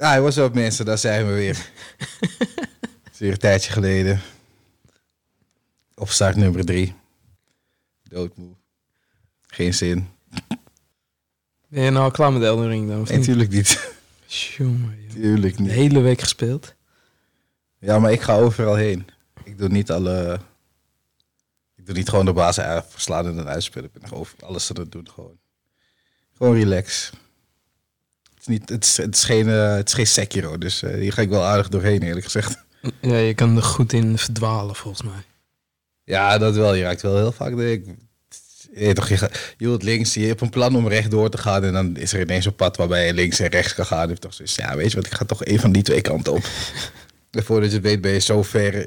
[0.00, 1.56] Ja, hij was op mensen, daar zijn we weer.
[3.02, 4.20] Het is weer een tijdje geleden.
[5.94, 6.94] Opstart nummer drie.
[8.02, 8.54] Doodmoe.
[9.46, 10.08] Geen zin.
[11.68, 13.02] Ben je nou al klaar met Elden Ring dan?
[13.02, 13.24] Nee, niet?
[13.24, 13.94] tuurlijk niet.
[14.26, 14.74] Joh.
[15.12, 15.72] tuurlijk De niet.
[15.72, 16.74] hele week gespeeld.
[17.78, 19.06] Ja, maar ik ga overal heen.
[19.44, 20.40] Ik doe niet alle...
[21.76, 23.90] Ik doe niet gewoon de baas uit- verslaan en dan uitspelen.
[23.94, 25.38] Ik ben over alles aan het doen gewoon.
[26.36, 27.10] Gewoon relax.
[28.40, 30.94] Het is, niet, het is, het is, geen, eh, het is geen Sekiro, dus eh,
[30.94, 32.58] hier ga ik wel aardig doorheen eerlijk gezegd.
[33.00, 35.22] Ja, je kan er goed in verdwalen volgens mij.
[36.04, 36.74] Ja, dat wel.
[36.74, 37.72] Je raakt wel heel vaak de...
[37.72, 37.84] Ik,
[38.74, 41.64] je, toch, je, gaat- je wilt links, je hebt een plan om rechtdoor te gaan
[41.64, 44.02] en dan is er ineens een pad waarbij je links en rechts kan gaan.
[44.02, 46.00] Je hebt toch zoiets, ja, weet je wat, ik ga toch een van die twee
[46.00, 46.44] kanten op.
[47.30, 48.86] en voordat je het weet ben je zo ver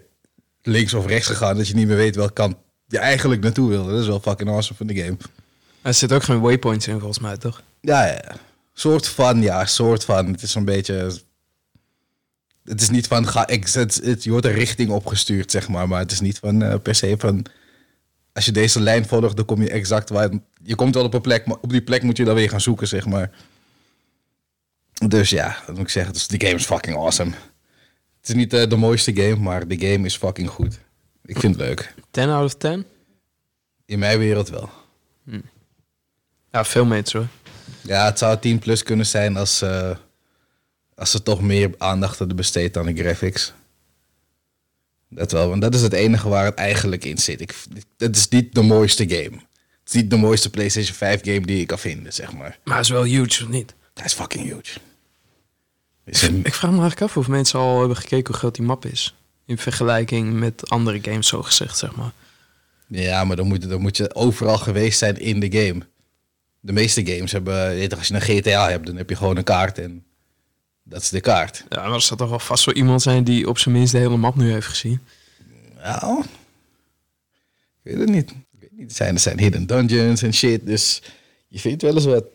[0.61, 2.55] links of rechts gegaan dat je niet meer weet welke kant
[2.87, 3.85] je eigenlijk naartoe wil.
[3.85, 5.17] Dat is wel fucking awesome van de game.
[5.81, 7.61] Er zit ook geen waypoints in volgens mij, toch?
[7.81, 8.35] Ja, ja.
[8.73, 10.27] Soort van, ja, soort van.
[10.31, 11.11] Het is zo'n beetje...
[12.63, 15.87] Het is niet van, ga, ik, het, het, je wordt een richting opgestuurd, zeg maar.
[15.87, 17.45] Maar het is niet van, eh, per se van...
[18.33, 20.29] Als je deze lijn volgt, dan kom je exact waar...
[20.63, 22.61] Je komt wel op een plek, maar op die plek moet je dan weer gaan
[22.61, 23.31] zoeken, zeg maar.
[25.07, 26.13] Dus ja, dat moet ik zeggen.
[26.13, 27.31] Dus die game is fucking awesome.
[28.19, 30.79] Het is niet eh, de mooiste game, maar de game is fucking goed.
[31.25, 31.93] Ik vind het leuk.
[32.11, 32.85] 10 out of 10?
[33.85, 34.69] In mijn wereld wel.
[36.51, 37.27] Ja, veel meters hoor.
[37.83, 39.89] Ja, het zou 10 plus kunnen zijn als, eh,
[40.95, 43.53] als ze toch meer aandacht hadden besteed aan de graphics.
[45.09, 47.41] Dat wel, want dat is het enige waar het eigenlijk in zit.
[47.41, 47.55] Ik,
[47.97, 49.35] het is niet de mooiste game.
[49.83, 52.57] Het is niet de mooiste PlayStation 5 game die ik kan vinden, zeg maar.
[52.63, 53.73] Maar het is wel huge, of niet?
[53.93, 54.79] Dat is fucking huge.
[56.05, 58.65] Is een- Ik vraag me eigenlijk af of mensen al hebben gekeken hoe groot die
[58.65, 59.15] map is.
[59.45, 62.11] In vergelijking met andere games, zo gezegd, zeg maar.
[62.87, 65.85] ja, maar dan moet, dan moet je overal geweest zijn in de game.
[66.65, 69.37] De meeste games hebben, weet je, als je een GTA hebt, dan heb je gewoon
[69.37, 70.03] een kaart en
[70.83, 71.65] dat is de kaart.
[71.69, 73.97] Ja, maar er zal toch wel vast wel iemand zijn die op zijn minst de
[73.97, 74.99] hele map nu heeft gezien.
[75.83, 76.29] Nou, ik
[77.81, 78.31] weet het niet.
[78.31, 78.89] Ik weet niet.
[78.89, 81.01] Er zijn, er zijn hidden dungeons en shit, dus
[81.47, 82.25] je vindt wel eens wat.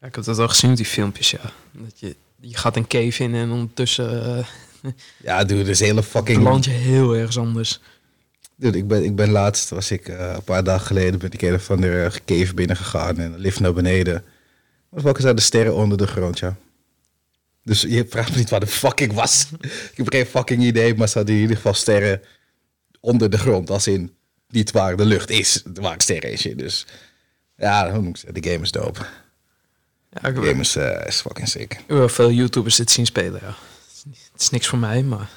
[0.00, 1.52] Ja, ik heb dat al gezien met die filmpjes, ja.
[1.72, 4.46] Dat je, je gaat een cave in en ondertussen eh
[5.22, 6.42] Ja, dude, dus hele fucking...
[6.42, 7.80] land je heel ergens anders.
[8.64, 11.42] Dude, ik ben, ik ben laatst, was ik eh, een paar dagen geleden, ben ik
[11.42, 14.24] een of andere cave binnen gegaan en een lift naar beneden.
[14.88, 16.56] Wat welke zijn de sterren onder de grond, ja.
[17.62, 19.46] Dus je vraagt me niet waar de fuck ik was.
[19.60, 22.22] ik heb geen fucking idee, maar ze hadden in ieder geval sterren
[23.00, 23.70] onder de grond.
[23.70, 24.14] Als in,
[24.48, 26.42] niet waar de lucht is, waar sterren is.
[26.56, 26.86] Dus
[27.56, 29.00] ja, hoe moet ik zeggen, de game is dope.
[30.10, 31.72] Ja, ik De game is, eh, is fucking sick.
[31.72, 33.54] ik wel veel YouTubers dit zien spelen, ja.
[34.32, 35.28] Het is niks voor mij, maar...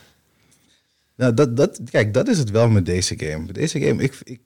[1.17, 3.51] Nou, dat, dat, kijk, dat is het wel met deze game.
[3.51, 4.41] Deze game, ik, ik,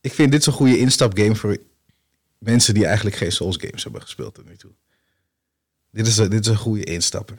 [0.00, 1.56] ik vind dit zo'n goede instapgame voor
[2.38, 4.70] mensen die eigenlijk geen Souls games hebben gespeeld tot nu toe.
[5.90, 7.38] Dit is, dit is een goede instapper.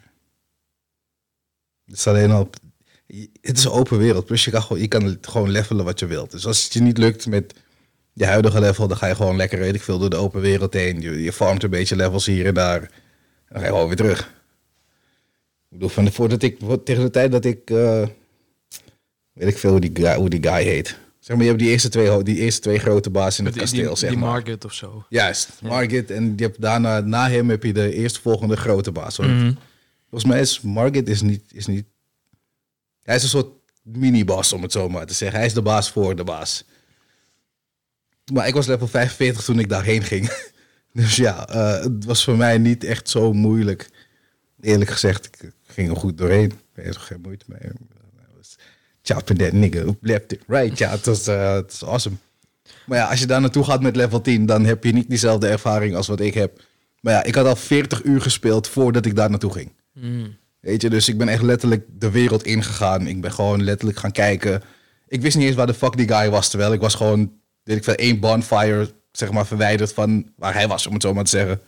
[1.86, 2.50] Het is alleen al...
[3.42, 6.06] Het is een open wereld, plus je kan, gewoon, je kan gewoon levelen wat je
[6.06, 6.32] wilt.
[6.32, 7.54] Dus als het je niet lukt met
[8.14, 10.74] je huidige level, dan ga je gewoon lekker, weet ik veel, door de open wereld
[10.74, 11.02] heen.
[11.02, 12.80] Je, je farmt een beetje levels hier en daar.
[13.50, 14.20] Dan ga je gewoon weer terug.
[15.70, 17.70] Ik bedoel, van voordat ik, tegen de tijd dat ik...
[17.70, 18.08] eh,
[19.38, 20.98] weet ik veel hoe die, guy, hoe die guy heet.
[21.20, 23.88] Zeg maar, je hebt die eerste twee, die eerste twee grote bazen in het kasteel,
[23.88, 24.30] die, zeg die maar.
[24.30, 25.06] Margaret of zo.
[25.10, 26.12] Juist, Margit.
[26.12, 29.18] En je hebt daarna, na hem heb je de eerstvolgende grote baas.
[29.18, 29.54] Mhm.
[30.10, 31.86] Volgens mij is Margit is niet, is niet...
[33.04, 33.50] Hij is een soort
[33.84, 35.38] mini-baas, om het zo maar te zeggen.
[35.38, 36.66] Hij is de baas voor de baas.
[38.34, 40.30] Maar ik was level 45 toen ik daarheen ging.
[40.94, 43.90] Dus ja, eh, het was voor mij niet echt zo moeilijk.
[44.62, 46.54] Eerlijk gezegd, ik ging er goed doorheen.
[46.76, 47.72] Ik er geen moeite mee.
[49.10, 50.78] I was Chopping that nigga left it right.
[50.78, 52.16] Ja, eh, het was awesome.
[52.86, 55.48] Maar ja, als je daar naartoe gaat met level 10, dan heb je niet diezelfde
[55.48, 56.62] ervaring als wat ik heb.
[57.02, 59.72] Maar ja, ik had al 40 uur gespeeld voordat ik daar naartoe ging.
[60.60, 63.08] Weet je, dus ik ben echt letterlijk de wereld ingegaan.
[63.08, 64.62] Ik ben gewoon letterlijk gaan kijken.
[65.08, 66.50] Ik wist niet eens waar de fuck die guy was.
[66.50, 67.32] Terwijl ik was gewoon,
[67.64, 71.14] weet ik veel, één bonfire, zeg maar, verwijderd van waar hij was, om het zo
[71.14, 71.62] maar te zeggen.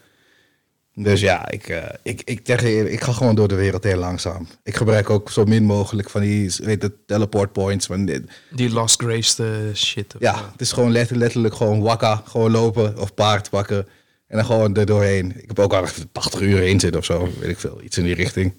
[1.03, 3.97] Dus ja, ik, eh, ik, ik, zeg je ik ga gewoon door de wereld heel
[3.97, 4.47] langzaam.
[4.63, 7.85] Ik gebruik ook zo min mogelijk van die, weet je, teleport points.
[7.85, 8.23] Van dit.
[8.51, 10.15] Die Lost Grace eh, shit.
[10.19, 13.87] Ja, het is gewoon letter- letterlijk gewoon wakka, gewoon lopen of paard pakken.
[14.27, 15.33] En dan gewoon er doorheen.
[15.41, 17.81] Ik heb ook al 80 uur in zitten of zo, weet ik veel.
[17.83, 18.53] Iets in die richting.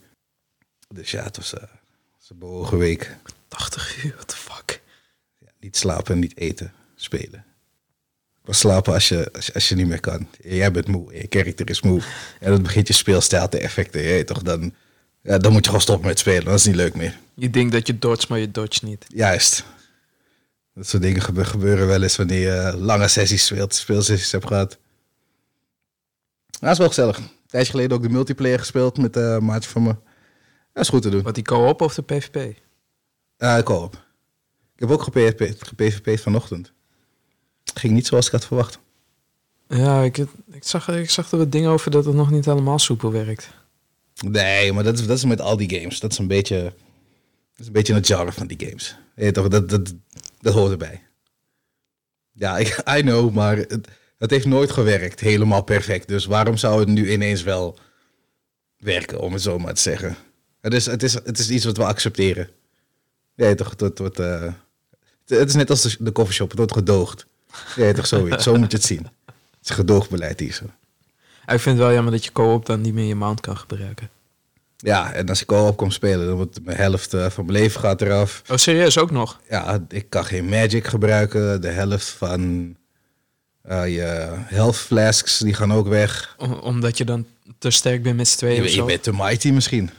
[0.94, 1.70] Dus ja, het was, eh, het
[2.18, 3.16] was een bewogen week.
[3.48, 4.80] 80 uur, what the fuck.
[5.38, 7.44] Ja, niet slapen, niet eten, spelen.
[8.44, 10.28] Pas slapen als je, als, je, als je niet meer kan.
[10.42, 12.02] Jij bent moe, je karakter is moe.
[12.40, 14.00] En dan begint je speelstijl te effecten.
[14.02, 14.74] Je toch, dan,
[15.22, 16.44] ja, dan moet je gewoon stoppen met spelen.
[16.44, 17.18] Dat is niet leuk meer.
[17.34, 19.04] Je denkt dat je dodge, maar je dodge niet.
[19.08, 19.64] Juist.
[20.74, 24.78] Dat soort dingen gebe- gebeuren wel eens wanneer je lange sessies speelt, speelsessies hebt gehad.
[26.60, 27.20] Maar het is wel gezellig.
[27.46, 29.94] tijdje geleden ook de multiplayer gespeeld met eh maatje van me.
[30.72, 31.22] Dat is goed te doen.
[31.22, 32.36] Wat die co-op of de PvP?
[33.38, 33.94] Uh, co-op.
[34.74, 36.72] Ik heb ook gepvp gepvp'd vanochtend.
[37.74, 38.78] Ging niet zoals ik had verwacht.
[39.68, 40.18] Ja, ik,
[40.50, 43.50] ik, zag, ik zag er wat dingen over dat het nog niet helemaal soepel werkt.
[44.26, 46.00] Nee, maar dat is, dat is met al die games.
[46.00, 48.96] Dat is een beetje, dat is een beetje het genre van die games.
[49.16, 49.94] Je toch, dat, dat,
[50.40, 51.02] dat hoort erbij.
[52.32, 53.88] Ja, ik, I know, maar het,
[54.18, 56.08] het heeft nooit gewerkt helemaal perfect.
[56.08, 57.78] Dus waarom zou het nu ineens wel
[58.76, 60.16] werken, om het zo maar te zeggen?
[60.60, 62.50] Het is, het is, het is iets wat we accepteren.
[63.34, 66.72] Ja, toch, het, wordt, eh, het, het is net als de, de coffeeshop, het wordt
[66.72, 67.26] gedoogd.
[67.76, 68.44] Ja, toch, zoiets.
[68.44, 69.06] zo moet je het zien.
[69.26, 70.64] Het is gedoogdbeleid hier zo.
[71.46, 74.10] Ik vind het wel jammer dat je co-op dan niet meer je mount kan gebruiken.
[74.76, 77.80] Ja, en als ik co-op kom spelen, dan wordt mijn helft eh, van mijn leven
[77.80, 78.42] gaat eraf.
[78.50, 79.40] Oh, serieus ook nog?
[79.48, 81.60] Ja, ik kan geen magic gebruiken.
[81.60, 82.74] De helft van
[83.62, 86.36] eh, je health flasks, die gaan ook weg.
[86.60, 87.26] Omdat je dan
[87.58, 88.84] te sterk bent met z'n tweeën Je, of je zo?
[88.86, 89.90] bent te mighty misschien.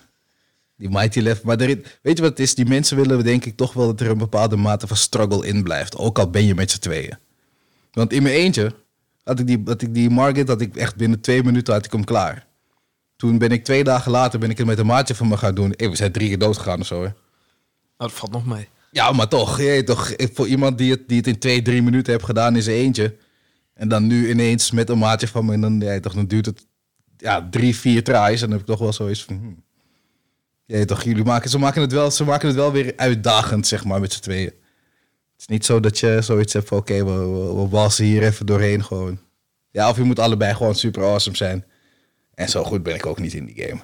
[0.77, 1.41] Die mighty level.
[1.45, 1.67] Maar er,
[2.01, 2.55] weet je wat het is?
[2.55, 5.63] Die mensen willen denk ik toch wel dat er een bepaalde mate van struggle in
[5.63, 5.97] blijft.
[5.97, 7.17] Ook al ben je met z'n tweeën.
[7.91, 8.73] Want in mijn eentje
[9.23, 11.91] had ik die, had ik die Margit, had ik echt binnen twee minuten had ik
[11.91, 12.47] hem klaar.
[13.15, 15.55] Toen ben ik twee dagen later ben ik het met een maatje van me gaan
[15.55, 15.73] doen.
[15.75, 17.01] Hey, we zijn drie keer dood gegaan of zo.
[17.01, 17.07] Hè.
[17.07, 17.13] Oh,
[17.97, 18.67] dat valt nog mee.
[18.91, 22.13] Ja, maar toch, je toch, voor iemand die het, die het in twee, drie minuten
[22.13, 23.15] heeft gedaan in zijn eentje.
[23.73, 26.45] En dan nu ineens met een maatje van me, en dan, ja, toch, dan duurt
[26.45, 26.65] het
[27.17, 28.41] ja, drie, vier tries.
[28.41, 29.63] En dan heb ik toch wel zoiets van, hmm.
[30.85, 33.99] Toch, jullie maken, ze maken, het wel, ze maken het wel weer uitdagend, zeg maar,
[33.99, 34.53] met z'n tweeën.
[35.41, 38.23] Het is niet zo dat je zoiets hebt van, oké, we, we, we walsen hier
[38.23, 39.19] even doorheen gewoon.
[39.71, 41.65] Ja, of je moet allebei gewoon super awesome zijn.
[42.33, 43.81] En zo goed ben ik ook niet in die game.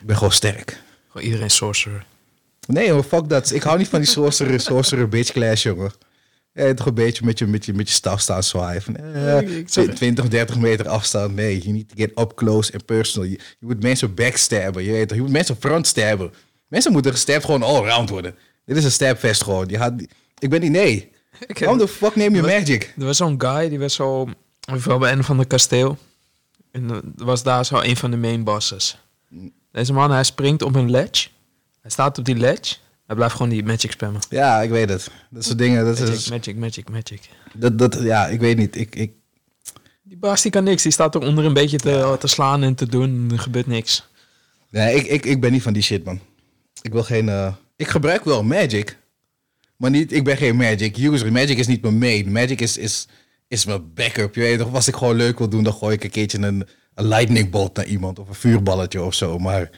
[0.00, 0.82] Ik ben gewoon sterk.
[1.08, 2.06] Gewoon iedereen sorcerer.
[2.66, 3.50] Nee hoor, fuck dat.
[3.52, 5.92] Ik hou niet van die sorcerer, sorcerer bitch clash, jongen.
[6.52, 8.82] Ja, toch een beetje met je, met je, met je staf staan zwaaien.
[8.82, 11.34] Van, eh, Ik- ik zag- 20, 30 meter afstand.
[11.34, 13.28] Nee, need to get up close and personal.
[13.28, 14.84] Je, je moet mensen backstabben.
[14.84, 16.32] Je, weet toch, je moet mensen frontstabben.
[16.68, 18.34] Mensen moeten gestabbed gewoon all round worden.
[18.64, 19.68] Dit is een stabfest gewoon.
[19.68, 19.92] Je gaat,
[20.42, 21.10] ik ben niet, nee.
[21.58, 22.94] Waarom de fuck neem je magic?
[22.98, 24.28] Er was zo'n guy, die was zo...
[24.84, 25.98] Wel bij een van de kasteel.
[26.70, 28.98] En er was daar zo een van de main bosses.
[29.72, 31.28] Deze man, hij springt op een ledge.
[31.80, 32.74] Hij staat op die ledge.
[33.06, 34.20] Hij blijft gewoon die magic spammen.
[34.30, 35.10] Ja, ik weet het.
[35.30, 35.84] Dat soort dingen.
[35.84, 37.20] Dat Magic, is, magic, magic, magic.
[37.54, 38.76] dat, dat, ja, ik weet niet.
[38.76, 39.12] Ik, ik,
[40.02, 40.82] Die baas die kan niks.
[40.82, 43.08] Die staat eronder een beetje te, te slaan en te doen.
[43.08, 44.08] En er gebeurt niks.
[44.70, 46.20] Nee, ik, ik, ik ben niet van die shit, man.
[46.82, 47.28] Ik wil geen...
[47.28, 48.98] eh, Ik gebruik wel Magic.
[49.82, 51.32] Maar niet, ik ben geen Magic user.
[51.32, 52.32] Magic is niet mijn main.
[52.32, 53.06] Magic is, is,
[53.48, 54.34] is mijn backup.
[54.34, 56.66] Je weet toch, als ik gewoon leuk wil doen, dan gooi ik een keertje een,
[56.94, 58.18] een lightning bolt naar iemand.
[58.18, 59.38] Of een vuurballetje of zo.
[59.38, 59.70] Maar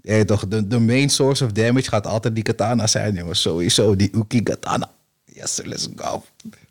[0.00, 3.40] je toch, de, de main source of damage gaat altijd die katana zijn, jongens.
[3.40, 4.90] Sowieso, die Uki katana.
[5.24, 6.24] Yes, let's go.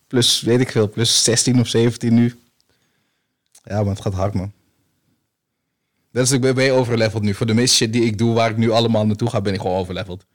[0.08, 2.36] Plus, weet ik veel, plus 16 of 17 nu.
[3.64, 4.52] Ja, maar het gaat hard, man.
[6.12, 7.34] Is, ik ben, ben overleveld nu.
[7.34, 9.62] Voor de meeste shit die ik doe, waar ik nu allemaal naartoe ga, ben ik
[9.62, 10.26] gewoon overleveld.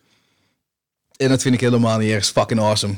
[1.19, 2.95] En dat vind ik helemaal niet erg fucking awesome.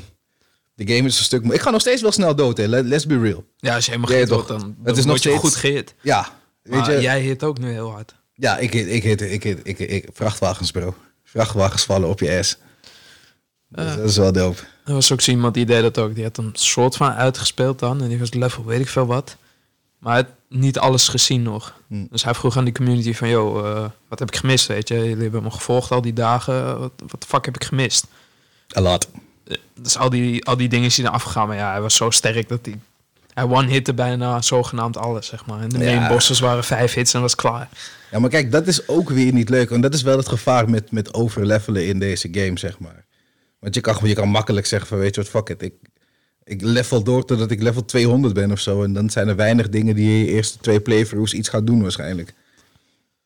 [0.73, 1.43] De game is een stuk...
[1.45, 2.65] Ik ga nog steeds wel snel dood, hè.
[2.65, 3.45] Let- Let's be real.
[3.57, 4.47] Ja, als je helemaal toch.
[4.47, 5.93] dood, dan, Het is nog steeds- goed gehit.
[6.01, 6.27] Ja,
[6.63, 7.01] weet Maar je...
[7.01, 8.15] jij hit ook nu heel hard.
[8.33, 10.95] Ja, ik hit, ik hit, ik hit, ik, ik, vrachtwagens, bro.
[11.23, 12.57] Vrachtwagens vallen op je ass.
[13.69, 14.61] Dus dat is wel dope.
[14.85, 16.15] Er was ook zo iemand die deed dat ook.
[16.15, 18.01] Die had een soort van uitgespeeld dan.
[18.01, 19.37] En die was level weet ik veel wat.
[20.01, 21.75] Maar had niet alles gezien nog.
[21.87, 22.05] Hm.
[22.09, 23.27] Dus hij vroeg aan die community van...
[23.27, 24.95] Yo, eh, wat heb ik gemist, weet je?
[24.95, 26.79] Jullie hebben me gevolgd al die dagen.
[26.79, 28.05] Wat, wat de fuck heb ik gemist?
[28.77, 29.09] A lot.
[29.47, 31.47] Eh, Dus al die, al die dingen zijn afgegaan.
[31.47, 32.79] Maar ja, hij was zo sterk dat hij...
[33.33, 35.61] Hij one-hitte bijna zogenaamd alles, zeg maar.
[35.61, 36.07] En de Ja.
[36.07, 37.69] bosses waren vijf hits en was klaar.
[38.11, 39.71] Ja, maar kijk, dat is ook weer niet leuk.
[39.71, 43.05] En dat is wel het gevaar met, met overlevelen in deze game, zeg maar.
[43.59, 45.61] Want je kan, je kan makkelijk zeggen van, weet je wat, fuck it.
[45.61, 45.73] Ik,
[46.51, 48.83] ik level door totdat ik level 200 ben of zo.
[48.83, 52.33] En dan zijn er weinig dingen die je eerste twee playthroughs iets gaat doen waarschijnlijk.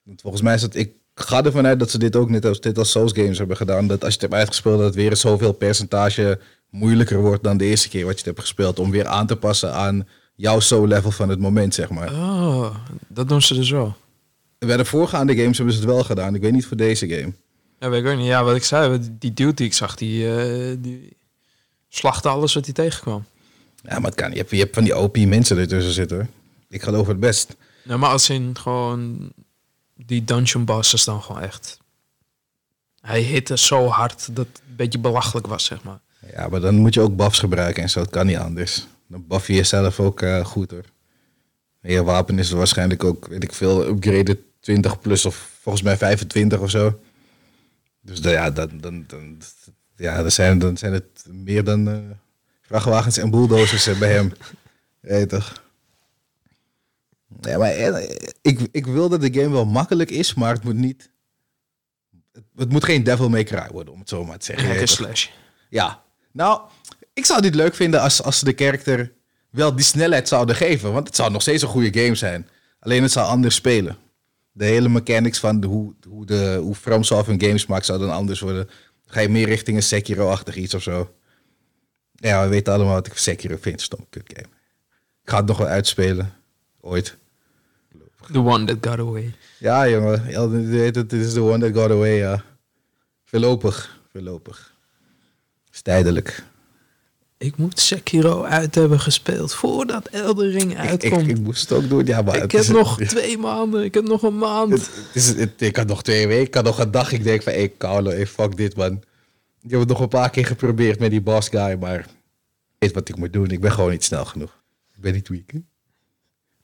[0.04, 0.76] Want volgens mij is het...
[0.76, 3.58] Ik ga ervan uit dat ze dit ook net als, dit als Souls games hebben
[3.58, 3.88] gedaan.
[3.88, 6.40] Dat als je het hebt uitgespeeld, dat het weer zoveel percentage
[6.70, 8.80] moeilijker wordt dan de eerste keer wat je het hebt gespeeld.
[8.80, 12.12] Om weer aan te passen aan jouw soul level van het moment, zeg maar.
[12.14, 12.76] Oh,
[13.08, 13.96] dat doen ze dus wel.
[14.58, 16.36] Bij de voorgaande games hebben ze het wel gedaan.
[16.36, 17.34] Ik weet niet voor deze game.
[17.80, 18.28] Ja, weet ik ook niet.
[18.28, 21.18] Ja, wat ik zei, die dude die ik zag, die, eh, die
[21.96, 23.26] slachtte alles wat hij tegenkwam.
[23.82, 24.36] Ja, maar het kan niet.
[24.36, 26.30] Je hebt, je hebt van die OP mensen ertussen zitten.
[26.70, 27.56] Ik geloof het best.
[27.84, 29.32] Nou, maar als in gewoon
[29.94, 31.78] die dungeon bosses dan gewoon echt.
[33.02, 36.00] Hij hitte zo hard dat het een beetje belachelijk was, zeg maar.
[36.32, 38.00] Ja, maar dan moet je ook buffs gebruiken en zo.
[38.00, 38.88] Het kan niet anders.
[39.08, 40.86] Dan buff je jezelf ook eh, goed hoor.
[41.82, 45.98] En je wapen is waarschijnlijk ook, weet ik veel, upgraded 20 plus of volgens mij
[45.98, 47.00] 25 of zo.
[48.02, 49.38] Dus dan, ja, dan, dan, dan,
[49.96, 51.98] ja, dan, zijn, dan zijn het meer dan eh,
[52.62, 54.32] vrachtwagens en bulldozers eh, bij hem.
[55.28, 55.64] Toch?
[57.42, 60.76] Ja, maar eh, ik, ik wil dat de game wel makkelijk is, maar het moet
[60.76, 61.10] niet...
[62.32, 64.70] Het, het moet geen Devil May Cry worden, om het zo maar te zeggen.
[64.70, 64.90] Weet toch?
[64.90, 65.28] slash.
[65.70, 66.04] Ja.
[66.32, 66.62] Nou,
[67.14, 69.14] ik zou dit leuk vinden als, als de karakter
[69.50, 70.94] wel die snelheid zouden geven.
[70.94, 72.48] Want het zou nog steeds een goede game zijn.
[72.80, 73.98] Alleen het zou anders spelen.
[74.52, 78.12] De hele mechanics van de, hoe, hoe, de, hoe FromSoft hun games maakt zou dan
[78.12, 78.70] anders worden.
[79.16, 81.16] Ga je meer richting een Sekiro-achtig iets of zo.
[82.12, 83.82] Ja, we weten allemaal wat ik van Sekiro vind.
[83.82, 84.48] Stom kut game.
[85.24, 86.34] Ik ga het nog wel uitspelen.
[86.82, 87.18] Ooit.
[88.32, 89.34] The one that got away.
[89.58, 90.92] Ja, jongen.
[90.94, 92.44] Dit is the one that got away, ja.
[93.24, 94.02] Voorlopig.
[94.12, 94.74] Voorlopig.
[95.72, 96.44] is tijdelijk.
[97.46, 101.22] Ik moet Sekiro uit hebben gespeeld voordat Elden Ring Ik, uitkomt.
[101.22, 103.84] ik, Ik, moest het ook doen, ja, maar het heb is- nog twee maanden.
[103.84, 104.72] Ik heb nog een maand.
[104.72, 107.12] Het, is, het, ik had nog twee weken, ik had nog een dag.
[107.12, 109.04] Ik denk van, hey, Carlo, hey, fuck dit, man.
[109.62, 112.06] Ik heb het nog een paar keer geprobeerd met die boss guy, maar ik
[112.80, 113.50] weet wat ik moet doen.
[113.52, 114.62] Ik ben gewoon niet snel genoeg.
[114.96, 115.52] Ik ben niet weak.
[115.52, 115.60] hè?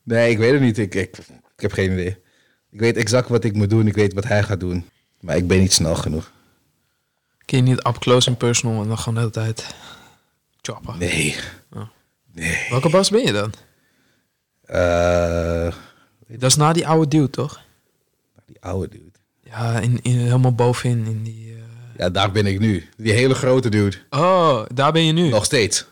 [0.04, 0.78] Nee, ik weet het niet.
[0.78, 1.18] Ik, ik,
[1.56, 2.18] ik heb geen idee.
[2.72, 3.88] Ik weet exact wat ik moet doen.
[3.88, 4.86] Ik weet wat hij gaat doen.
[5.20, 6.32] Maar ik ben niet snel genoeg.
[7.46, 9.76] Kun je niet up close en personal en dan gewoon de hele tijd
[10.62, 10.96] choppen.
[10.98, 11.36] Nee.
[11.74, 11.82] Oh.
[12.34, 12.58] Nee.
[12.70, 13.54] Welke bas ben je dan?
[14.66, 15.74] Eh,
[16.28, 17.62] Dat is na die oude dude, toch?
[18.46, 19.12] die oude dude.
[19.44, 21.54] Ja, in, in, helemaal bovenin in die...
[21.54, 21.62] eh,
[21.98, 22.90] Ja, daar ben ik nu.
[22.98, 23.98] Die hele grote dude.
[24.10, 25.30] Oh, daar ben je nu.
[25.30, 25.86] Nog steeds.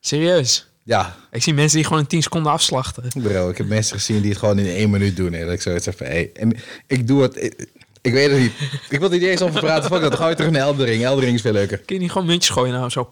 [0.00, 0.66] Serieus?
[0.82, 3.08] Ja, Ik zie mensen die gewoon in 10 seconden afslachten.
[3.22, 5.32] Bro, ik heb mensen gezien die het gewoon in één minuut doen.
[5.34, 6.30] En ik zoiets van, hey.
[6.34, 7.42] En ik doe het...
[7.44, 7.68] Ik,
[8.00, 8.52] ik weet het niet.
[8.88, 9.90] Ik wil er niet eens over praten.
[9.90, 10.14] Fuck dat.
[10.14, 11.04] Ga je terug naar Eldering.
[11.04, 11.78] Eldering is veel leuker.
[11.78, 13.08] Kun je niet gewoon muntjes gooien nou zo?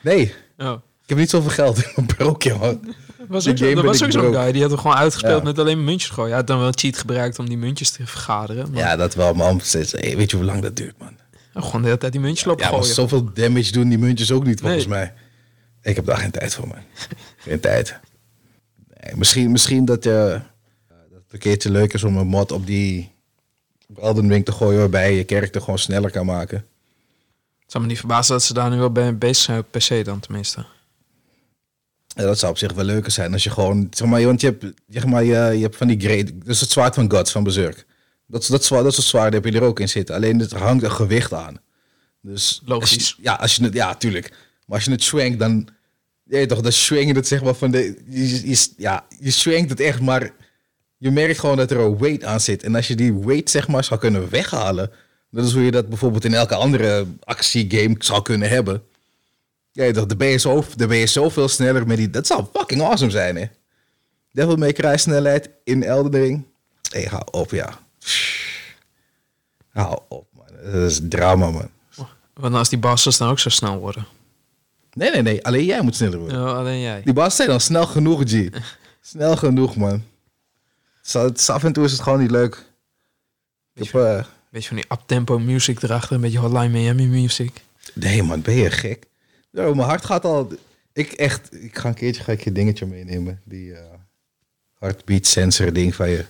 [0.00, 0.72] Nee, Oh.
[1.02, 1.78] ik heb niet zoveel geld.
[1.78, 2.80] Ik ben broke, jongen.
[3.28, 5.44] Was ook ben was ook zo'n guy, die had er gewoon uitgespeeld Ja.
[5.44, 6.28] met alleen muntjes gooien.
[6.28, 8.70] Hij had dan wel cheat gebruikt om die muntjes te vergaderen.
[8.70, 9.34] Maar Ja, dat wel.
[9.36, 11.16] Hey, weet je hoe lang dat duurt, man?
[11.54, 12.84] gewoon de hele tijd die muntjes lopen Ja, gooien.
[12.94, 14.94] zoveel damage doen die muntjes ook niet, volgens Nee.
[14.98, 15.12] mij.
[15.82, 16.78] Ik heb daar geen tijd voor, man.
[17.36, 17.98] Geen tijd.
[19.00, 20.40] Nee, misschien, misschien dat, je,
[20.88, 23.12] dat het een keertje leuk is om een mod op die
[23.88, 24.78] op Elden Ring te gooien...
[24.78, 26.64] waarbij je je karakter gewoon sneller kan maken.
[27.64, 30.04] Het zou me niet verbazen dat ze daar nu wel bij bezig zijn op PC
[30.04, 30.64] dan tenminste.
[32.06, 34.46] Ja, dat zou op zich wel leuker zijn als je gewoon, zeg maar, want je
[34.46, 37.42] hebt, zeg maar, je, je hebt van die great, dus het zwaard van Gods van
[37.44, 37.86] Berserk.
[38.26, 40.14] Dat, dat, zwaard, dat soort zwaarden heb je er ook in zitten.
[40.14, 41.60] Alleen het hangt een gewicht aan.
[42.22, 42.94] Dus Logisch.
[42.94, 44.28] als je- ja, als je het, ja, tuurlijk.
[44.66, 45.68] Maar als je het schwenkt, dan,
[46.24, 49.70] je toch, dan schwing je het zeg maar van de, je, je, ja, je schwenkt
[49.70, 50.30] het echt, maar
[50.96, 52.62] je merkt gewoon dat er een weight aan zit.
[52.62, 54.90] En als je die weight zeg maar zou kunnen weghalen,
[55.34, 58.82] dat is hoe je dat bijvoorbeeld in elke andere actiegame zou kunnen hebben.
[59.72, 62.10] Ja, toch, dan ben, je zo, dan ben je zoveel sneller met die...
[62.10, 63.46] Dat zou fucking awesome zijn, hè?
[64.30, 66.44] Devil May Cry snelheid in Elden Ring.
[66.90, 67.78] Hé, hey, hou op, ja.
[69.68, 70.72] Hou op, man.
[70.72, 71.70] Dat is drama, man.
[72.34, 74.06] Want als die bosses dan ook zo snel worden.
[74.92, 75.44] Nee, nee, nee.
[75.44, 76.40] Alleen jij moet sneller worden.
[76.40, 77.02] Ja, alleen jij.
[77.04, 78.48] Die baas zijn dan snel genoeg, G.
[79.00, 80.04] Snel genoeg, man.
[81.46, 82.64] Af en toe is het gewoon niet leuk.
[83.74, 87.50] Ik heb, Beetje van die uptempo music erachter, een beetje Hotline Miami music.
[87.94, 89.04] nee, man, ben je gek?
[89.50, 90.52] Yo, mijn hart gaat al...
[90.92, 91.62] Ik echt...
[91.62, 93.40] Ik ga een keertje ga ik je dingetje meenemen.
[93.44, 93.80] Die eh
[94.78, 96.24] heartbeat sensor ding van je.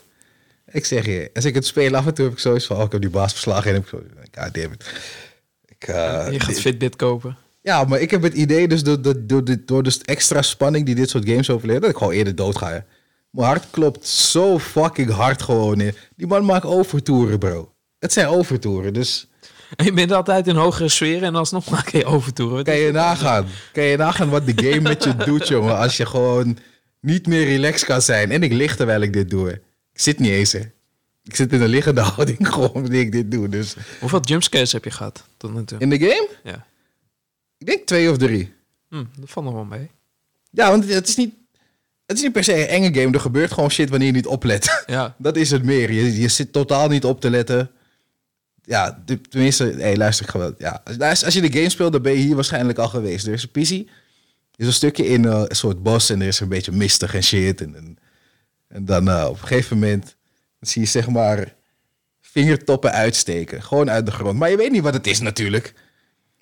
[0.66, 2.76] Ik zeg je, als ik het speel af en toe heb ik zoiets van...
[2.76, 4.02] Oh, ik heb die baas verslagen en heb ik zo...
[4.42, 4.92] God damn it.
[5.66, 7.36] Ik, eh, je gaat Fitbit kopen.
[7.60, 10.94] Ja, maar ik heb het idee, dus door, door, door, door, dus extra spanning die
[10.94, 12.70] dit soort games overleven, dat ik gewoon eerder dood ga.
[12.70, 12.78] hè.
[13.30, 15.78] Mijn hart klopt zo fucking hard gewoon.
[15.78, 15.90] hè.
[16.16, 17.73] Die man maakt overtoeren, bro.
[18.04, 19.26] Het zijn overtoeren, dus
[19.76, 22.64] En je bent altijd in hogere sferen en alsnog maak je overtoeren.
[22.64, 23.46] Kan is je nagaan.
[23.72, 25.76] Kan je nagaan wat de game met je doet, jongen.
[25.78, 26.58] Als je gewoon
[27.00, 28.30] niet meer relaxed kan zijn.
[28.30, 29.50] En ik lig terwijl ik dit doe.
[29.92, 30.60] Ik zit niet eens, hè.
[31.22, 33.48] Ik zit in een liggende houding gewoon wanneer ik dit doe.
[33.48, 35.78] Dus Hoeveel jumpscares heb je gehad tot nu toe?
[35.78, 36.66] in de game, Ja.
[37.58, 38.52] ik denk twee of drie.
[38.88, 39.90] Hm, dat valt nog wel mee.
[40.50, 41.34] Ja, want het is niet...
[42.06, 43.12] Het is niet per se een enge game.
[43.14, 44.82] Er gebeurt gewoon shit wanneer je niet oplet.
[44.86, 45.14] Ja.
[45.18, 45.92] Dat is het meer.
[45.92, 47.70] Je, je zit totaal niet op te letten.
[48.66, 50.54] Ja, tenminste, hey, luister, wel.
[50.58, 53.26] Ja, als, als je de game speelt, dan ben je hier waarschijnlijk al geweest.
[53.26, 53.90] Er is een pissie.
[54.54, 57.14] Er is een stukje in eh, een soort bos en er is een beetje mistig
[57.14, 57.60] en shit.
[57.60, 57.98] En,
[58.68, 60.16] en, dan eh, op een gegeven moment
[60.60, 61.54] zie je zeg maar
[62.20, 63.62] vingertoppen uitsteken.
[63.62, 64.38] Gewoon uit de grond.
[64.38, 65.74] Maar je weet niet wat het is natuurlijk.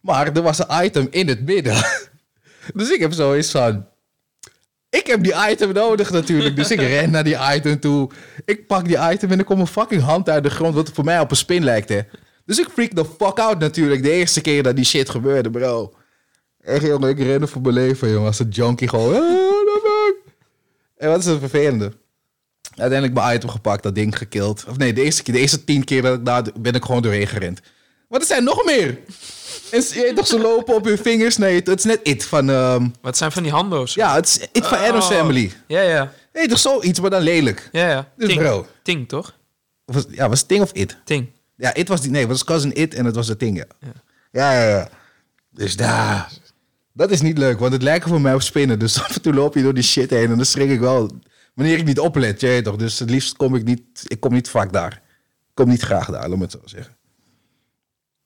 [0.01, 1.75] Maar er was een item in het midden.
[2.75, 3.87] dus ik heb zoiets van...
[5.01, 6.57] Ik heb die item nodig natuurlijk.
[6.57, 8.11] Dus ik ren naar die item toe.
[8.45, 10.75] Ik pak die item en er komt een fucking hand uit de grond.
[10.75, 12.01] Wat voor mij op een spin lijkt, hè.
[12.47, 14.03] Dus ik freak the fuck out natuurlijk.
[14.03, 15.93] De eerste keer dat die shit gebeurde, bro.
[16.61, 17.09] Echt, jongen.
[17.09, 18.27] Ik rende voor mijn leven, jongen.
[18.27, 19.15] Als een junkie gewoon.
[19.15, 20.35] "Ah, what the fuck?"
[20.97, 21.93] En wat is het vervelende?
[22.77, 24.65] Uiteindelijk mijn item gepakt, dat ding gekild.
[24.69, 27.03] Of nee, de eerste, keer, de eerste tien keer dat ik daar ben ik gewoon
[27.03, 27.61] doorheen gerend.
[28.09, 28.99] Maar er zijn nog meer.
[29.73, 31.37] En ze, je weet toch, ze lopen op hun vingers.
[31.37, 32.51] Nee, het, het is net It van...
[32.51, 33.95] ehm, Wat zijn van die hando's?
[33.95, 35.11] ja, het is It van Adam's Oh.
[35.17, 35.53] Family.
[35.67, 36.13] Ja, ja.
[36.33, 37.69] Nee, toch zoiets, maar dan lelijk.
[37.73, 38.09] Ja, ja.
[38.17, 38.41] Dus Ting.
[38.41, 38.67] bro.
[38.83, 39.35] Ting, toch?
[39.85, 40.97] Was, ja, was het Ting of It?
[41.05, 41.27] Ting.
[41.57, 42.11] Ja, It was die...
[42.11, 43.65] Nee, het was Cousin It en het was het Ting, ja.
[44.33, 44.89] Ja, ja, ja.
[45.51, 46.31] Dus daar...
[46.95, 48.79] Dat is niet leuk, want het lijkt voor mij op spinnen.
[48.79, 51.11] Dus af en toe loop je door die shit heen en dan schrik ik wel...
[51.55, 52.77] Wanneer ik niet oplet, je weet toch.
[52.77, 53.81] Dus het liefst kom ik niet...
[54.07, 54.93] Ik kom niet vaak daar.
[55.49, 56.97] Ik kom niet graag daar, laat me het zo zeggen.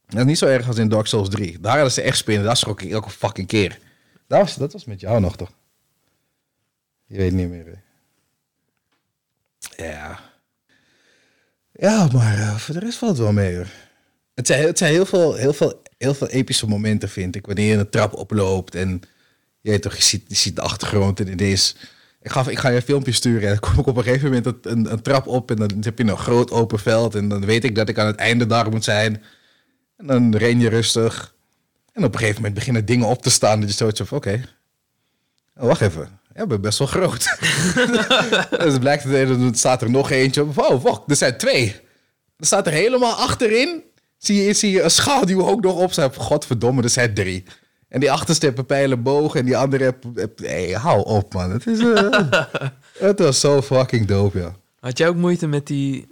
[0.06, 1.60] Dat is niet zo erg als in Dark Souls 3.
[1.60, 2.44] Daar hadden ze echt spinnen.
[2.44, 3.78] Daar schrok ik elke fucking keer.
[4.26, 5.52] Dat was, dat was met jou nog, toch?
[7.06, 7.84] Je weet niet meer, hè?
[9.86, 10.20] Ja.
[11.72, 13.68] Ja, maar eh, voor de rest valt het wel mee, hoor.
[14.34, 17.46] Het zijn, het zijn heel, veel, heel, veel, heel veel epische momenten, vind ik.
[17.46, 19.00] Wanneer je een trap oploopt en
[19.60, 21.76] je, toch, je, ziet, je ziet de achtergrond en ineens...
[22.22, 24.32] Ik ga, ik ga je een filmpje sturen en dan kom ik op een gegeven
[24.32, 25.50] moment een, een trap op...
[25.50, 28.06] en dan heb je een groot open veld en dan weet ik dat ik aan
[28.06, 29.22] het einde daar moet zijn.
[29.96, 31.34] En dan ren je rustig.
[31.92, 33.60] En op een gegeven moment beginnen dingen op te staan.
[33.60, 34.44] Dat je zoiets van, oké,
[35.56, 36.20] oh, wacht even.
[36.34, 37.36] Ja, ik ben best wel groot.
[38.64, 40.58] dus blijkt het, er staat er nog eentje op.
[40.58, 41.74] Oh, wacht, er zijn twee.
[42.36, 43.82] Er staat er helemaal achterin.
[44.18, 46.14] Zie je, zie je een schaduw ook nog op staan.
[46.14, 47.44] Godverdomme, er zijn drie.
[47.88, 49.96] En die achterste heeft een pijlenboog en die andere
[50.36, 51.50] hey, hou op, man.
[51.50, 52.20] Het, is, eh,
[53.08, 54.56] het was zo fucking dope, ja.
[54.80, 56.06] Had jij ook moeite met die,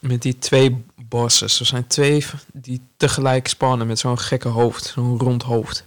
[0.00, 1.60] met die twee bosses?
[1.60, 4.84] Er zijn twee die tegelijk spannen met zo'n gekke hoofd.
[4.84, 5.84] Zo'n rond hoofd.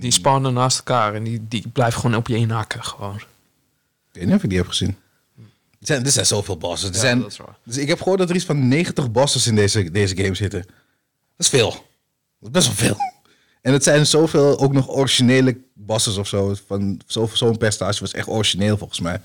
[0.00, 2.84] Die spannen naast elkaar en die, die blijven gewoon op je inhakken.
[2.84, 3.16] Gewoon.
[3.16, 3.26] Ik
[4.12, 4.96] weet niet of ik die heb gezien.
[5.80, 6.88] Er zijn, er zijn zoveel bossen.
[6.88, 7.24] Er Ja, zijn,
[7.64, 10.60] dus ik heb gehoord dat er iets van 90 bosses in deze, deze game zitten.
[10.62, 10.70] Dat
[11.36, 11.70] is veel.
[11.70, 11.80] Dat
[12.40, 12.96] is best wel veel.
[13.60, 16.54] En het zijn zoveel ook nog originele bosses of zo.
[16.66, 19.20] Van zo- Zo'n percentage was echt origineel volgens mij.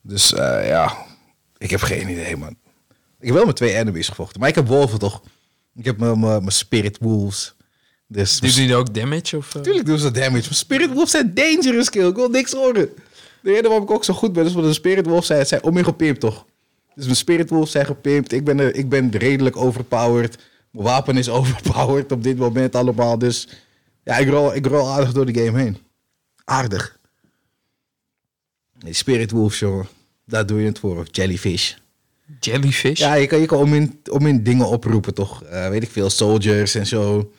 [0.00, 1.06] Dus eh, ja,
[1.60, 2.56] ik heb geen idee, man.
[3.20, 4.40] Ik heb wel met twee enemies gevochten.
[4.40, 5.22] Maar ik heb wolven toch?
[5.74, 7.54] Ik heb mijn- spirit wolves.
[8.06, 9.36] Dus Die doen ook damage?
[9.36, 9.62] Of, eh?
[9.62, 10.42] Tuurlijk doen ze damage.
[10.44, 12.08] Maar Spirit Wolves zijn dangerous kill.
[12.08, 12.88] Ik wil niks horen.
[13.42, 15.62] De reden waarom ik ook zo goed ben, is omdat de Spirit Wolves zijn, zijn
[15.62, 16.46] om gepimpt, toch?
[16.94, 18.32] Dus mijn Spirit Wolves zijn gepimpt.
[18.32, 20.38] Ik ben, er, ik ben redelijk overpowered.
[20.70, 23.18] Mijn wapen is overpowered op dit moment allemaal.
[23.18, 23.48] Dus
[24.04, 25.76] ja, ik rol, ik rol aardig door de game heen.
[26.44, 26.98] Aardig.
[28.78, 29.88] Die Spirit Wolves, jongen.
[30.30, 30.98] Daar doe je het voor.
[30.98, 31.74] Of Jellyfish.
[32.40, 32.98] Jellyfish?
[32.98, 35.42] Ja, je kan, je kan om, in, om in dingen oproepen, toch?
[35.42, 37.32] Eh, weet ik veel, soldiers en zo.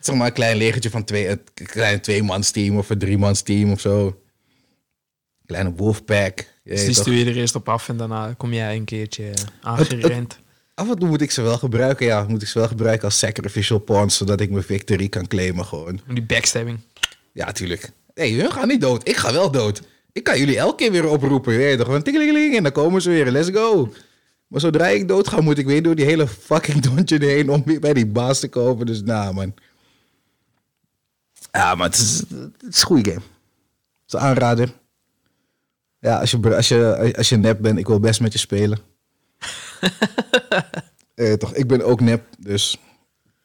[0.00, 3.72] Zeg maar een klein legertje van twee, een klein tweemans team of een driemans team
[3.72, 4.20] of zo.
[5.46, 6.46] Kleine wolfpack.
[6.64, 10.38] Dus die stuur je er eerst op af en daarna kom jij een keertje aangerend.
[10.74, 12.26] Af en toe moet ik ze wel gebruiken, ja.
[12.28, 16.00] Moet ik ze wel gebruiken als sacrificial pawns, zodat ik mijn victory kan claimen gewoon.
[16.08, 16.78] Die backstabbing.
[17.32, 17.90] Ja, tuurlijk.
[18.14, 19.08] Nee, hun gaan niet dood.
[19.08, 19.82] Ik ga wel dood.
[20.18, 21.52] Ik kan jullie elke keer weer oproepen.
[21.52, 22.04] Je toch?
[22.56, 23.30] En dan komen ze weer.
[23.30, 23.92] Let's go.
[24.46, 27.62] Maar zodra ik dood ga, moet ik weer door die hele fucking dungeon heen om
[27.64, 28.86] weer bij die baas te komen.
[28.86, 29.54] Dus nou, man.
[31.52, 33.22] Ja, maar het is, het is een goede game.
[34.04, 34.72] Het is een aanrader.
[36.00, 38.78] Ja, als je, als, je, als je nep bent, ik wil best met je spelen.
[41.14, 42.78] eh, toch, ik ben ook nep, dus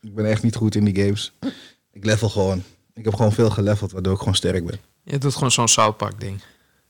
[0.01, 1.33] ik ben echt niet goed in die games.
[1.91, 2.63] Ik level gewoon.
[2.93, 4.79] Ik heb gewoon veel geleveld, waardoor ik gewoon sterk ben.
[5.03, 6.41] Je doet gewoon zo'n South Park ding.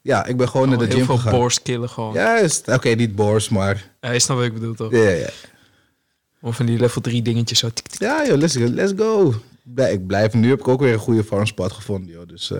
[0.04, 1.39] Ja, ik ben gewoon naar de heel gym veel gegaan.
[1.39, 2.13] borst killen gewoon.
[2.13, 3.92] Ja, is- oké, niet bors, maar...
[4.02, 4.92] Ja, je snapt wat ik bedoel toch?
[4.92, 5.30] Ja, ja.
[6.42, 7.70] Of van die level 3 dingetjes zo.
[7.70, 8.00] tik, tik.
[8.00, 8.63] Ja, joh, let's go.
[8.68, 9.34] Let's go.
[9.76, 10.34] Ik blijf.
[10.34, 12.28] Nu heb ik ook weer een goede farmspot gevonden, joh.
[12.28, 12.60] Dus eh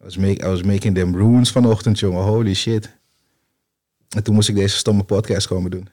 [0.00, 2.22] I, was make, I was making them runes vanochtend, jongen.
[2.22, 2.96] Holy shit.
[4.08, 5.88] En toen moest ik deze stomme podcast komen doen.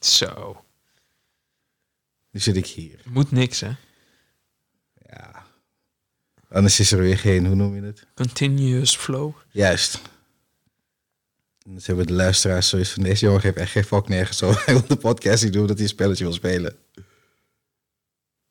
[0.00, 0.62] Zo.
[2.30, 3.00] Nu zit ik hier.
[3.10, 3.70] Moet niks hè.
[6.52, 8.06] Anders is er weer geen, hoe noem je het?
[8.14, 9.32] Continuous flow.
[9.50, 10.00] Juist.
[11.64, 13.02] En dus hebben de luisteraars zoiets van...
[13.02, 14.52] Deze jongen geeft echt geen fuck nergens zo.
[14.64, 16.76] Hij wil de podcast niet doen dat hij een spelletje wil spelen.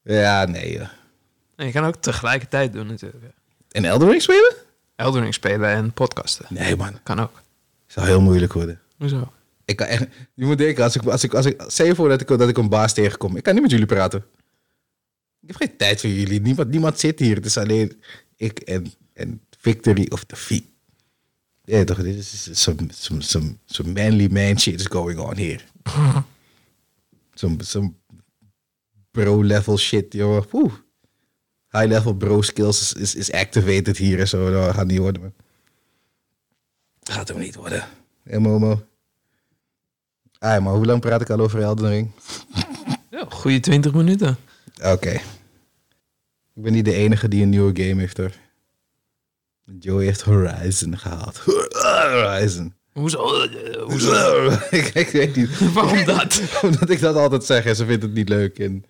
[0.03, 0.73] Ja, nee.
[0.73, 0.87] joh.
[1.55, 3.23] En je kan ook tegelijkertijd doen natuurlijk.
[3.71, 4.53] En Elden Ring spelen?
[4.95, 6.45] Elden Ring spelen en podcasten.
[6.49, 6.99] Nee, man.
[7.03, 7.41] Kan ook.
[7.87, 8.79] zou heel moeilijk worden.
[8.97, 9.31] Hoezo?
[9.65, 10.07] Ik kan echt...
[10.33, 11.05] Je moet denken, als ik...
[11.05, 13.35] Als ik, als ik je voor dat ik, dat ik een baas tegenkom.
[13.37, 14.25] Ik kan niet met jullie praten.
[15.41, 16.41] Ik heb geen tijd voor jullie.
[16.41, 17.35] Niemand, niemand zit hier.
[17.35, 18.01] Het is alleen
[18.35, 20.73] ik en, en Victory of the Fee.
[21.63, 22.01] Ja, toch?
[22.01, 25.59] Dit is some, some, some, some manly man shit is going on here.
[27.33, 27.93] some, some
[29.11, 30.15] bro-level shit.
[30.15, 30.73] Oeh.
[31.69, 34.51] High-level bro skills is, is, is activated hier en zo.
[34.51, 35.33] Dat gaat niet worden, man.
[37.03, 37.87] Gaat hem niet worden.
[38.23, 38.85] Hé, Momo.
[40.37, 42.11] Ah, maar hoe lang praat ik al over Elden Ring?
[43.09, 44.37] Ja, goede 20 minuten.
[44.83, 45.11] Oké.
[46.55, 48.31] Ik ben niet de enige die een nieuwe game heeft, hoor.
[49.79, 51.37] Joey heeft Horizon gehaald.
[51.37, 52.73] Horizon.
[52.91, 53.47] Hoezo?
[53.83, 54.49] hoezo?
[54.69, 55.49] ik, ik weet niet.
[55.73, 56.41] Waarom dat?
[56.61, 58.59] Omdat ik dat altijd zeg en ze vindt het niet leuk.
[58.59, 58.85] En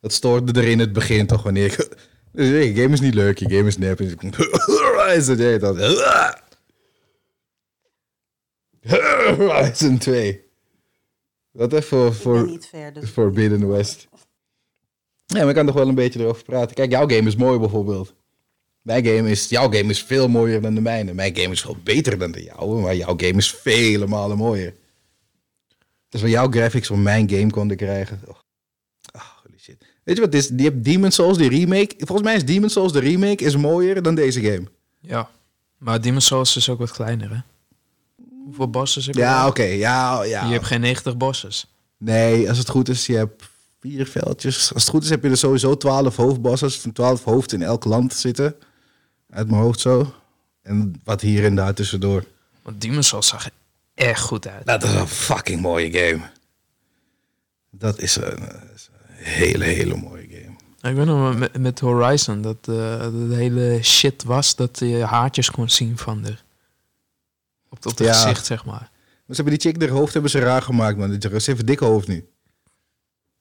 [0.00, 1.96] dat stoorde er in het begin toch wanneer ik...
[2.32, 4.00] Dus, je game is niet leuk, je game is nep.
[4.00, 5.26] En is
[5.58, 5.76] dat.
[9.36, 10.44] Horizon 2.
[11.50, 13.10] Wat even voor, Ik ben voor niet ver, dus...
[13.10, 14.08] Forbidden West.
[15.26, 16.74] Ja, maar ik kan toch wel een beetje erover praten.
[16.74, 18.14] Kijk, jouw game is mooi bijvoorbeeld.
[18.82, 21.14] Mijn game is, jouw game is veel mooier dan de mijne.
[21.14, 24.74] Mijn game is veel beter dan de jouwe, maar jouw game is vele malen mooier.
[26.08, 28.20] Dus van jouw graphics van mijn game konden krijgen.
[28.26, 28.36] Oh.
[29.42, 29.84] Holy shit.
[30.04, 30.48] Weet je wat is?
[30.48, 31.94] Die hebt Demon Souls, die remake.
[31.98, 34.64] Volgens mij is Demon Souls, de remake, is mooier dan deze game.
[35.00, 35.30] Ja.
[35.78, 37.38] Maar Demon's Souls is ook wat kleiner, hè?
[38.44, 39.20] Hoeveel bosses heb je?
[39.20, 39.48] Ja, wel?
[39.48, 39.62] oké.
[39.62, 40.46] Ja, ja.
[40.46, 41.66] Je hebt geen 90 bosses.
[41.98, 43.44] Nee, als het goed is, je hebt
[43.90, 44.72] vier veldjes.
[44.74, 46.70] Als het goed is, heb je er sowieso twaalf hoofdbossen.
[46.70, 48.54] Van twaalf hoofden in elk land zitten.
[49.30, 50.14] Uit mijn hoofd zo.
[50.62, 52.24] En wat hier en daar tussendoor.
[52.62, 53.52] Want Demon's Souls zag er
[53.94, 54.66] echt goed uit.
[54.66, 56.22] Dat is een fucking mooie game.
[57.70, 60.54] Dat is een, dat is een hele, hele mooie game.
[60.90, 62.66] Ik weet nog met, met Horizon dat eh,
[63.28, 66.36] de hele shit was dat je haartjes kon zien van de
[67.68, 68.12] op, op het Ja.
[68.12, 68.90] gezicht, zeg maar.
[69.26, 71.16] Maar ze hebben die chick, haar hoofd hebben ze raar gemaakt, man.
[71.20, 72.28] Ze heeft een dikke hoofd nu.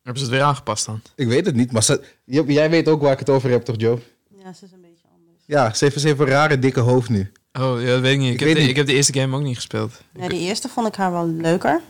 [0.05, 1.01] Hebben ze het weer aangepast dan?
[1.15, 3.75] Ik weet het niet, maar ze- jij weet ook waar ik het over heb, toch,
[3.79, 3.99] Joe?
[4.37, 5.43] Ja, ze is een beetje anders.
[5.45, 7.31] Ja, ze heeft, ze heeft een rare dikke hoofd nu.
[7.53, 8.27] Oh, ja, dat weet ik niet.
[8.27, 8.69] Ik, Ik heb, weet de, niet.
[8.69, 10.01] ik heb de eerste game ook niet gespeeld.
[10.11, 11.81] Nee, de eerste vond ik haar wel leuker.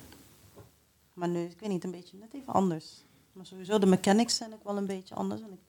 [1.14, 2.86] Maar nu, ik weet niet, een beetje net even anders.
[3.32, 5.42] Maar sowieso, de mechanics zijn ook wel een beetje anders.
[5.42, 5.60] En ik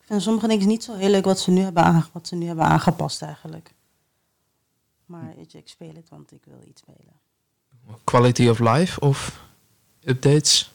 [0.00, 2.34] ik vind sommige dingen niet zo heel leuk wat ze nu hebben, aange- wat ze
[2.34, 3.74] nu hebben aangepast eigenlijk.
[5.06, 7.14] Maar weet je, ik speel het, want ik wil iets spelen.
[8.04, 9.40] Quality of life of
[10.04, 10.70] updates?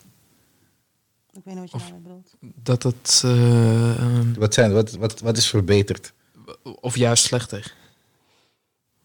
[1.35, 2.35] Ik weet niet wat je daarmee bedoelt.
[2.63, 3.21] Dat het...
[3.25, 6.13] eh, ehm, Wat, zijn, wat, wat, wat is verbeterd?
[6.81, 7.75] of juist slechter?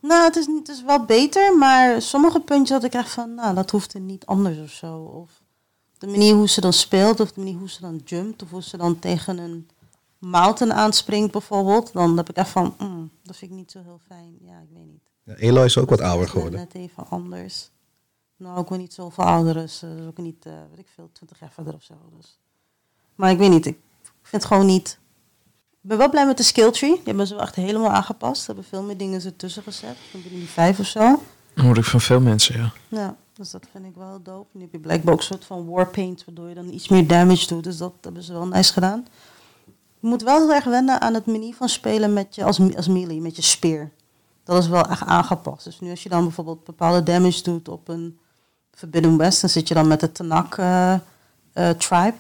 [0.01, 3.55] Nou, het is, het is wel beter, maar sommige puntjes had ik echt van, nou,
[3.55, 4.97] dat hoeft er niet anders of zo.
[4.97, 5.43] Of
[5.99, 8.63] de manier hoe ze dan speelt, of de manier hoe ze dan jumpt, of hoe
[8.63, 9.69] ze dan tegen een
[10.19, 11.93] mountain aanspringt bijvoorbeeld.
[11.93, 14.37] Dan heb ik echt van, mm, dat vind ik niet zo heel fijn.
[14.41, 15.03] Ja, ik weet niet.
[15.25, 16.59] Ja, Eloy is ook wat ouder geworden.
[16.61, 17.71] Net even anders.
[18.41, 21.11] Nou, ook weer niet zoveel ouder, dus eh, dus ook niet, eh weet ik veel,
[21.13, 21.95] 20 jaar verder of zo.
[22.17, 22.39] Dus.
[23.15, 24.99] Maar ik weet niet, ik vind het gewoon niet...
[25.83, 26.95] Ik ben wel blij met de skill tree.
[26.95, 28.41] Die hebben ze wel echt helemaal aangepast.
[28.41, 29.97] Ze hebben veel meer dingen ertussen gezet.
[30.13, 31.23] Dan binnen die vijf of zo.
[31.55, 32.73] Dat hoor ik van veel mensen, ja.
[32.89, 34.49] Ja, dus dat vind ik wel dope.
[34.53, 37.47] Nu heb je blijkbaar ook een soort van warpaint, waardoor je dan iets meer damage
[37.47, 37.65] doet.
[37.65, 39.07] Dus dat hebben ze wel nice gedaan.
[40.01, 42.89] Je moet wel heel erg wennen aan het manier van spelen met je, als, als
[42.89, 43.91] melee, met je speer.
[44.45, 45.65] Dat is wel echt aangepast.
[45.65, 48.19] Dus nu als je dan bijvoorbeeld bepaalde damage doet op een
[48.81, 51.01] Forbidden West, dan zit je dan met de Tanak eh, eh,
[51.53, 52.15] tribe.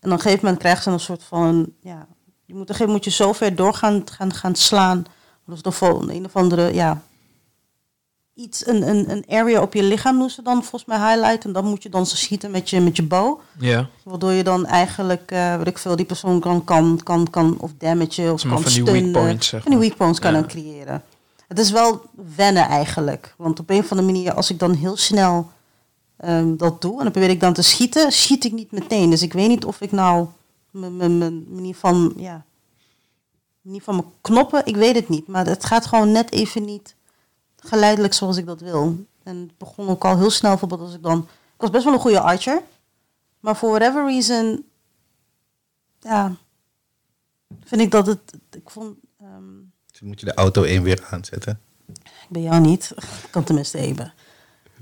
[0.00, 2.06] En op een gegeven moment krijgen ze een soort van, ja,
[2.44, 5.04] je moet, op een gegeven moment moet je zo ver door gaan, gaan, gaan slaan.
[5.46, 7.02] Dus de vol- een of andere, ja,
[8.34, 11.42] iets, een, een, een area op je lichaam doen ze dan volgens mij highlighten.
[11.42, 13.40] En dan moet je dan ze schieten met je, met je bow.
[13.58, 17.56] Ja, Waardoor je dan eigenlijk, eh weet ik veel, die persoon kan, kan, kan, kan
[17.58, 19.22] of damagen of maar kan van die weak stunnen.
[19.22, 20.38] points, zeg Van die weak points kan Ja.
[20.40, 21.02] dan creëren.
[21.48, 22.02] Het is wel
[22.36, 23.34] wennen eigenlijk.
[23.36, 25.50] Want op een of andere manier, als ik dan heel snel
[26.20, 26.96] ehm, dat doe...
[26.96, 29.10] en dan probeer ik dan te schieten, schiet ik niet meteen.
[29.10, 30.26] Dus ik weet niet of ik nou
[30.70, 32.44] mijn- manier van, ja...
[33.62, 35.26] manier van mijn knoppen, ik weet het niet.
[35.26, 36.94] Maar het gaat gewoon net even niet
[37.56, 39.04] geleidelijk zoals ik dat wil.
[39.22, 41.18] En het begon ook al heel snel, bijvoorbeeld als ik dan...
[41.54, 42.62] Ik was best wel een goede archer.
[43.40, 44.64] Maar for whatever reason...
[46.00, 46.34] Ja...
[47.64, 48.20] Vind ik dat het...
[48.50, 48.96] Ik vond...
[49.20, 49.42] ehm,
[49.90, 51.60] Dus moet je de auto één weer aanzetten.
[52.28, 52.92] bij jou niet.
[53.24, 54.12] Ik kan tenminste even.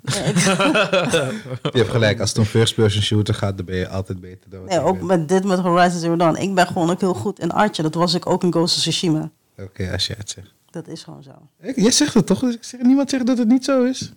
[1.73, 4.64] Je hebt gelijk, als het een first-person shooter gaat, dan ben je altijd beter dan
[4.64, 6.37] nee, ook met dit met Horizon Zero Dawn.
[6.37, 7.83] Ik ben gewoon ook heel goed in artje.
[7.83, 9.31] Dat was ik ook in Ghost of Tsushima.
[9.59, 10.53] Oké, als je het zegt.
[10.71, 11.31] Dat is gewoon zo.
[11.61, 12.40] Ik- Jij zegt het toch?
[12.40, 14.12] Dus niemand zegt dat het niet zo is.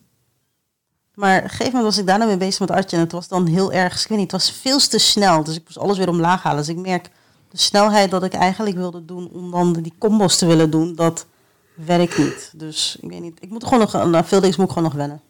[1.13, 2.95] Maar op een gegeven moment was ik daarna mee bezig met artje.
[2.95, 5.43] En het was dan heel erg, ik weet niet, het was veel te snel.
[5.43, 6.59] Dus ik moest alles weer omlaag halen.
[6.59, 7.09] Dus ik merk
[7.49, 11.25] de snelheid dat ik eigenlijk wilde doen om dan die combos te willen doen, dat
[11.73, 12.51] werkt niet.
[12.55, 14.97] Dus ik weet niet, ik moet gewoon nog, na veel dingen moet ik gewoon nog
[14.97, 15.21] wennen.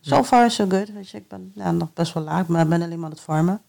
[0.00, 0.92] So far so good.
[0.92, 3.14] Weet je, ik ben ja, nog best wel laag, maar ik ben alleen maar aan
[3.14, 3.62] het farmen.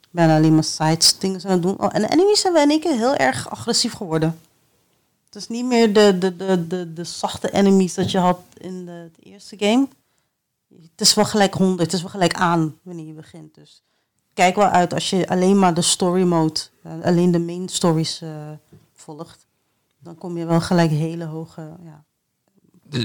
[0.00, 1.80] Ik ben alleen maar sides dingen aan het doen.
[1.80, 4.40] Oh, en de enemies zijn wel in één keer heel erg agressief geworden.
[5.24, 8.86] Het is niet meer de, de, de, de, de zachte enemies dat je had in
[8.86, 9.88] de, de eerste game.
[10.68, 13.54] Het is wel gelijk 100, het is wel gelijk aan wanneer je begint.
[13.54, 13.82] Dus
[14.34, 18.20] kijk wel uit als je alleen maar de story mode, eh, alleen de main stories
[18.20, 18.50] eh,
[18.92, 19.46] volgt.
[19.98, 21.76] Dan kom je wel gelijk hele hoge.
[21.82, 22.04] Ja,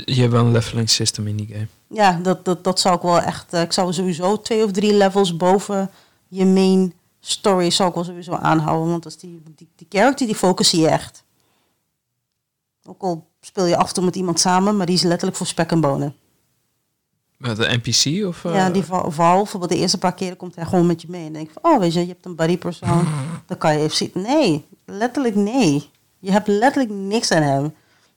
[0.06, 1.68] je hebt wel een leveling system in die game.
[1.90, 3.54] ja dat, dat, dat zou ik wel echt.
[3.54, 5.90] eh, ik zou sowieso twee of drie levels boven
[6.28, 8.90] je main story zou ik wel sowieso aanhouden.
[8.90, 11.24] Want als die, die, die character die focus je echt.
[12.86, 15.48] Ook al speel je af en toe met iemand samen, maar die is letterlijk voor
[15.48, 16.16] spek en bonen.
[17.38, 18.46] Met een NPC of...
[18.46, 21.08] eh, Ja, die Val, Val, bijvoorbeeld de eerste paar keren komt hij gewoon met je
[21.10, 21.26] mee.
[21.26, 23.08] En denk van, oh weet je, je hebt een buddy persoon.
[23.48, 24.12] Dan kan je even zien.
[24.14, 25.90] Nee, letterlijk nee.
[26.20, 27.74] Je hebt letterlijk niks aan hem.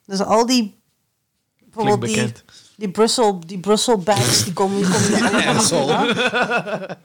[0.07, 0.80] Dus al die,
[1.73, 2.45] bijvoorbeeld die, bekend.
[2.77, 6.99] die Brussel, die Brussel bags, die komen, komen je allemaal achterna.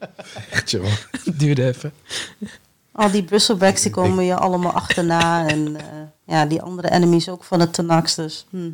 [0.51, 0.85] Echt, joh.
[1.33, 1.93] Duurde even.
[2.91, 5.47] Al die Brussel bags, die komen je allemaal achterna.
[5.47, 5.85] En eh,
[6.25, 8.15] ja, die andere enemies ook van het Tenax.
[8.15, 8.69] Dus, hm.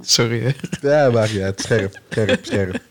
[0.00, 0.40] Sorry.
[0.40, 0.52] hè.
[0.88, 1.60] Ja, maakt niet uit.
[1.60, 2.82] Scherp, scherp, scherp.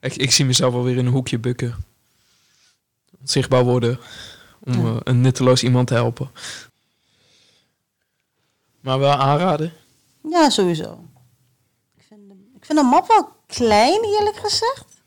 [0.00, 1.74] Ik, ik zie mezelf alweer in een hoekje bukken.
[3.24, 3.98] Zichtbaar worden.
[4.60, 4.90] Om Ja.
[4.92, 6.30] eh, een nutteloos iemand te helpen.
[8.84, 9.72] Maar wel aanraden.
[10.30, 11.04] Ja, sowieso.
[11.96, 15.02] Ik vind, de, ik vind de map wel klein, eerlijk gezegd.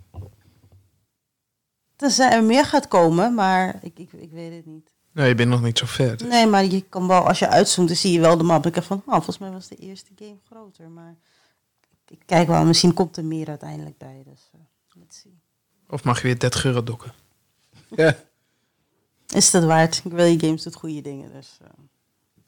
[1.95, 4.95] Tenzij er meer gaat komen, maar ik, ik, ik weet het niet.
[5.11, 6.17] Nee, je bent nog niet zo ver.
[6.17, 8.65] dus- Nee, maar je kan wel, als je uitzoomt, dan zie je wel de map.
[8.65, 10.89] Ik heb van, oh, volgens mij was de eerste game groter.
[10.89, 11.15] Maar
[12.07, 14.21] ik kijk wel, misschien komt er meer uiteindelijk bij.
[14.25, 14.59] Dus eh,
[14.93, 15.39] let's see.
[15.89, 17.13] Of mag je weer 30 euro dokken?
[17.95, 18.15] Ja.
[19.27, 20.01] Is het waard?
[20.03, 21.67] Ik wil je games doet goede dingen, dus eh,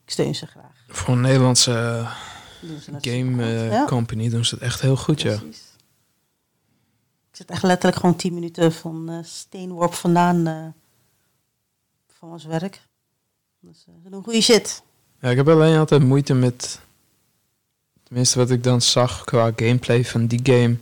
[0.09, 0.83] ik steun ze graag.
[0.87, 2.07] Voor een Nederlandse
[2.61, 3.85] Doen ze net game eh, Ja.
[3.85, 5.33] company doen ze het echt heel goed, ja.
[7.31, 10.65] Ik zit echt letterlijk gewoon 10 minuten van eh, steenworp vandaan eh,
[12.17, 12.81] van ons werk.
[13.59, 14.81] Dus ze doen goede shit.
[15.19, 16.79] Ja, ik heb alleen altijd moeite met...
[18.03, 20.77] Tenminste, wat ik dan zag qua gameplay van die game...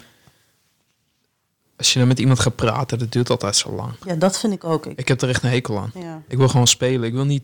[1.78, 3.94] Als je dan met iemand gaat praten, dat duurt altijd zo lang.
[4.06, 4.86] Ja, dat vind ik ook.
[4.86, 5.92] Ik, Ik heb er echt een hekel aan.
[5.96, 6.22] ja.
[6.28, 7.04] Ik wil gewoon spelen.
[7.08, 7.44] Ik wil niet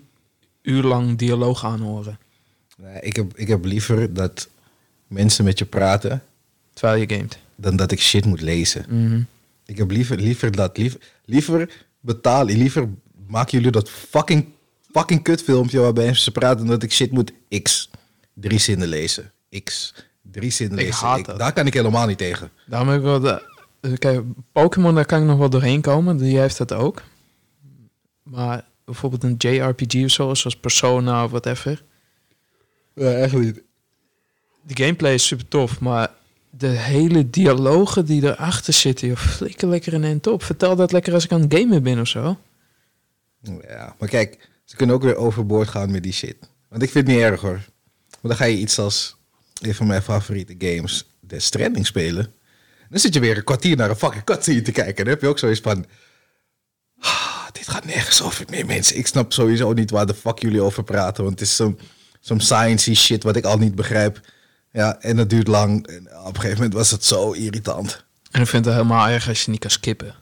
[0.64, 2.20] uurlang dialoog aanhoren.
[2.78, 4.50] Nee, ik, heb, ik heb liever dat
[5.08, 6.24] mensen met je praten
[6.74, 7.38] Terwijl je gamet.
[7.56, 8.86] dan dat ik shit moet lezen.
[8.90, 9.22] Mhm.
[9.66, 10.78] Ik heb liever, liever dat.
[10.78, 12.90] Liever, liever betaal, liever
[13.28, 14.46] maken jullie dat fucking,
[14.92, 17.90] fucking kutfilmpje waarbij ze praten dat ik shit moet x.
[18.34, 19.32] Drie zinnen lezen.
[19.64, 19.94] X.
[20.22, 21.08] Drie zinnen Ik lezen.
[21.08, 21.38] haat dat.
[21.40, 22.50] daar kan ik helemaal niet tegen.
[22.68, 23.52] Daarom heb ik wel de...
[23.98, 24.22] Kijk,
[24.52, 26.18] Pokémon, daar kan ik nog wel doorheen komen.
[26.18, 27.02] Die heeft dat ook.
[28.24, 31.84] Maar bijvoorbeeld een JRPG of zo, zoals Persona of whatever.
[32.96, 33.62] Ja, echt niet.
[34.62, 36.12] De gameplay is super tof, maar
[36.50, 40.44] de hele dialogen die erachter zitten, joh, flikker lekker in en top.
[40.44, 42.38] Vertel dat lekker als ik aan het gamen ben of zo.
[43.68, 46.36] Ja, maar kijk, ze kunnen ook weer overboord gaan met die shit.
[46.70, 47.62] Want ik vind het niet erg hoor.
[48.10, 49.16] Maar dan ga je iets als
[49.62, 52.34] een van mijn favoriete games, Death Stranding spelen.
[52.90, 54.96] Dan zit je weer een kwartier naar een fucking cutscene te kijken.
[54.96, 55.86] Dan heb je ook zoiets van...
[57.54, 58.98] "Ah, dit gaat nergens over meer mensen.
[58.98, 61.24] Ik snap sowieso niet waar de fuck jullie over praten.
[61.24, 61.80] Want het is zo'n
[62.20, 64.20] zo'n sciencey shit wat ik al niet begrijp.
[64.72, 65.88] Ja, en het duurt lang.
[65.88, 68.06] En op een gegeven moment was het zo irritant.
[68.32, 70.16] En ik vind het helemaal erg als je niet kan skippen.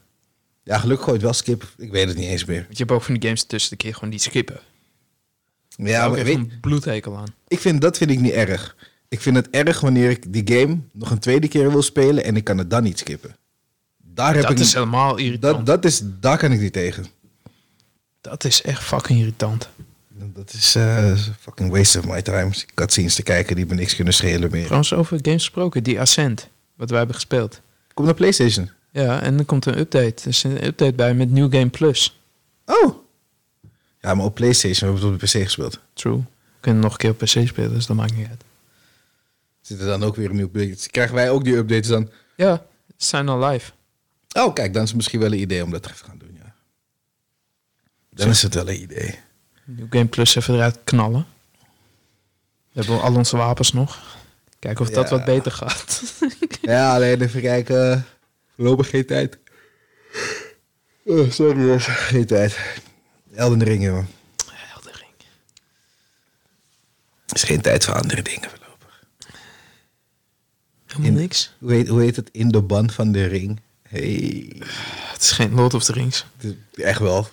[0.64, 1.74] Ja, gelukkig gooit wel skip.
[1.78, 2.62] Ik weet het niet eens meer.
[2.62, 4.60] Want je hebt ook van die games tussen de keer gewoon niet skippen.
[5.76, 7.34] Ja, maar echt weet, een bloedhekel aan.
[7.48, 8.76] ik vind, dat vind ik niet erg.
[9.10, 12.36] Ik vind het erg wanneer ik die game nog een tweede keer wil spelen en
[12.36, 13.36] ik kan het dan niet skippen.
[13.98, 15.56] Daar heb Dat ik is niet- helemaal irritant.
[15.58, 17.06] dat, dat is, daar kan ik niet tegen.
[18.22, 19.70] Dat is echt fucking irritant.
[20.34, 22.52] Dat is eh, fucking waste of my time.
[22.74, 24.64] Cutscenes te kijken die me niks kunnen schelen meer.
[24.64, 27.62] Trouwens, over games gesproken, die Ascent, wat wij hebben gespeeld.
[27.94, 28.70] Kom naar PlayStation.
[28.92, 30.22] Ja, en dan komt een update.
[30.22, 32.20] Er is een update bij met New Game Plus.
[32.66, 32.96] Oh.
[34.02, 35.80] Ja, maar op PlayStation hebben we het op de PC gespeeld.
[35.94, 36.18] True.
[36.18, 36.24] We
[36.60, 38.44] kunnen nog een keer op PC spelen, dus dat maakt niet uit.
[39.62, 40.90] Zit er dan ook weer een nieuw update?
[40.90, 42.10] Krijgen wij ook die updates dan?
[42.36, 42.66] Ja,
[42.98, 43.72] ze zijn al live.
[44.34, 46.21] Oh, kijk, dan is het misschien wel een idee om dat te gaan doen.
[48.22, 49.20] Dan is het wel een idee.
[49.66, 51.26] New Game Plus even eruit knallen.
[52.72, 54.00] We hebben al onze wapens nog.
[54.60, 56.02] Kijken of dat wat beter gaat.
[56.62, 58.06] Ja, alleen even kijken.
[58.56, 59.38] Voorlopig geen tijd.
[61.06, 61.86] Oh, sorry, jongens.
[61.88, 62.58] Geen tijd.
[63.36, 64.08] Elden Ring, jongen.
[64.76, 65.12] Elden Ring.
[67.34, 69.04] Is geen tijd voor andere dingen voorlopig.
[70.88, 71.54] Helemaal In- niks.
[71.60, 72.30] Hoe heet, hoe heet het?
[72.32, 73.60] In de band van de ring.
[73.82, 74.52] Hey.
[75.12, 76.26] Het is geen Lord of the Rings.
[76.74, 77.28] Echt wel.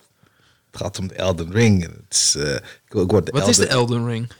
[0.70, 1.82] Het gaat om de Elden Ring.
[1.82, 4.30] Het is, eh, ik, ik word de Wat is de Elden, Ring?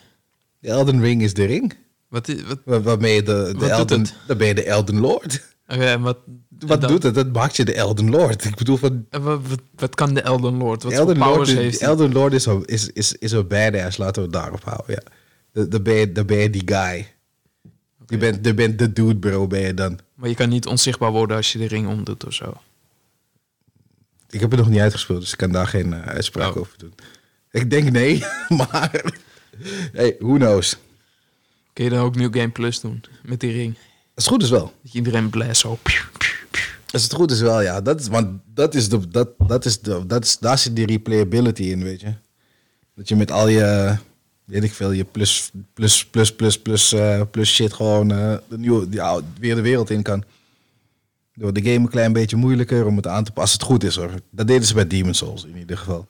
[0.59, 1.77] de Elden Ring is de ring.
[2.09, 5.43] Wat, is, wat, Waar- Waarmee je de, de Elden, dan ben je de Elden Lord.
[5.69, 6.19] oké, wat,
[6.67, 7.15] Wat dan- doet het?
[7.15, 8.45] Dat maakt je de Elden Lord.
[8.45, 9.07] Ik bedoel van...
[9.11, 10.83] wat, wat, wat kan de Elden Lord?
[10.83, 11.81] Wat Elden voor Lord, is, heeft?
[11.81, 13.97] Elden Lord is, een- is, is, is een badass.
[13.97, 15.11] Laten we het daarop houden, ja.
[15.53, 17.07] Dan- Dan ben je, dan ben je die guy.
[18.07, 19.99] Je bent, je bent de dude, bro, ben je dan.
[20.15, 22.53] Maar je kan niet onzichtbaar worden als je de ring omdoet of zo.
[24.31, 26.57] Ik heb het nog niet uitgespeeld, dus ik kan daar geen eh, uitspraak Oh.
[26.57, 26.95] over doen.
[27.51, 28.25] Ik denk nee,
[28.69, 29.05] maar...
[29.93, 30.77] hey, who knows?
[31.73, 33.75] Kun je dan ook New Game Plus doen met die ring?
[34.15, 34.73] Als het goed is wel.
[34.83, 35.79] Dat je iedereen blast zo.
[36.93, 37.81] Als het goed is wel, ja.
[37.81, 40.87] Dat is, want dat is de, dat, dat is de, dat is, daar zit die
[40.87, 42.13] replayability in, weet je.
[42.95, 43.97] Dat je met al je
[44.45, 48.59] weet ik veel, je plus, plus, plus, plus, plus, eh, plus shit gewoon eh, de
[48.59, 50.25] nieuwe, die, oude- weer de wereld in kan.
[51.39, 53.43] Door de game een klein beetje moeilijker om het aan te passen.
[53.43, 54.21] Als het goed is hoor.
[54.31, 56.09] Dat deden ze bij Demon's Souls in ieder geval.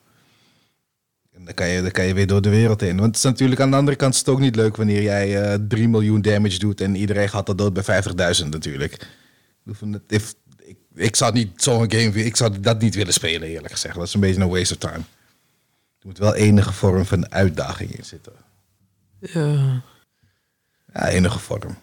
[1.33, 2.95] En dan kan, je, dan kan je weer door de wereld in.
[2.95, 5.51] Want het is natuurlijk aan de andere kant is het ook niet leuk wanneer jij
[5.53, 8.03] eh 3 miljoen damage doet en iedereen gaat dat dood bij
[8.41, 9.07] 50.000 natuurlijk.
[9.65, 13.71] Ik, if- ik, ik zou niet zo'n game, ik zou dat niet willen spelen eerlijk
[13.73, 13.95] gezegd.
[13.95, 15.03] Dat is een beetje een waste of time.
[15.99, 18.33] Er moet wel enige vorm van uitdaging in zitten.
[19.19, 19.81] Ja.
[20.93, 21.77] Ja, enige vorm.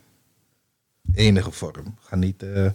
[1.14, 1.94] Enige vorm.
[2.00, 2.42] Ga niet.
[2.42, 2.70] eh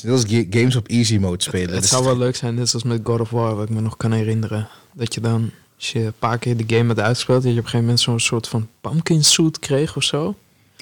[0.00, 1.70] zelfs ga- games op easy mode spelen.
[1.70, 3.80] Het Dat zou wel leuk zijn, net zoals met God of War, wat ik me
[3.80, 4.68] nog kan herinneren.
[4.94, 7.64] Dat je dan, als je een paar keer de game had uitgespeeld, dat je op
[7.64, 10.34] een gegeven moment zo'n soort van pumpkin suit kreeg of zo.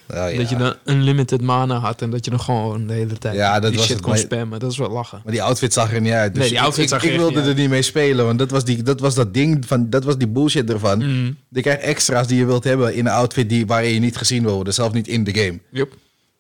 [0.09, 0.31] Ja.
[0.33, 3.61] Dat je dan unlimited mana had en dat je nog gewoon de hele tijd Ja,
[3.61, 4.59] dat die was shit het, kon maar- spammen.
[4.61, 5.21] Dat is wel lachen.
[5.25, 6.33] Maar die outfit zag er niet uit.
[6.35, 8.65] Dus Nee, die outfit ik, zag ik, wilde er niet mee spelen, want dat was,
[8.65, 10.99] die, dat was dat ding van, dat was die bullshit ervan.
[10.99, 11.37] Mm.
[11.49, 14.43] Je krijgt extra's die je wilt hebben in een outfit die, waarin je niet gezien
[14.43, 15.59] wil worden, zelfs niet in de game.
[15.71, 15.95] Yup.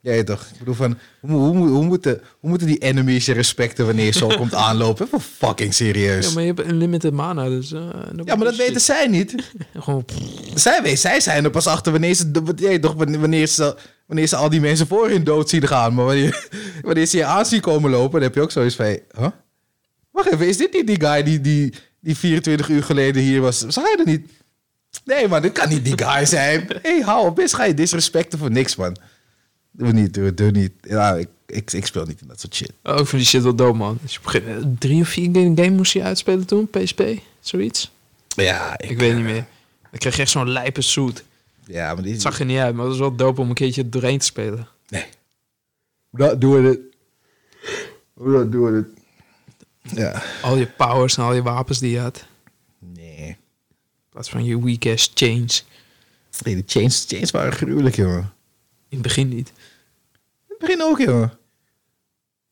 [0.07, 0.43] Ja, je toch?
[0.53, 4.27] Ik bedoel van, hoe, hoe, moeten, hoe moeten die enemies je respecten wanneer je zo
[4.41, 5.07] komt aanlopen?
[5.07, 6.27] Even fucking serieus.
[6.29, 7.73] Ja, maar je hebt unlimited mana, dus...
[7.73, 7.81] eh,
[8.25, 9.35] Ja, maar dat weten zij niet.
[9.85, 10.05] Gewoon,
[10.55, 14.37] Zij, weet- zij zijn er pas achter wanneer ze, ja, toch, wanneer, ze, wanneer ze
[14.37, 15.95] al die mensen voor hun dood zien gaan.
[15.95, 16.49] Maar wanneer,
[16.83, 18.99] wanneer ze je aan zien komen lopen, dan heb je ook zoiets van...
[19.19, 19.27] Huh?
[20.11, 23.59] Wacht even, is dit niet die guy die, die, die 24 uur geleden hier was?
[23.59, 24.31] Zag hij er niet?
[25.05, 26.65] Nee man, dit kan niet die guy zijn.
[26.69, 28.97] Hé, hey, hou op, best ga je disrespecten voor niks man.
[29.77, 30.73] Doe niet, doe, doe niet.
[30.81, 32.73] Ja, ik, ik, ik speel niet in dat soort shit.
[32.83, 33.99] oh, ik vind die shit wel dope, man.
[34.03, 37.03] Dus je gegeven moment drie of vier game, game moest je uitspelen toen, PSP,
[37.41, 37.91] zoiets.
[38.29, 39.47] Ja, Ik, weet niet meer.
[39.91, 41.25] Dan kreeg je echt zo'n lijpe suit.
[41.67, 43.83] Ja, maar die zag er niet uit, maar het was wel dope om een keertje
[43.83, 44.69] er doorheen te spelen.
[44.89, 45.05] Nee.
[46.11, 46.81] Dat doen we het.
[48.13, 48.89] Hoe doen we het?
[49.99, 50.23] Ja.
[50.43, 52.25] Al je powers en al je wapens die je had.
[52.79, 53.27] Nee.
[53.27, 53.37] In
[54.11, 55.65] plaats van je weak ass chains.
[56.45, 58.33] Nee, de chains, chains waren gruwelijk, jongen.
[58.89, 59.49] In het begin niet.
[59.49, 59.55] In
[60.49, 61.39] het begin ook, jongen.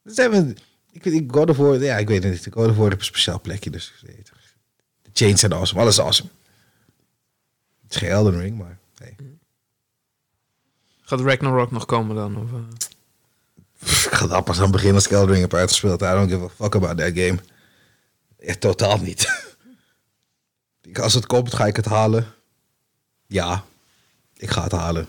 [0.02, 0.54] Dat zijn we,
[0.92, 2.54] ik, weet- ik God of War, ja, ik weet het niet.
[2.54, 3.92] God of War heb een speciaal plekje, dus.
[5.02, 6.28] De chains zijn awesome, alles is awesome.
[7.82, 9.16] Het is geen Elden Ring, maar hey.
[11.02, 12.36] Gaat Ragnarok nog komen dan?
[12.36, 12.58] Of, eh?
[13.80, 16.02] Ik ga daar pas aan beginnen als ik Elden Ring heb uitgespeeld.
[16.02, 17.38] I don't give a fuck about that game.
[18.38, 19.26] Echt totaal niet.
[21.02, 22.26] Als het komt, ga ik het halen.
[23.26, 23.64] Ja,
[24.36, 25.08] ik ga het halen.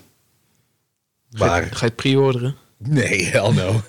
[1.36, 2.56] Ga, je- Maar ga je het pre-orderen?
[2.78, 3.80] Nee, hell no.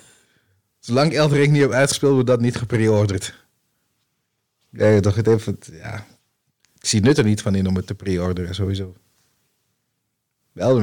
[0.78, 3.34] Zolang Elden Ring niet heb uitgespeeld, wordt dat niet gepreorderd.
[4.70, 6.06] Nee, toch het even, ja.
[6.78, 8.94] Ik zie nut er niet van in om het te preorderen, sowieso.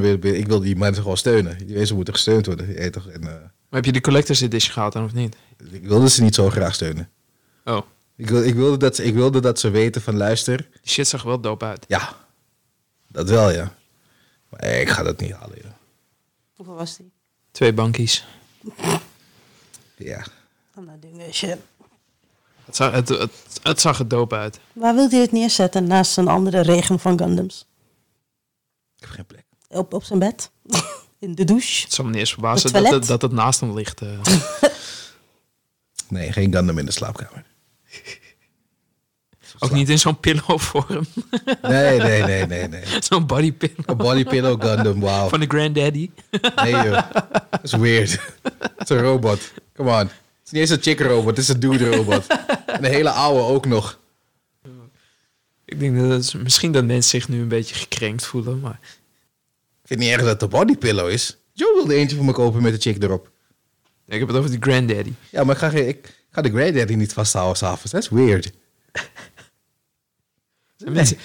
[0.00, 1.58] Ring, ik wil die mensen gewoon steunen.
[1.66, 2.82] Die mensen moeten gesteund worden.
[2.82, 3.08] Ja, toch?
[3.08, 5.36] En, eh, Maar heb je de Collector's Edition gehad dan of niet?
[5.70, 7.10] ik wilde ze niet zo graag steunen.
[7.64, 7.82] Oh,
[8.16, 10.56] Ik, wil, ik, wilde dat ze, ik wilde dat ze weten van luister.
[10.56, 11.84] die shit zag wel dope uit.
[11.88, 12.16] Ja,
[13.08, 13.74] dat wel, ja.
[14.50, 15.65] Maar ik ga dat niet halen, joh.
[16.56, 17.12] Hoeveel was die?
[17.50, 18.24] Twee bankies.
[19.96, 20.26] Ja.
[20.72, 21.56] Van dat ding, shit.
[22.64, 23.30] Het zag, het, het,
[23.62, 24.60] het zag er dope uit.
[24.72, 27.66] Waar wilt hij het neerzetten naast een andere regen van Gundams?
[28.96, 29.44] Ik heb geen plek.
[29.68, 30.50] Op, op zijn bed?
[31.18, 31.82] In de douche?
[31.84, 34.00] Het zal me niet eens verbazen dat het, dat het naast hem ligt.
[34.02, 34.20] eh.
[36.08, 37.44] Nee, geen Gundam in de slaapkamer.
[39.58, 41.06] Ook niet in zo'n pillow vorm.
[41.62, 42.82] Nee, nee, nee, nee, nee.
[43.08, 43.78] zo'n body pillow.
[43.86, 45.28] Een body pillow Gundam, wauw.
[45.28, 46.10] Van de granddaddy.
[46.56, 47.10] Nee joh,
[47.50, 48.10] dat is weird.
[48.76, 49.52] Het is een robot.
[49.74, 49.98] Come on.
[49.98, 50.10] Het
[50.44, 52.26] is niet eens een chick robot, het is een dude robot.
[52.66, 53.98] En een hele oude ook nog.
[55.64, 58.60] Ik denk dat het, misschien dat mensen zich nu een beetje gekrenkt voelen.
[58.60, 58.78] Maar
[59.82, 61.36] Ik vind niet erg dat het een body pillow is.
[61.52, 63.30] Joe wilde eentje voor me kopen met een chick erop.
[64.06, 65.12] ik heb het over die granddaddy.
[65.30, 67.92] Ja, maar ik ga, ik ga de granddaddy niet vasthouden s'avonds.
[67.92, 68.52] Dat is weird.
[70.84, 71.16] En mensen,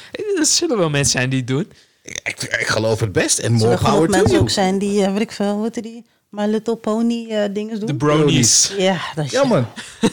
[0.42, 1.72] zullen wel mensen zijn die het doen.
[2.04, 3.40] Ik, ik, ik geloof het best.
[3.40, 4.42] En Er more zullen power to mensen you.
[4.42, 6.06] ook zijn die, eh weet ik veel, heet die?
[6.30, 7.88] My Little Pony eh dingen doen.
[7.88, 8.74] De bronies.
[8.78, 9.66] ja, dat is Ja man.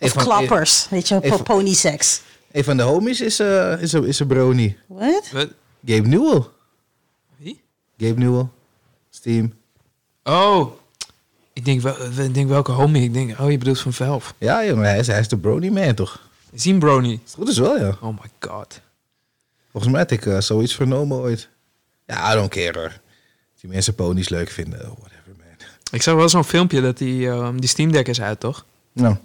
[0.00, 2.20] Of klappers, weet je, even- voor pony seks.
[2.52, 4.76] Een van de homies is, eh is, een, is een brony.
[4.86, 5.28] Wat?
[5.32, 5.48] Wat?
[5.84, 6.42] Gabe Newell.
[7.36, 7.60] Wie?
[7.98, 8.46] Gabe Newell.
[9.10, 9.52] Steam.
[10.24, 10.72] Oh,
[11.52, 13.02] ik denk, wel, ik denk welke homie.
[13.02, 14.32] Ik denk, oh, je bedoelt van Valve.
[14.38, 16.28] Ja jongen, hij is, hij is de brony man toch?
[17.24, 17.96] Het goed is wel ja.
[18.00, 18.80] Oh my god.
[19.70, 21.48] Volgens mij had ik eh, zoiets vernomen ooit.
[22.06, 23.00] Ja, I don't care hoor.
[23.60, 25.46] Die mensen ponies leuk vinden, whatever man.
[25.90, 28.64] Ik zag wel zo'n filmpje dat die, ehm, die Steam Deck is uit, toch?
[28.92, 29.16] Nou,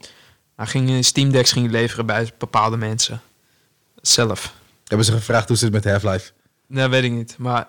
[0.55, 3.21] Hij ging Steam Decks ging leveren bij bepaalde mensen.
[4.01, 4.53] Zelf.
[4.87, 6.31] hebben ze gevraagd hoe zit het met Half-Life?
[6.67, 7.35] Nee, weet ik niet.
[7.37, 7.67] Maar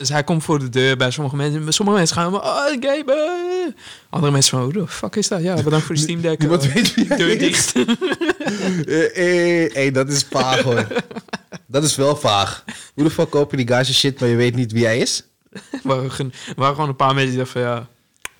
[0.00, 1.72] dus hij komt voor de deur bij sommige mensen.
[1.72, 3.04] Sommige mensen gaan maar, oh, game.
[3.06, 3.72] eh."
[4.10, 5.42] Andere mensen van, hoe de fuck is dat?
[5.42, 6.38] Ja, bedankt voor de Steam Deck.
[6.38, 7.72] Niemand eh, weet wie hij deur dicht.
[8.86, 10.86] Eh, eh, hey, dat is paag hoor.
[11.66, 12.64] Dat is wel vaag.
[12.94, 15.24] Hoe de fuck koop je die zijn shit, maar je weet niet wie hij is?
[15.52, 17.86] Er waren, waren gewoon een paar mensen die dachten van ja...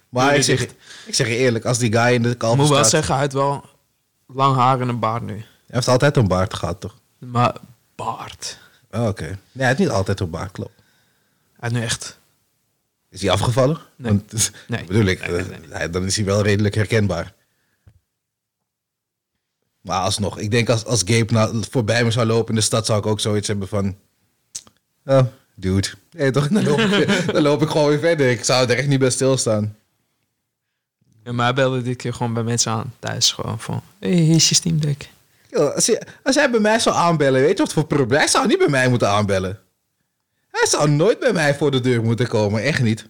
[0.09, 0.63] Maar ik zeg,
[1.07, 3.23] ik zeg je eerlijk, als die guy in de Ik kalf moet wel zeggen, hij
[3.23, 3.65] heeft wel
[4.27, 5.35] lang haar en een baard nu.
[5.35, 6.97] Hij heeft altijd een baard gehad, toch?
[7.19, 7.55] Maar
[7.95, 8.59] baard.
[8.91, 9.25] Oh, Oké.
[9.25, 10.80] Nee, hij heeft niet altijd een baard, klopt.
[11.61, 12.19] Hij is nu echt...
[13.11, 13.79] Is hij afgevallen?
[13.97, 14.13] Nee.
[14.13, 14.85] Want, Nee.
[14.85, 17.33] bedoel ik, Nee, eh, dan is hij wel redelijk herkenbaar.
[19.81, 22.87] Maar alsnog, ik denk als, als Gabe nou voorbij me zou lopen in de stad,
[22.87, 23.97] zou ik ook zoiets hebben van...
[25.05, 25.23] Oh,
[25.55, 25.89] dude.
[26.11, 26.49] Nee, toch?
[26.49, 28.31] Dan loop, ik, dan loop ik gewoon weer verder.
[28.31, 29.77] Ik zou er echt niet bij stilstaan.
[31.25, 33.33] Ja, maar hij belde dit keer gewoon bij mensen aan thuis.
[33.33, 35.09] Gewoon van, hé, hey, hier is je Steam Deck.
[35.51, 38.19] Yo, als, hij, als hij bij mij zou aanbellen, weet je wat voor probleem?
[38.19, 39.59] Hij zou niet bij mij moeten aanbellen.
[40.51, 43.09] Hij zou nooit bij mij voor de deur moeten komen, echt niet.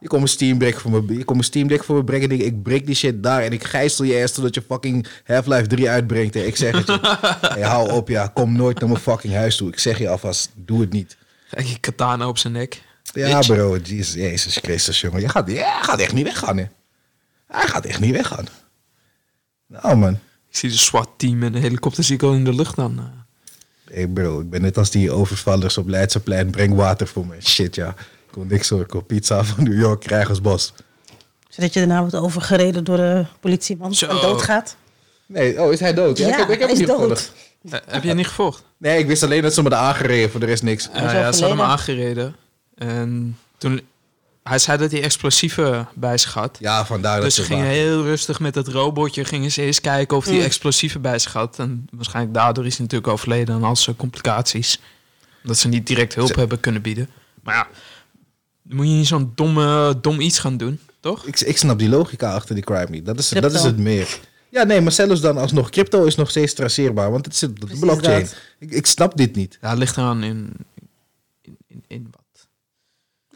[0.00, 2.30] Je komt een Steam Deck voor me, je komt een Steam Deck voor me brengen.
[2.30, 5.66] Ik, ik breek die shit daar en ik gijsel je eerst totdat je fucking Half-Life
[5.66, 6.34] 3 uitbrengt.
[6.34, 6.40] hè.
[6.40, 6.98] Ik zeg het je.
[7.54, 8.26] hey, hou op, ja.
[8.26, 9.68] Kom nooit naar mijn fucking huis toe.
[9.68, 11.16] Ik zeg je alvast, doe het niet.
[11.50, 12.82] Kijk, je katana op zijn nek.
[13.12, 13.76] Ja, bro.
[13.76, 15.20] Jezus, Jezus Christus, jongen.
[15.20, 16.64] Je gaat, ja, gaat echt niet weggaan, hè.
[17.46, 18.46] Hij gaat echt niet weggaan.
[19.66, 20.18] Nou, man.
[20.50, 23.24] Ik zie de SWAT-team en de helikopter zie ik al in de lucht dan.
[23.88, 23.94] Eh.
[23.94, 26.50] Hey bro, ik ben net als die overvallers op Leidseplein.
[26.50, 27.34] Breng water voor me.
[27.42, 27.88] Shit, ja.
[27.88, 28.80] Ik kon niks hoor.
[28.80, 30.72] Ik kon pizza van New York krijgen als bos.
[31.48, 34.06] Zodat je daarna wordt overgereden door de politieman Zo.
[34.06, 34.76] en doodgaat.
[35.26, 36.18] Nee, oh, is hij dood?
[36.18, 36.98] Ja, Ja, ik heb, ik heb hij is niet dood.
[37.00, 37.32] gevolgd.
[37.70, 38.62] Eh, heb je niet gevolgd?
[38.76, 40.30] Nee, ik wist alleen dat ze me hadden aangereden.
[40.30, 40.88] Voor de rest niks.
[40.94, 41.66] Is Ja, ze hadden hem overleden.
[41.70, 42.36] aangereden.
[42.74, 43.80] En toen...
[44.48, 46.56] Hij zei dat hij explosieven bij zich had.
[46.60, 47.78] Ja, vandaar dat Dus ze ze gingen waren.
[47.80, 49.24] heel rustig met het robotje.
[49.24, 50.40] Gingen ze eerst kijken of hij Mm.
[50.40, 51.58] explosieven bij zich had.
[51.58, 54.80] En waarschijnlijk daardoor is hij natuurlijk overleden aan al zijn complicaties.
[55.42, 57.08] Dat ze niet direct hulp Ze- hebben kunnen bieden.
[57.42, 57.68] Maar ja,
[58.62, 61.26] dan moet je niet zo'n domme, dom iets gaan doen, toch?
[61.26, 63.06] Ik, ik snap die logica achter die crime niet.
[63.06, 64.18] Dat is, dat is het meer.
[64.48, 65.70] Ja, nee, maar zelfs dan alsnog.
[65.70, 67.10] Crypto is nog steeds traceerbaar.
[67.10, 68.20] Want het zit op de blockchain.
[68.24, 68.36] dat.
[68.58, 69.58] Ik, ik snap dit niet.
[69.60, 70.52] Ja, het ligt eraan in,
[71.42, 72.20] in, in, in wat.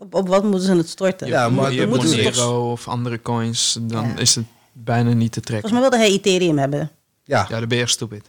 [0.01, 1.27] Op, op wat moeten ze het storten?
[1.29, 1.89] Ja, je, maar je ik.
[1.89, 4.17] Monero of andere coins, dan Ja.
[4.17, 5.69] is het bijna niet te trekken.
[5.71, 6.91] Volgens mij wilde hij Ethereum hebben.
[7.25, 8.25] Ja, Ja, dan ben je echt stupid.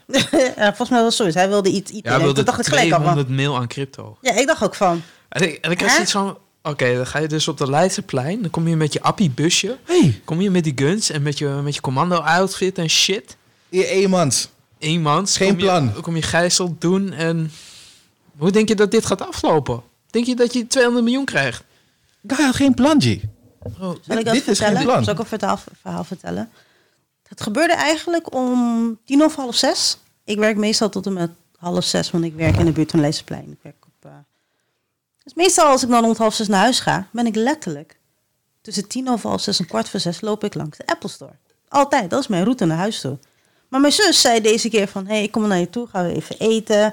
[0.55, 1.35] ja, volgens mij was zoiets.
[1.35, 2.19] Hij wilde iets Ja, hij Ethereum.
[2.23, 3.01] wilde Toen dacht ik gelijk al van...
[3.01, 4.17] 200 mil aan crypto.
[4.21, 5.01] Ja, ik dacht ook van...
[5.29, 5.93] En ik, en ik had Hè?
[5.95, 6.37] zoiets van...
[6.63, 8.41] Oké, dan ga je dus op de Leidseplein.
[8.41, 9.77] Dan kom je met je appie-busje.
[9.83, 13.35] hey, Kom je met die guns en met je, met je commando-outfit en shit.
[13.69, 14.49] je eenmans.
[14.77, 15.37] Eenmans.
[15.37, 16.01] Geen kom je- plan.
[16.01, 17.51] kom je gijzel doen en...
[18.37, 19.81] Hoe denk je dat dit gaat aflopen?
[20.11, 21.63] Denk je dat je 200 miljoen krijgt?
[22.27, 23.17] Guy had geen plan, G.
[23.59, 24.83] Bro, Zal ik dat dit is geen vertellen?
[24.83, 25.03] plan.
[25.03, 26.49] Zal ik een verhaal, verhaal vertellen?
[27.27, 29.97] Het gebeurde eigenlijk om tien of half zes.
[30.23, 32.99] Ik werk meestal tot en met half zes, want ik werk in de buurt van
[32.99, 33.51] Leeseplein.
[33.51, 34.11] Ik werk op, eh,
[35.23, 37.99] Dus meestal als ik dan rond half zes naar huis ga, ben ik letterlijk
[38.61, 41.33] tussen tien of half zes en kwart voor zes loop ik langs de Apple Store.
[41.67, 43.17] Altijd, dat is mijn route naar huis toe.
[43.67, 46.05] Maar mijn zus zei deze keer van, hé, hey, ik kom naar je toe, gaan
[46.05, 46.85] we even eten.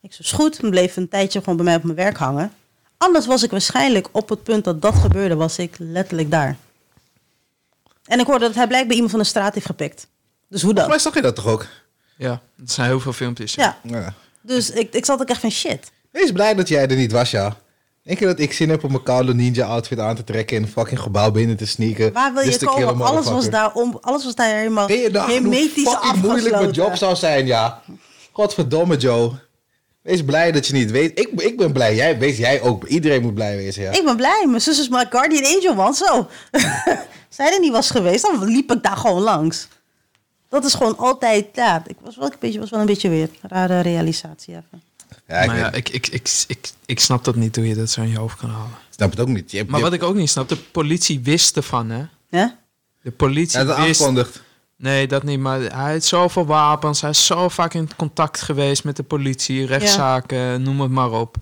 [0.00, 0.58] Ik zei, is goed.
[0.58, 2.52] En bleef een tijdje gewoon bij mij op mijn werk hangen.
[3.04, 6.56] Anders was ik waarschijnlijk op het punt dat dat gebeurde, was ik letterlijk daar.
[8.04, 10.06] En ik hoorde dat hij blijkbaar iemand van de straat heeft gepikt.
[10.48, 11.00] Dus hoe Volgens mij dan?
[11.00, 11.66] zag je dat toch ook?
[12.16, 13.54] Ja, er zijn heel veel filmpjes.
[13.54, 14.14] Ja, Ja.
[14.40, 15.92] dus ik, ik zat ook echt van shit.
[16.10, 17.56] Wees blij dat jij er niet was, ja.
[18.02, 20.62] Denk je dat ik zin heb om mijn koude ninja outfit aan te trekken en
[20.62, 22.12] een fucking gebouw binnen te sneaken?
[22.12, 23.06] Waar wil je komen?
[23.06, 26.22] Alles was daar, om, alles was daar helemaal Ben je dacht hoe hermetisch fucking moeilijk
[26.22, 26.72] mijn afgesloten.
[26.72, 27.82] job zou zijn, ja.
[28.32, 29.32] Godverdomme, Joe.
[30.04, 31.18] Wees blij dat je niet weet.
[31.18, 31.94] Ik, ik ben blij.
[31.94, 32.84] Jij, wees jij ook.
[32.86, 33.90] Iedereen moet blij wezen, ja.
[33.90, 34.44] Ik ben blij.
[34.48, 35.94] Mijn zus is mijn guardian angel, man.
[35.94, 36.28] Zo.
[37.28, 39.68] Zij er niet was geweest, dan liep ik daar gewoon langs.
[40.48, 43.28] Dat is gewoon altijd, ja, ik was wel een beetje, was wel een beetje weer
[43.42, 44.82] rare realisatie even.
[45.28, 47.90] Ja, ik maar ja, ik, ik, ik, ik, ik snap dat niet hoe je dat
[47.90, 48.76] zo in je hoofd kan halen.
[48.90, 49.50] snap het ook niet.
[49.50, 52.04] Je hebt, Maar je wat ik ook niet snap, de politie wist ervan, hè?
[52.28, 52.58] Ja?
[53.02, 54.00] De politie ja, dat wist...
[54.00, 54.42] aangekondigd.
[54.76, 55.40] Nee, dat niet.
[55.40, 57.00] Maar hij heeft zoveel wapens.
[57.00, 61.36] Hij is zo vaak in contact geweest met de politie, rechtszaken, noem het maar op.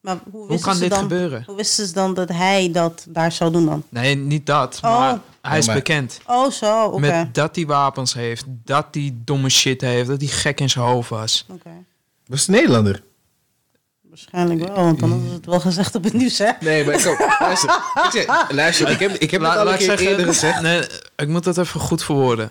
[0.00, 1.42] Maar hoe, Hoe wisten kan ze dit dan, gebeuren?
[1.46, 3.82] Hoe wisten ze dan dat hij dat daar zou doen dan?
[3.88, 4.80] Nee, niet dat.
[4.84, 4.98] Oh.
[4.98, 6.20] Maar hij is maar- bekend.
[6.26, 6.98] Oh, zo, oké.
[7.00, 10.84] Met dat hij wapens heeft, dat hij domme shit heeft, dat hij gek in zijn
[10.84, 11.46] hoofd was.
[11.48, 11.70] Oké.
[12.26, 13.02] Was het Nederlander?
[14.18, 16.50] Waarschijnlijk wel, want dan is het wel gezegd op het nieuws, hè?
[16.60, 17.70] Nee, maar kom, luister.
[18.04, 20.60] Ik, zeg, luister, ik heb, ik heb het al een keer eerder gezegd.
[20.60, 22.50] Nee, ik moet dat even goed verwoorden.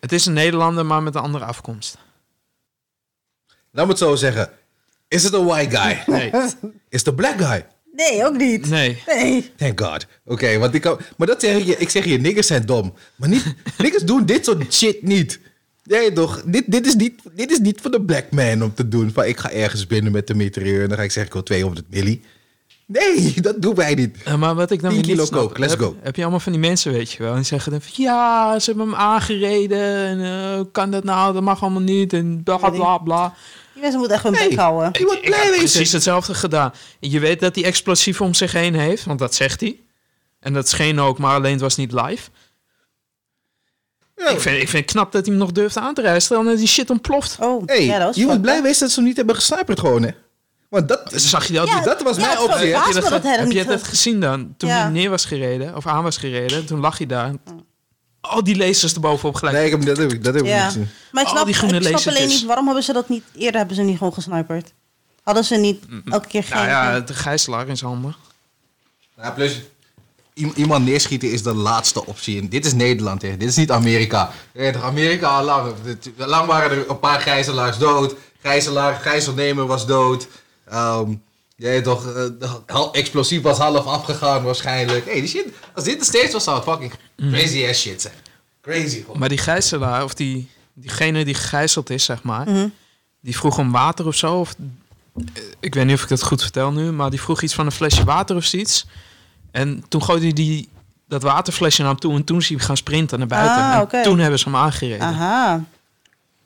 [0.00, 1.96] Het is een Nederlander, maar met een andere afkomst.
[3.70, 4.50] Laat me het zo zeggen.
[5.08, 6.02] Is het een white guy?
[6.06, 6.30] Nee.
[6.88, 7.66] Is het een black guy?
[7.92, 8.68] Nee, ook niet.
[8.68, 9.02] Nee.
[9.06, 9.52] Nee.
[9.56, 10.06] Thank God.
[10.24, 11.76] Oké, want ik kan, maar dat zeg ik je.
[11.76, 12.94] Ik zeg je, niggers zijn dom.
[13.16, 15.40] Maar niet, niggers doen dit soort shit niet.
[15.84, 16.42] Nee, toch?
[16.46, 19.10] Dit, dit, is niet, dit is niet voor de black man om te doen.
[19.12, 21.42] Van ik ga ergens binnen met de mitrailleur en dan ga ik zeggen, ik wil
[21.42, 22.22] 200 milli.
[22.86, 24.16] Nee, dat doen wij niet.
[24.24, 25.96] Eh, maar wat ik dan 10 weer niet snap, coke, let's heb, go.
[26.00, 27.30] Heb je allemaal van die mensen, weet je wel.
[27.30, 30.06] En die zeggen dan van, ja, ze hebben hem aangereden.
[30.06, 31.32] En eh, kan dat nou?
[31.32, 32.12] Dat mag allemaal niet.
[32.12, 33.34] En bla bla bla.
[33.72, 34.88] Die mensen moeten echt hun bek houden.
[34.88, 35.56] Ik blij heb wezen.
[35.56, 36.72] precies hetzelfde gedaan.
[37.00, 39.76] Je weet dat hij explosief om zich heen heeft, want dat zegt hij.
[40.40, 42.30] En dat scheen ook, maar alleen het was niet live.
[44.24, 44.28] Ja.
[44.30, 46.22] Ik, vind, ik vind het knap dat hij hem nog durft aan te rijden.
[46.22, 47.36] Stel dat die shit ontploft.
[47.40, 49.80] Oh, Hey, ja, dat was je moet blij wezen dat ze hem niet hebben gesniperd
[49.80, 50.10] gewoon, hè.
[50.68, 51.68] Want dat, Zag je dat?
[51.68, 54.54] Ja, dat was ja, mijn optie, heb je dat, dat heb je gezien dan?
[54.56, 54.82] Toen Ja.
[54.82, 57.32] hij neer was gereden, of aan was gereden, toen lag hij daar.
[58.20, 59.56] Al die lasers erbovenop gelijk.
[59.56, 60.88] Nee, ik heb, dat heb ik, dat heb ik niet gezien.
[61.12, 63.24] Maar ik Al snap, die groene ik snap alleen niet, waarom hebben ze dat niet...
[63.36, 64.72] Eerder hebben ze niet gewoon gesniperd.
[65.22, 66.56] Hadden ze niet elke keer geen...
[66.56, 68.14] nou ja, de gijzelaar in zijn handen.
[69.16, 69.60] Ja, plus,
[70.34, 72.40] iemand neerschieten is de laatste optie.
[72.40, 73.36] En dit is Nederland, hè.
[73.36, 74.32] Dit is niet Amerika.
[74.82, 75.74] Amerika al lang.
[76.16, 78.14] Lang waren er een paar gijzelaars dood.
[78.42, 80.26] Gijzelaar, gijzelnemer was dood.
[80.68, 81.10] Ehm
[81.56, 85.04] je weet toch, eh, explosief was half afgegaan waarschijnlijk.
[85.04, 88.14] Hey, die shit, als dit de steeds was, zou het fucking crazy ass shit zijn.
[88.62, 89.04] Crazy.
[89.14, 92.68] Maar die gijzelaar, of die, diegene die gegijzeld is, zeg maar, Mhm.
[93.20, 94.34] die vroeg om water of zo.
[94.38, 94.54] Of,
[95.14, 97.66] eh, ik weet niet of ik dat goed vertel nu, maar die vroeg iets van
[97.66, 98.86] een flesje water of zoiets.
[99.52, 100.68] En toen gooide hij die,
[101.08, 103.56] dat waterflesje naar hem toe en toen is hij gaan sprinten naar buiten.
[103.56, 104.02] Ah, en oké.
[104.02, 105.06] toen hebben ze hem aangereden.
[105.06, 105.60] Aha.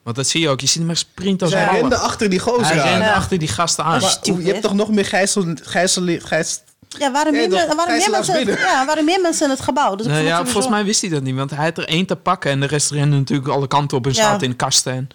[0.02, 2.38] Want dat zie je ook, je ziet hem echt sprinten als Zij een achter die
[2.38, 2.88] gozer Hij aan.
[2.88, 3.12] rende Ja.
[3.14, 4.00] achter die gasten aan.
[4.00, 5.44] Maar- je hebt toch nog meer gijzel...
[5.62, 9.50] gijzel, gijs, Ja, waren Ja, meer, men- waren meer mensen, ja, waren meer mensen in
[9.50, 9.94] het gebouw.
[9.94, 12.06] Dus ik Nou ja, volgens mij wist hij dat niet, want hij had er één
[12.06, 14.22] te pakken en de rest rende natuurlijk alle kanten op en Ja.
[14.22, 14.92] zaten in kasten.
[14.92, 15.08] En,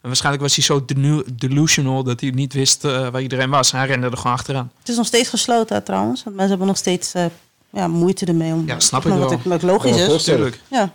[0.00, 3.72] en waarschijnlijk was hij zo delu- delusional dat hij niet wist eh, waar iedereen was.
[3.72, 4.72] Hij rende er gewoon achteraan.
[4.78, 6.22] Het is nog steeds gesloten trouwens.
[6.22, 7.24] Want mensen hebben nog steeds eh,
[7.70, 8.66] ja, moeite ermee om...
[8.66, 9.32] Ja, snap ik wat wel.
[9.32, 10.02] ik- Wat logisch Ja, is.
[10.02, 10.60] volgens- Tuurlijk.
[10.70, 10.92] Ja.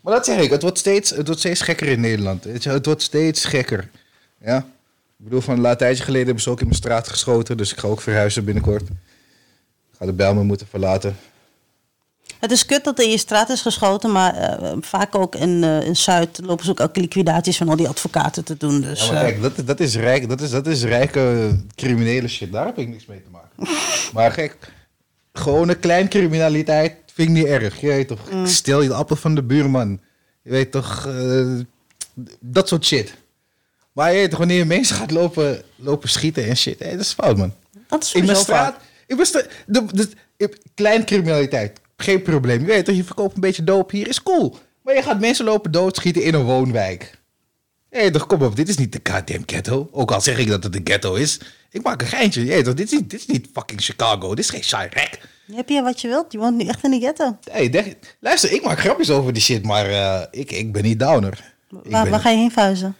[0.00, 2.44] Maar dat zeg ik, het wordt steeds, het wordt steeds gekker in Nederland.
[2.44, 3.90] Het wordt steeds gekker.
[4.44, 4.58] Ja?
[4.58, 4.64] Ik
[5.24, 7.56] bedoel, van een tijdje geleden hebben ze ook in mijn straat geschoten.
[7.56, 8.82] Dus ik ga ook verhuizen binnenkort.
[8.82, 11.16] Ik ga de Bijlmer moeten verlaten.
[12.40, 15.64] Het is kut dat er in je straat is geschoten, maar eh, vaak ook in,
[15.64, 18.80] in Zuid lopen ze ook elke liquidaties van al die advocaten te doen.
[18.80, 22.28] Dus, Ja, maar eh, kijk, dat, dat, is rijk, dat, is, dat is rijke criminele
[22.28, 22.52] shit.
[22.52, 23.78] Daar heb ik niks mee te maken.
[24.14, 24.56] Maar gek,
[25.32, 27.80] gewone klein criminaliteit vind ik niet erg.
[27.80, 30.00] Je weet toch, stel je de appel van de buurman.
[30.42, 31.08] Je weet toch,
[32.40, 33.14] dat soort shit.
[33.92, 37.12] Maar je weet toch, wanneer je mensen gaat lopen, lopen schieten en shit, dat is
[37.12, 37.54] fout, man.
[37.88, 38.76] dat is In mijn straat,
[39.06, 42.60] mijn straat, de, de, de- klein criminaliteit, geen probleem.
[42.60, 44.56] Je weet toch, je verkoopt een beetje doop hier, is cool.
[44.82, 47.18] Maar je gaat mensen lopen doodschieten in een woonwijk.
[47.90, 49.88] Hé, toch, kom op, dit is niet de goddamn ghetto.
[49.92, 51.40] Ook al zeg ik dat het een ghetto is.
[51.70, 52.44] Ik maak een geintje.
[52.46, 54.28] Hé, toch, dit is, niet, dit is niet fucking Chicago.
[54.34, 55.18] Dit is geen Chirac.
[55.52, 56.32] Heb je wat je wilt?
[56.32, 57.38] Je woont nu echt in de ghetto.
[57.50, 60.98] Hey, denk- luister, ik maak grapjes over die shit, maar eh, ik, ik ben niet
[60.98, 61.52] downer.
[61.68, 62.96] Waar, ben- waar ga je heen vuizen?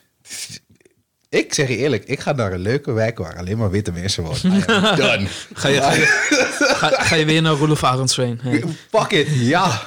[1.29, 4.23] ik zeg je eerlijk, ik ga naar een leuke wijk waar alleen maar witte mensen
[4.25, 4.67] wonen.
[4.67, 5.27] Am done.
[5.53, 8.41] Ga je, ga, je, ga, ga je weer naar Roelof Arendsveen?
[8.43, 8.65] Hey.
[8.91, 9.83] Fuck it, ja.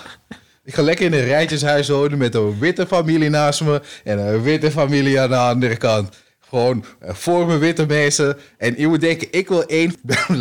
[0.63, 4.41] Ik ga lekker in een rijtjeshuis wonen met een witte familie naast me en een
[4.41, 6.15] witte familie aan de andere kant.
[6.49, 8.37] Gewoon eh, voor mijn witte mensen.
[8.57, 9.95] En je moet denken, ik wil één,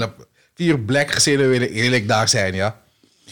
[0.55, 2.81] vier black gezinnen willen eerlijk daar zijn, ja.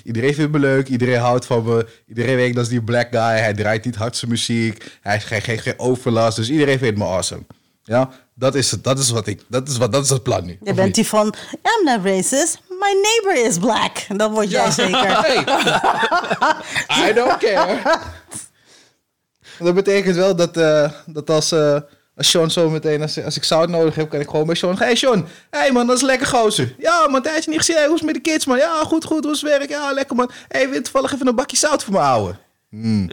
[0.04, 1.86] Iedereen vindt me leuk, iedereen houdt van me.
[2.08, 5.58] Iedereen weet dat is die black guy, hij draait niet hardste muziek, hij geeft geen,
[5.58, 7.42] geen overlast, dus iedereen vindt me awesome.
[7.82, 10.44] Ja, dat is het, dat is wat ik, dat is wat, dat is het plan
[10.44, 10.58] nu.
[10.62, 10.94] Je bent niet?
[10.94, 14.06] die van, I'm not racist, my neighbor is black.
[14.16, 15.18] Dat word jij zeker.
[16.86, 17.80] Hey, I don't care.
[19.58, 21.76] Dat betekent wel dat, eh, dat als, eh
[22.20, 24.78] als Sean zo meteen, als, als ik zout nodig heb, kan ik gewoon bij Sean.
[24.78, 26.74] Hey Sean, hey man, dat is lekker gozer.
[26.78, 27.76] Ja man, tijdje niet gezien.
[27.76, 28.56] Hey, hoe is het met de kids man?
[28.58, 29.68] Ja, goed, goed, hoe is het werk?
[29.68, 30.30] Ja, lekker man.
[30.48, 32.38] Hey, wil je toevallig even een bakje zout voor me houden?
[32.68, 33.10] Hmm.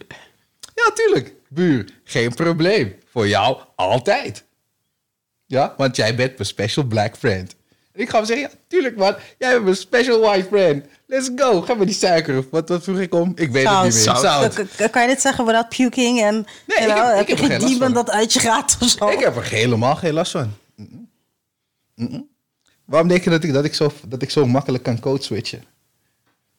[0.76, 1.34] Ja, tuurlijk.
[1.50, 2.96] Buur, geen probleem.
[3.12, 4.44] Voor jou altijd.
[5.46, 7.56] Ja, want jij bent mijn special black friend.
[7.98, 9.16] En ik ga hem zeggen, ja, tuurlijk man.
[9.38, 10.86] Jij bent mijn special white friend.
[11.08, 11.62] Let's go.
[11.62, 12.38] Ga maar die suiker.
[12.38, 13.32] of Wat, wat vroeg ik om?
[13.36, 14.02] Ik weet het niet meer.
[14.02, 14.20] Zout.
[14.20, 14.90] Zout.
[14.92, 16.22] Kan je dit zeggen without puking?
[16.22, 16.34] En,
[16.66, 19.08] Nee, en ik heb- ik heb er geen dat uit je gaat of zo?
[19.10, 20.54] Ik heb er helemaal geen last van.
[22.86, 25.64] Waarom denk je dat ik, dat, ik zo, dat ik zo makkelijk kan code switchen?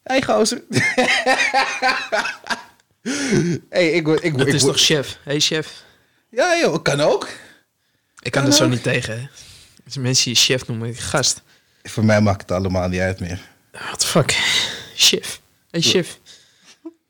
[0.03, 0.63] Hey gozer.
[3.71, 5.19] hey, ik, word- ik, Dat ik, is toch chef?
[5.25, 5.85] Hey chef.
[6.31, 7.25] Ja joh, kan ook.
[8.23, 9.21] Ik kan Kan er zo niet tegen.
[9.21, 9.27] hè.
[9.89, 11.43] Als mensen die chef noemen, gast.
[11.83, 13.41] Voor mij maakt het allemaal niet uit meer.
[13.73, 14.31] What the fuck?
[14.95, 15.41] Chef.
[15.71, 16.19] Hey chef.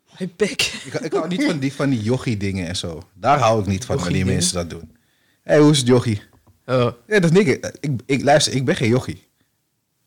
[0.06, 0.72] Hey pik.
[0.84, 3.08] Ik, ik hou niet van die, van die jochie dingen en zo.
[3.14, 4.90] Daar hou ik niet van wanneer mensen dat doen.
[5.42, 6.22] Hé, hey, hoe is het jochie?
[6.66, 6.92] Oh.
[7.06, 7.68] Ja, dat is niks.
[7.80, 9.28] Ik, ik, luister, ik ben geen jochie.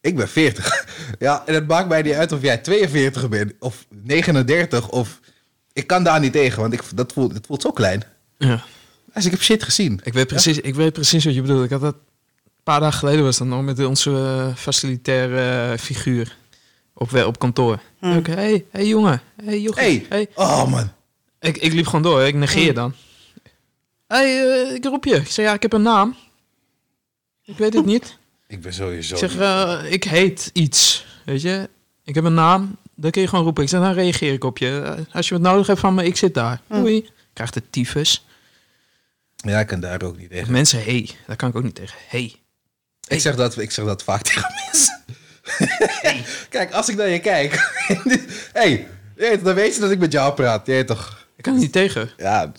[0.02, 0.86] Ik ben 40.
[1.20, 5.20] ja, en het maakt mij niet uit of jij 42 bent of 39 of...
[5.74, 8.04] Ik kan daar niet tegen, want ik, dat, voelt, het voelt zo klein.
[8.38, 8.64] Ja.
[9.14, 10.00] Dus ik heb shit gezien.
[10.04, 11.64] Ik weet, precies, ik weet precies wat je bedoelt.
[11.64, 11.96] Ik had dat
[12.64, 16.38] paar dagen geleden was dat nog met onze facilitaire figuur
[16.94, 17.80] op, op kantoor.
[18.02, 20.06] Oké, hey, hey jongen, hey jochie, Hey.
[20.10, 20.28] hey.
[20.36, 20.92] Oh man.
[21.40, 22.94] Ik, ik liep gewoon door, ik negeer dan.
[24.08, 25.16] hey, eh, ik roep je.
[25.16, 26.16] Ik zei ja, ik heb een naam.
[27.44, 28.18] Ik weet het niet.
[28.48, 29.14] Ik ben sowieso...
[29.14, 31.70] Ik zeg, eh, ik heet iets, weet je.
[32.04, 33.64] Ik heb een naam, dan kun je gewoon roepen.
[33.64, 34.82] Ik zeg, dan reageer ik op je.
[35.08, 36.62] Eh, Als je wat nodig hebt van me, ik zit daar.
[36.68, 36.74] Hm.
[36.76, 37.10] Doei.
[37.34, 38.26] Krijgt de tyfus.
[39.36, 40.52] Ja, ik kan daar ook niet tegen.
[40.52, 41.98] Mensen, hey, daar kan ik ook niet tegen.
[42.08, 42.36] Hey.
[43.12, 45.04] Ik zeg dat, ik zeg dat vaak tegen mensen.
[46.50, 47.72] Kijk, als ik naar je kijk...
[48.54, 48.88] hey,
[49.44, 50.66] dan weet je dat ik met jou praat.
[50.68, 51.28] Je toch...
[51.36, 52.10] Ik kan er niet tegen.
[52.18, 52.52] Ja,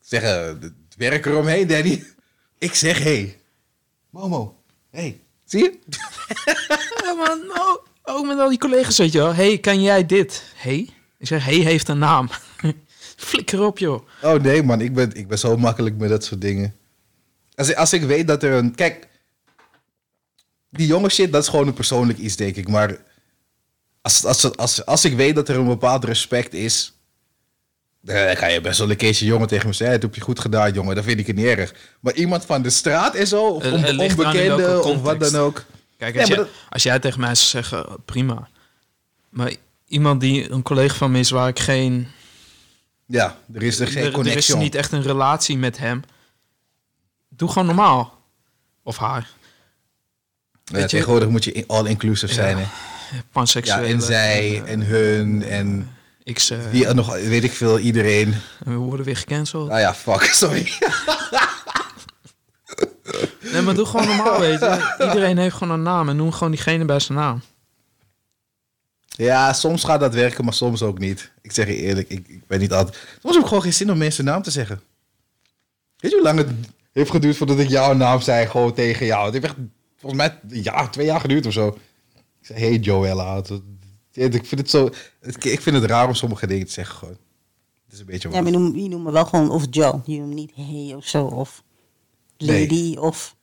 [0.00, 2.04] zeggen, het werk eromheen, Danny.
[2.58, 3.38] Ik zeg hey.
[4.10, 4.56] Momo,
[4.90, 5.20] hey.
[5.44, 5.78] Zie je?
[7.04, 9.34] Ja, man, nou, ook met al die collega's, weet je wel.
[9.34, 10.42] Hey, kan jij dit?
[10.54, 10.88] Hey?
[11.18, 12.28] Ik zeg, hey heeft een naam.
[13.16, 14.06] Flikker op, joh.
[14.22, 16.74] Oh nee, man, ik ben, ik ben zo makkelijk met dat soort dingen.
[17.54, 18.74] Als, ik- als ik weet dat er een.
[18.74, 19.06] Kijk,
[20.76, 22.68] die jonge shit, dat is gewoon een persoonlijk iets, denk ik.
[22.68, 22.96] Maar
[24.02, 26.92] als, als, als, als ik weet dat er een bepaald respect is.
[28.00, 30.40] Dan kan je best wel een keertje jongen tegen me zeggen: Het heb je goed
[30.40, 30.94] gedaan, jongen.
[30.94, 31.74] Dan vind ik het niet erg.
[32.00, 35.64] Maar iemand van de straat en zo, of on- onbekende, of wat dan ook.
[35.98, 38.48] Kijk, als, jij, dat- als jij tegen mij zou zeggen, prima.
[39.28, 39.54] Maar
[39.86, 42.08] iemand die een collega van me is waar ik geen...
[43.06, 46.02] Ja, er is er geen er, er is niet echt een relatie met hem.
[47.28, 48.18] Doe gewoon normaal.
[48.82, 49.30] Of haar.
[50.64, 52.56] Ja, weet je- tegenwoordig moet je all-inclusive zijn.
[52.56, 52.62] Hè?
[52.62, 53.86] Ja, Panseksuele.
[53.86, 55.90] en zij, en hun, en
[56.22, 58.34] Ik ze, wie nog, weet ik veel, iedereen.
[58.64, 59.70] we worden weer gecanceld.
[59.70, 60.72] Ah ja, fuck, sorry.
[63.52, 64.94] Nee, maar doe gewoon normaal, weet je.
[65.06, 67.42] Iedereen heeft gewoon een naam en noem gewoon diegene bij zijn naam.
[69.08, 71.30] Ja, soms gaat dat werken, maar soms ook niet.
[71.42, 72.96] Ik zeg je eerlijk, ik, ik ben niet altijd...
[73.22, 74.80] Soms heb ik gewoon geen zin om mensen naam te zeggen.
[75.96, 76.48] Weet je hoe lang het
[76.92, 79.24] heeft geduurd voordat ik jouw naam zei, gewoon tegen jou?
[79.24, 79.54] Het heeft echt,
[80.04, 81.68] volgens mij, een jaar, twee jaar geduurd of zo.
[82.40, 83.42] Ik zei, hey Joella.
[84.12, 84.90] Ik vind het zo...
[85.40, 87.16] Ik vind het raar om sommige dingen te zeggen gewoon.
[87.84, 88.28] Het is een beetje...
[88.28, 90.00] Ja, maar je noemt, je noemt me wel gewoon of Joe.
[90.04, 91.24] Je noemt niet hey of zo.
[91.24, 91.62] Of
[92.38, 92.60] Nee.
[92.60, 93.36] lady of...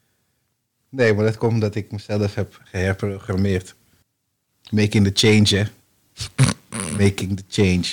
[0.89, 3.75] Nee, maar dat komt omdat ik mezelf heb geherprogrammeerd.
[4.69, 5.63] Making the change, hè.
[6.97, 7.85] Making the change.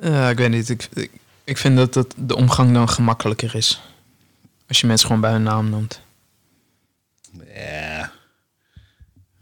[0.00, 0.68] Ja, ik weet niet.
[0.68, 1.10] Ik, ik,
[1.44, 3.82] ik vind dat het, de omgang dan gemakkelijker is.
[4.68, 6.00] Als je mensen gewoon bij hun naam noemt.
[7.56, 8.12] Ja.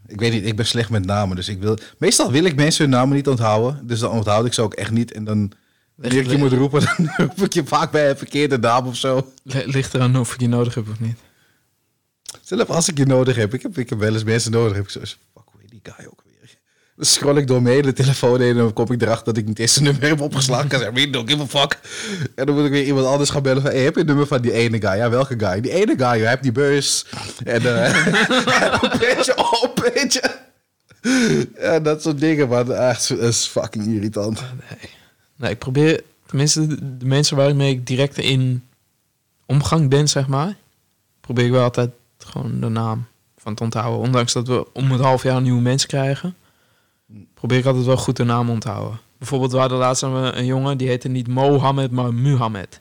[0.06, 1.78] Ik weet niet, ik ben slecht met namen, dus ik wil...
[1.98, 4.90] Meestal wil ik mensen hun namen niet onthouden, dus dan onthoud ik ze ook echt
[4.90, 5.12] niet.
[5.12, 5.52] En dan,
[5.94, 8.96] wanneer ik je moet roepen, dan roep ik je vaak bij een verkeerde naam of
[8.96, 9.32] zo.
[9.44, 11.18] Ligt eraan of ik je nodig heb of niet.
[12.42, 14.84] Zelf als ik je nodig heb, ik heb, ik heb wel eens mensen nodig, heb
[14.84, 16.23] ik zo fuck, hoe heet die guy ook?
[16.96, 19.46] Dan scroll ik door mijn hele telefoon heen en dan kom ik erachter dat ik
[19.46, 20.64] niet eens zijn nummer heb opgeslagen.
[20.64, 21.78] Ik kan zeggen, don't give fuck.
[22.34, 24.42] En dan moet ik weer iemand anders gaan bellen van, heb je het nummer van
[24.42, 24.96] die ene guy?
[24.96, 25.60] Ja, welke guy?
[25.60, 27.06] Die ene guy, je hebt die bus.
[27.44, 30.42] En een beetje op, weet je.
[31.58, 34.40] Ja, dat soort dingen, maar echt, dat is fucking irritant.
[34.40, 34.90] Nee.
[35.36, 36.02] nee, ik probeer...
[36.26, 38.62] Tenminste, de, de mensen waarmee ik direct in
[39.46, 40.56] omgang ben, zeg maar...
[41.20, 43.06] probeer ik wel altijd gewoon de naam
[43.38, 44.00] van te onthouden.
[44.00, 46.34] Ondanks dat we om het half jaar nieuwe mensen krijgen...
[47.44, 49.00] probeer ik altijd wel goed de naam onthouden.
[49.18, 50.78] Bijvoorbeeld, we hadden laatst een, een jongen...
[50.78, 52.80] die heette niet Mohammed, maar Muhammad.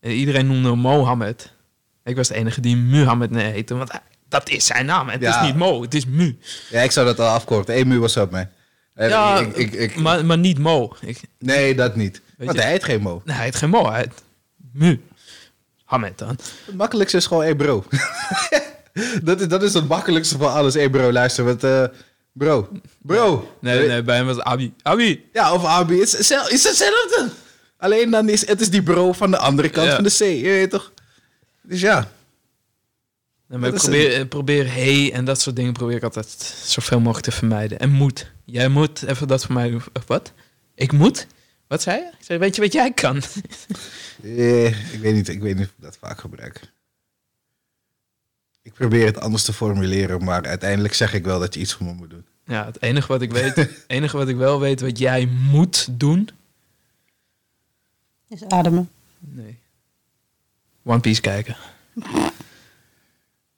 [0.00, 1.52] En iedereen noemde hem Mohammed.
[2.04, 3.90] Ik was de enige die Muhammad heette, want
[4.28, 5.08] dat is zijn naam.
[5.08, 5.40] Het Ja.
[5.40, 6.38] is niet Mo, het is Mu.
[6.70, 7.74] Ja, ik zou dat al afkorten.
[7.74, 8.46] Hey, Mu, what's up, man?
[8.94, 10.96] En Ja, ik, ik, ik- maar, maar niet Mo.
[11.00, 12.22] Ik, nee, dat niet.
[12.38, 13.22] Want je- hij heet geen Mo.
[13.24, 14.22] nee, hij heet geen Mo, hij heet
[14.72, 15.00] Mu.
[15.84, 16.38] Hamed dan.
[16.66, 17.84] Het makkelijkste is gewoon, hey bro.
[19.22, 20.74] dat, is, dat is het makkelijkste van alles.
[20.74, 21.84] Hey bro, luister, wat, eh,
[22.34, 22.68] bro,
[23.02, 23.56] bro.
[23.60, 24.74] Nee, nee, bij hem was Abi.
[24.82, 25.28] Abi.
[25.32, 26.28] Ja, of Abi, is, is
[26.64, 27.28] hetzelfde.
[27.76, 29.94] Alleen dan is het is die bro van de andere kant Ja.
[29.94, 30.92] van de C, je weet toch?
[31.62, 32.10] Dus ja,
[33.48, 36.54] Nee, maar ik Dat is probeer, probeer hey en dat soort dingen probeer ik altijd
[36.64, 37.78] zoveel mogelijk te vermijden.
[37.78, 38.30] En moet.
[38.44, 39.82] Jij moet even dat voor mij doen.
[39.92, 40.32] Of Wat?
[40.74, 41.26] Ik moet?
[41.68, 42.04] Wat zei je?
[42.06, 43.22] Ik zei, weet je wat jij kan?
[44.22, 46.60] eh, ik, weet niet, ik weet niet of ik dat vaak gebruik.
[48.64, 51.86] Ik probeer het anders te formuleren, maar uiteindelijk zeg ik wel dat je iets voor
[51.86, 52.24] me moet doen.
[52.44, 55.88] Ja, het enige wat ik weet, het enige wat ik wel weet wat jij moet
[55.90, 56.28] doen.
[58.28, 58.90] Is ademen.
[59.18, 59.58] Nee.
[60.82, 61.56] One Piece kijken.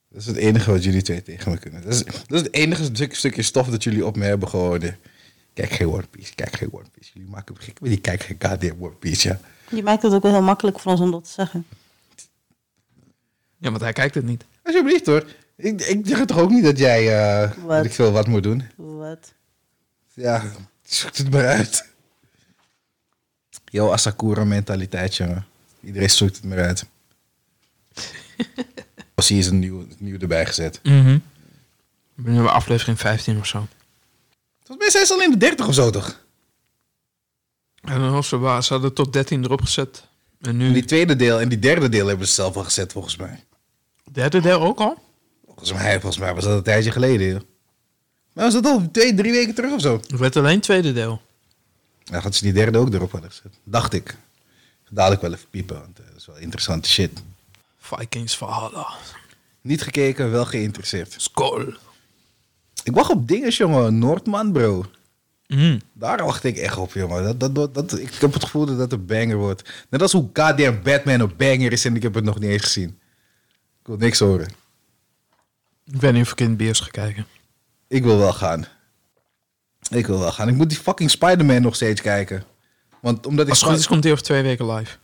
[0.09, 1.83] Dat is het enige wat jullie twee tegen me kunnen.
[1.83, 4.99] Dat is, dat is het enige stuk, stukje stof dat jullie op me hebben gehouden.
[5.55, 7.11] Kijk geen One Piece, kijk geen One Piece.
[7.15, 9.41] Jullie maken me gek, maar die kijken geen goddamn One Piece, ja.
[9.71, 11.67] Je maakt het ook wel heel makkelijk voor ons om dat te zeggen.
[13.59, 14.45] Ja, want hij kijkt het niet.
[14.67, 15.27] Alsjeblieft hoor.
[15.57, 17.77] Ik, ik zeg toch ook niet dat jij, eh Wat?
[17.77, 18.63] dat ik veel wat moet doen.
[18.77, 19.33] Wat?
[20.15, 20.43] Ja,
[20.83, 21.87] zoek het maar uit.
[23.65, 25.47] Yo, Asakura mentaliteit, jongen.
[25.81, 26.85] Iedereen zoekt het maar uit.
[29.15, 30.81] Als hier is een nieuw, nieuw erbij gezet.
[30.83, 31.15] Mhm.
[32.17, 33.67] Ik ben nu bij aflevering 15 of zo.
[34.57, 36.25] Volgens mij zijn ze al in de 30 of zo, toch?
[37.83, 40.07] En dan was ze, waar, ze hadden tot 13 erop gezet.
[40.41, 40.73] En En nu...
[40.73, 43.45] die tweede deel en die derde deel hebben ze zelf al gezet, volgens mij.
[44.13, 44.99] Derde deel ook al?
[45.47, 47.27] Volgens mij, volgens mij was dat een tijdje geleden.
[47.29, 47.41] joh.
[48.33, 49.97] Maar was dat al twee, drie weken terug of zo?
[49.97, 51.21] Het werd alleen tweede deel.
[52.05, 53.53] Ja, gaat ze die derde ook erop hadden gezet.
[53.65, 54.17] Dacht ik.
[54.91, 57.11] Dadelijk wel even piepen, want eh, dat is wel interessante shit.
[57.79, 58.87] Vikings Valhalla.
[59.61, 61.15] Niet gekeken, wel geïnteresseerd.
[61.17, 61.63] Skol.
[62.85, 63.99] Ik wacht op dingen, jongen.
[63.99, 64.85] Noordman, bro.
[65.47, 65.81] Mm.
[65.93, 67.23] Daar wacht ik echt op, jongen.
[67.25, 69.71] Dat, dat, dat, dat- ik heb het gevoel dat dat een banger wordt.
[69.91, 72.63] Net als hoe goddamn Batman een banger is en ik heb het nog niet eens
[72.63, 72.99] gezien.
[73.87, 74.49] Ik wil niks horen.
[75.85, 77.27] Ik ben ik in de bios ga kijken.
[77.89, 78.67] Ik wil wel gaan.
[79.89, 80.49] Ik wil wel gaan.
[80.49, 82.45] Ik moet die fucking Spider-Man nog steeds kijken.
[83.01, 83.51] Want omdat ik...
[83.51, 84.97] Als het goed is, komt hij over twee weken live.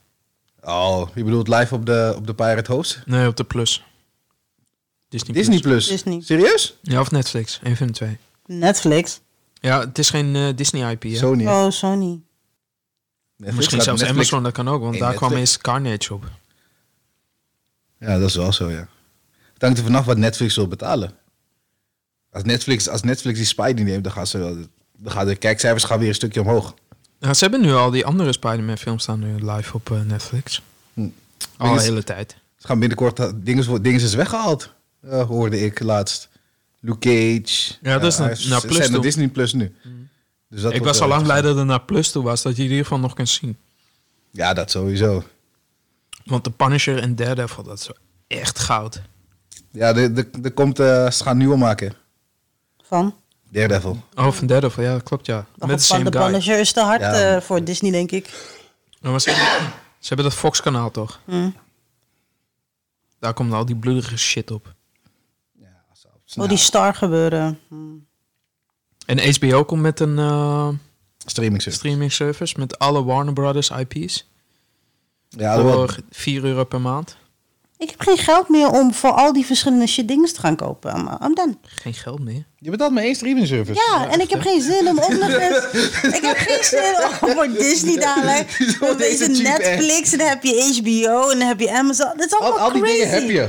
[0.62, 3.03] Oh, je bedoelt live op de, op de Pirate Host?
[3.07, 3.85] Nee, op de Plus.
[5.09, 5.87] Disney, Disney Plus.
[5.87, 6.20] Disney.
[6.20, 6.78] Serieus?
[6.83, 7.61] Ja, of Netflix.
[7.62, 8.18] Een van de twee.
[8.47, 9.20] Netflix.
[9.61, 11.16] Ja, het is geen eh, Disney IP, hè?
[11.16, 11.47] Sony.
[11.47, 12.20] Oh, Sony.
[13.37, 14.83] Netflix Misschien zelfs Netflix- Amazon, dat kan ook.
[14.83, 16.30] Want daar kwam eens Carnage op.
[18.03, 18.89] Ja, dat is wel zo, ja.
[19.53, 21.13] Het hangt er vanaf wat Netflix wil betalen.
[22.33, 24.57] Als Netflix, als Netflix die Spidey neemt, dan gaan, ze, wel-
[24.97, 26.75] dan gaan de kijkcijfers gaan weer een stukje omhoog.
[27.19, 30.63] Ja, ze hebben nu al die andere Spider-Man films staan nu live op eh, Netflix.
[30.95, 31.01] Hm.
[31.01, 31.09] Al
[31.59, 32.37] Ding de is- hele tijd.
[32.59, 34.73] Ze gaan binnenkort, eh, dingen, dingen is weggehaald.
[35.01, 36.29] eh, hoorde ik laatst.
[36.81, 37.75] Luke Cage.
[37.83, 38.97] Ja, dat is naar- Plus toe.
[38.97, 39.01] Hm.
[39.01, 39.75] Disney Plus nu.
[40.49, 42.43] Dus dat ik was al lang blij dat het naar Plus toe was.
[42.43, 43.57] Dat je in ieder geval nog kunt zien.
[44.31, 45.25] Ja, dat sowieso.
[46.25, 47.91] Want de Punisher en Daredevil, dat is
[48.27, 49.03] echt goud.
[49.70, 51.95] Ja, er, komt, eh, ze gaan nieuwe maken.
[52.83, 53.14] Van?
[53.51, 54.03] Daredevil.
[54.14, 55.37] Oh, van Daredevil, ja, dat klopt, ja.
[55.37, 56.18] Met de van same de.
[56.18, 57.35] Punisher is te hard Ja.
[57.35, 58.29] eh, voor Disney, denk ik.
[59.01, 61.20] Maar Nou, ze, hebben, ze hebben dat Fox-kanaal, toch?
[61.25, 61.51] Hm.
[63.18, 64.75] Daar komt al die bloedige shit op.
[65.53, 65.85] Ja,
[66.25, 66.41] zo.
[66.43, 67.59] Oh, die Star gebeuren.
[67.68, 67.75] Hm.
[69.07, 70.68] En HBO komt met een eh,
[71.27, 71.79] streaming service.
[71.79, 74.31] streaming service met alle Warner Brothers IP's.
[75.37, 77.16] Ja, voor 4 euro per maand.
[77.78, 80.97] Ik heb geen geld meer om voor al die verschillende shit dingen te gaan kopen.
[80.97, 81.57] I'm, I'm done.
[81.62, 82.45] Geen geld meer.
[82.59, 83.80] je betaalt maar één streaming service.
[83.91, 85.57] Ja, en ik heb geen zin om ook nog eens...
[86.16, 88.76] ik heb geen zin om voor Disney dadelijk...
[88.80, 92.12] Dan is Netflix en dan heb je HBO en dan heb je Amazon.
[92.16, 92.97] Dat is Al, allemaal al die crazy.
[92.97, 93.49] dingen heb je.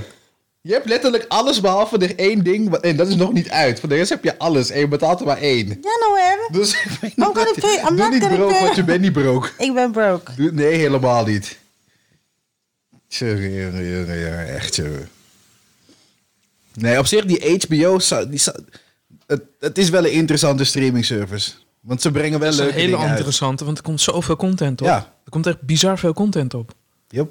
[0.62, 2.76] Je hebt letterlijk alles behalve er één ding.
[2.76, 3.80] En dat is nog niet uit.
[3.80, 4.70] Voor de rest heb je alles.
[4.70, 5.68] En je betaalt er maar één.
[5.68, 6.36] Ja, nou hè.
[6.60, 9.02] Dus I'm niet gonna wat je- pay- I'm Doe not niet broke, want je bent
[9.02, 9.50] niet broke.
[9.58, 10.32] Ik ben broke.
[10.36, 11.58] Doe- Nee, helemaal niet.
[13.14, 15.10] Tjonge, jonge, jonge, jonge, echt jongen.
[16.74, 17.98] Nee, op zich, die HBO,
[18.30, 18.42] die,
[19.28, 21.52] het, het is wel een interessante streaming service.
[21.80, 23.18] Want ze brengen wel Dat is een leuke hele dingen uit.
[23.18, 24.88] interessante, want er komt zoveel content op.
[24.88, 25.14] Ja.
[25.26, 26.74] Er komt echt bizar veel content op.
[27.08, 27.30] Yep.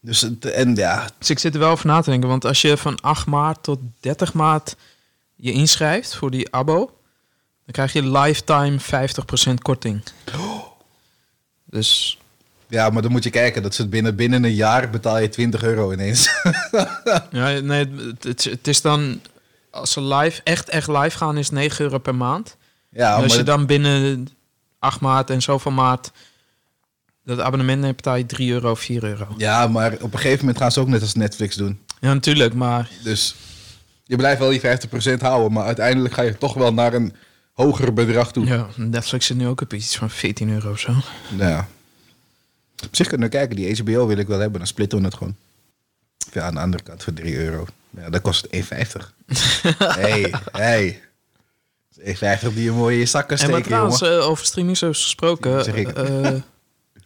[0.00, 2.60] Dus, het- en ja, Dus ik zit er wel over na te denken, want als
[2.60, 4.76] je van 8 maart tot 30 maart
[5.34, 6.76] je inschrijft voor die abo,
[7.64, 10.02] dan krijg je lifetime 50% korting.
[11.64, 12.18] Dus
[12.74, 13.62] ja, maar dan moet je kijken.
[13.62, 16.30] Dat ze binnen, binnen een jaar betaal je 20 euro ineens.
[17.30, 17.88] ja, nee,
[18.20, 19.20] het, is dan,
[19.70, 22.56] als ze live, echt, echt live gaan, is het 9 euro per maand.
[22.88, 24.28] ja, En als je dan binnen
[24.78, 26.10] 8 maart en zoveel maart
[27.24, 29.26] dat abonnement neemt, betaal je 3 euro, 4 euro.
[29.36, 31.80] Ja, maar op een gegeven moment gaan ze ook net als Netflix doen.
[32.00, 33.34] Ja, natuurlijk, maar Dus
[34.04, 37.12] je blijft wel die 50% houden, maar uiteindelijk ga je toch wel naar een
[37.52, 38.46] hoger bedrag toe.
[38.46, 40.92] ja, Netflix zit nu ook op iets van 14 euro of zo.
[41.38, 41.68] Ja.
[42.84, 45.14] Op zich kunnen we kijken, die HBO wil ik wel hebben, dan splitten we het
[45.14, 45.36] gewoon.
[46.32, 47.66] Ja, aan de andere kant voor 3 euro.
[47.90, 49.76] Ja, dan kost het 1,50.
[49.78, 51.02] hey, hey.
[52.00, 52.04] 1,50
[52.54, 54.44] die je mooi in je zak kan En maar steken, trouwens, eh, over
[54.94, 55.64] gesproken.
[55.64, 55.88] Zeg ik.
[55.88, 56.32] eh,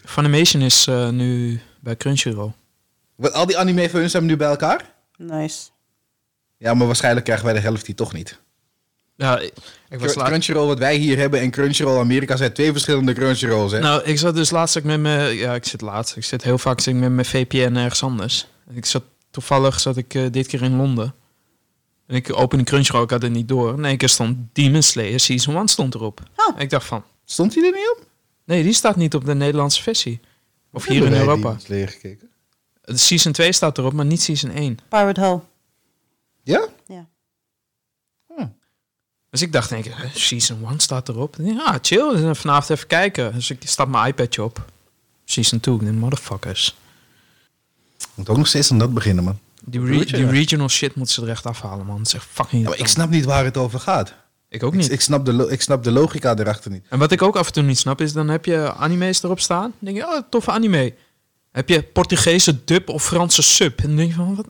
[0.05, 2.53] Funimation is eh, nu bij Crunchyroll.
[3.15, 4.95] Want al die anime van hun zijn nu bij elkaar?
[5.17, 5.69] Nice.
[6.57, 8.39] Ja, maar waarschijnlijk krijgen wij de helft die toch niet.
[9.19, 9.53] Ja, ik,
[9.89, 13.13] ik was Cr- laat, Crunchyroll wat wij hier hebben en Crunchyroll Amerika zijn twee verschillende
[13.13, 13.79] Crunchyrolls, hè?
[13.79, 15.37] nou, ik zat dus laatst ook met mijn...
[15.37, 16.17] Ja, ik zit laatst.
[16.17, 18.47] Ik zit heel vaak zit ik met mijn VPN ergens anders.
[18.71, 21.15] Ik zat, toevallig zat ik eh, dit keer in Londen.
[22.07, 23.83] En ik opende Crunchyroll, ik had het niet door.
[23.83, 26.21] Één keer stond Demon Slayer Season 1 stond erop.
[26.37, 26.57] Oh.
[26.57, 27.05] En ik dacht van...
[27.25, 28.07] Stond hij er niet op?
[28.45, 30.21] Nee, die staat niet op de Nederlandse versie.
[30.73, 31.51] Of hier in Europa.
[31.51, 32.29] die Slayer gekeken?
[32.81, 34.79] De Season 2 staat erop, maar niet Season 1.
[34.89, 35.41] Pirate Hole.
[36.43, 36.69] Ja?
[39.31, 41.37] Dus ik dacht, denk, ik, Season 1 staat erop.
[41.39, 42.35] Ja, chill.
[42.35, 43.33] Vanavond even kijken.
[43.33, 44.65] Dus ik stap mijn iPadje op.
[45.25, 45.75] Season 2.
[45.75, 46.77] Ik denk, motherfuckers.
[48.15, 49.39] Moet ook nog steeds aan dat beginnen, man.
[49.65, 52.01] Die, re- die regional shit moeten ze er echt afhalen, man.
[52.13, 54.15] Echt fucking Ja, maar ik snap niet waar het over gaat.
[54.49, 54.91] Ik ook niet.
[54.91, 56.85] ik, snap de ik snap de logica erachter niet.
[56.89, 59.41] En wat ik ook af en toe niet snap, is dan heb je anime's erop
[59.41, 59.63] staan.
[59.79, 60.95] Dan denk je, oh, toffe anime.
[61.53, 63.79] Heb je Portugese dub of Franse sub.
[63.79, 64.47] En dan denk je van, wat,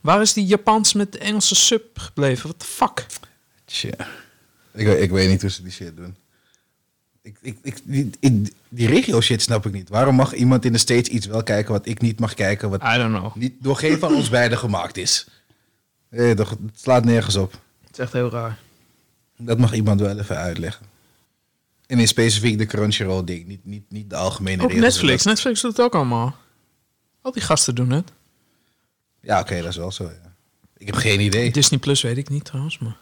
[0.00, 2.42] waar is die Japans met Engelse sub gebleven?
[2.48, 3.06] What the fuck?
[3.72, 4.06] Tja.
[4.72, 6.16] Ik, weet- ik weet niet hoe ze die shit doen.
[7.22, 9.88] Ik, ik, ik, die, ik- die regio shit snap ik niet.
[9.88, 12.82] Waarom mag iemand in de States iets wel kijken wat ik niet mag kijken, wat
[12.82, 13.34] I don't know.
[13.36, 15.26] niet door geen van ons beiden gemaakt is?
[16.08, 17.52] Eh, toch, het slaat nergens op.
[17.80, 18.58] Het is echt heel raar.
[19.36, 20.86] Dat mag iemand wel even uitleggen.
[21.86, 24.92] En in specifiek de Crunchyroll ding, niet, niet, niet de algemene Ook regels.
[24.94, 25.24] Netflix.
[25.24, 26.36] Netflix doet het ook allemaal.
[27.20, 28.12] Al die gasten doen het.
[29.20, 30.04] Ja, oké, dat is wel zo.
[30.04, 30.32] Ja.
[30.76, 31.50] Ik heb geen idee.
[31.52, 32.96] Disney Plus weet ik niet trouwens, maar...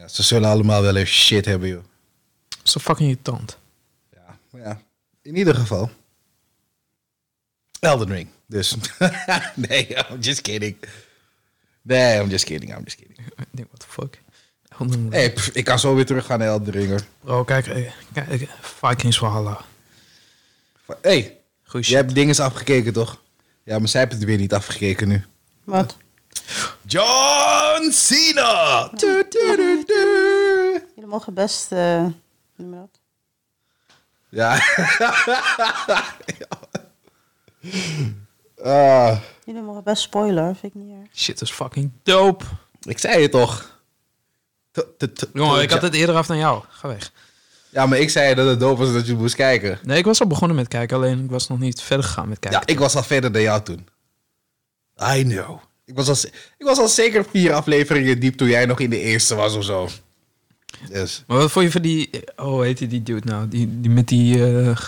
[0.00, 1.82] Ja, ze zullen allemaal wel even shit hebben, joh.
[2.62, 3.58] Zo fucking irritant.
[4.14, 4.80] Ja, maar ja.
[5.22, 5.90] In ieder geval.
[7.80, 8.28] Elden Ring.
[8.46, 8.76] Dus.
[9.68, 10.76] nee, I'm just kidding.
[11.82, 13.18] Nee, I'm just kidding, I'm just kidding.
[13.18, 14.18] Ik denk, what the fuck?
[14.78, 15.12] Elden Ring.
[15.12, 17.04] Hey, pff, ik kan zo weer terug gaan naar Elden Ring, hoor.
[17.20, 19.60] Bro, kijk, eh, kijk, Vikings Valhalla.
[21.00, 21.96] hey, Goeie jij shit.
[21.96, 23.22] hebt dingen afgekeken, toch?
[23.64, 25.24] Ja, maar zij hebben het weer niet afgekeken nu.
[25.64, 25.96] Wat?
[26.86, 28.88] John Cena!
[28.94, 30.84] Du, du, du, du.
[30.94, 31.70] Jullie mogen best...
[31.70, 32.14] noem
[32.56, 32.88] je dat?
[34.30, 34.58] Ja.
[38.64, 41.08] Ah, Jullie mogen best spoiler, vind ik niet erg.
[41.16, 42.44] Shit is fucking dope.
[42.82, 43.78] ik zei het toch.
[45.32, 46.62] Jongen, ik had het eerder af dan jou.
[46.68, 47.12] Ga weg.
[47.70, 49.78] Ja, maar ik zei dat het dope was dat je moest kijken.
[49.82, 52.38] Nee, ik was al begonnen met kijken, alleen ik was nog niet verder gegaan met
[52.38, 52.60] kijken.
[52.60, 53.88] Ja, ik was al verder dan jou toen.
[55.14, 55.60] I know.
[55.90, 59.00] Ik was al, ik was al zeker vier afleveringen diep toen jij nog in de
[59.00, 59.88] eerste was of zo.
[60.90, 61.24] Dus.
[61.26, 62.10] Maar wat vond je van die...
[62.36, 63.48] Oh, hoe heet die, dude nou?
[63.48, 64.44] Die, die met die...
[64.68, 64.78] eh,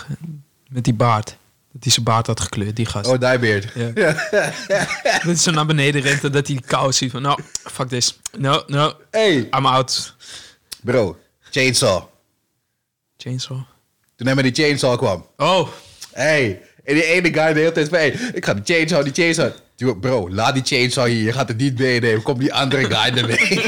[0.69, 1.37] met die baard.
[1.71, 3.07] Dat hij zijn baard had gekleurd, die gast.
[3.09, 3.67] Oh, Diebeard.
[3.75, 3.91] Ja.
[5.03, 7.21] dat hij zo naar beneden rent en dat hij die kou ziet van...
[7.21, 8.19] Nou, fuck this.
[8.37, 10.15] No, no, Hey, I'm out.
[10.81, 11.17] bro.
[11.49, 12.03] Chainsaw.
[13.17, 13.57] Chainsaw.
[14.15, 15.25] Toen hij met die chainsaw kwam.
[15.37, 15.67] Oh,
[16.11, 19.13] Hey, en die ene guy de hele tijd van, hey, ik ga die chainsaw, die
[19.13, 19.51] chainsaw.
[19.99, 22.21] Bro, laat die chainsaw hier, je gaat het niet meenemen.
[22.21, 23.37] Kom die andere guy ermee.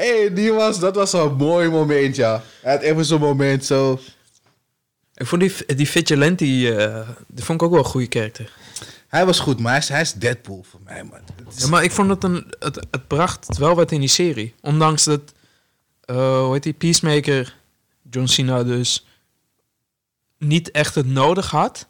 [0.00, 2.42] hey, die was, dat was zo'n mooi moment, ja.
[2.62, 4.00] Had even zo'n moment zo.
[5.14, 6.44] ik vond die, die Vigilante...
[6.44, 8.52] eh die vond ik ook wel een goede karakter.
[9.08, 11.18] Hij was goed, maar hij is, hij is Deadpool voor mij, man.
[11.44, 12.54] Het is- Ja, maar ik vond het een...
[12.58, 14.54] Het, het bracht wel wat in die serie.
[14.60, 15.20] Ondanks dat...
[16.04, 16.72] eh hoe heet die?
[16.72, 17.56] Peacemaker...
[18.10, 19.06] John Cena dus...
[20.38, 21.88] Niet echt het nodig had...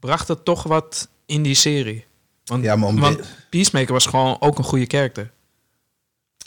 [0.00, 2.04] Bracht het toch wat in die serie.
[2.44, 3.20] Want, Ja, maar want
[3.50, 5.30] Peacemaker was gewoon ook een goede karakter.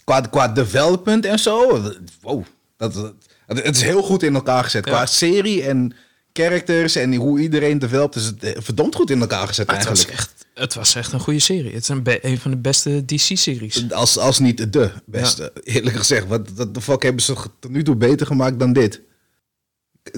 [0.03, 1.81] qua, qua development en zo,
[2.21, 2.43] wow.
[2.77, 3.13] Dat, dat-
[3.47, 4.85] het is heel goed in elkaar gezet.
[4.85, 4.91] Ja.
[4.91, 5.93] Qua serie en
[6.33, 9.85] characters en hoe iedereen developt, is het eh, verdomd goed in elkaar gezet het, was
[9.87, 10.19] eigenlijk.
[10.19, 11.73] echt, het was echt een goede serie.
[11.73, 13.91] Het is een, een van de beste DC-series.
[13.91, 16.27] Als, als niet de beste, eerlijk gezegd.
[16.27, 19.01] Wat de fuck hebben ze tot nu toe beter gemaakt dan dit?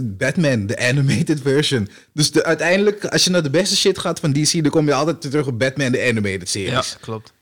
[0.01, 1.87] Batman, de animated version.
[2.13, 4.93] Dus de, uiteindelijk, als je naar de beste shit gaat van DC, dan kom je
[4.93, 6.91] altijd terug op Batman, de animated series.
[6.91, 7.33] Ja, klopt.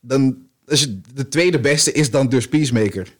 [0.00, 0.36] Dan,
[0.66, 3.16] als je, de tweede beste is dan dus Peacemaker.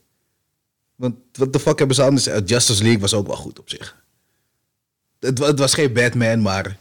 [0.97, 2.27] Want wat de fuck hebben ze anders?
[2.27, 3.97] Eh, Justice League was ook wel goed op zich.
[5.21, 6.77] Het, wa- het was geen Batman, maar...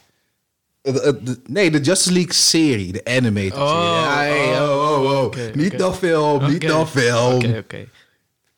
[0.82, 4.52] het- het- nee, de Justice League serie, de animated Oh, serie.
[4.54, 5.56] Oh, oh, oh, oh.
[5.56, 5.78] niet oké.
[5.84, 6.74] naar film, niet Oké.
[6.74, 7.34] naar film.
[7.36, 7.88] Oké, oké.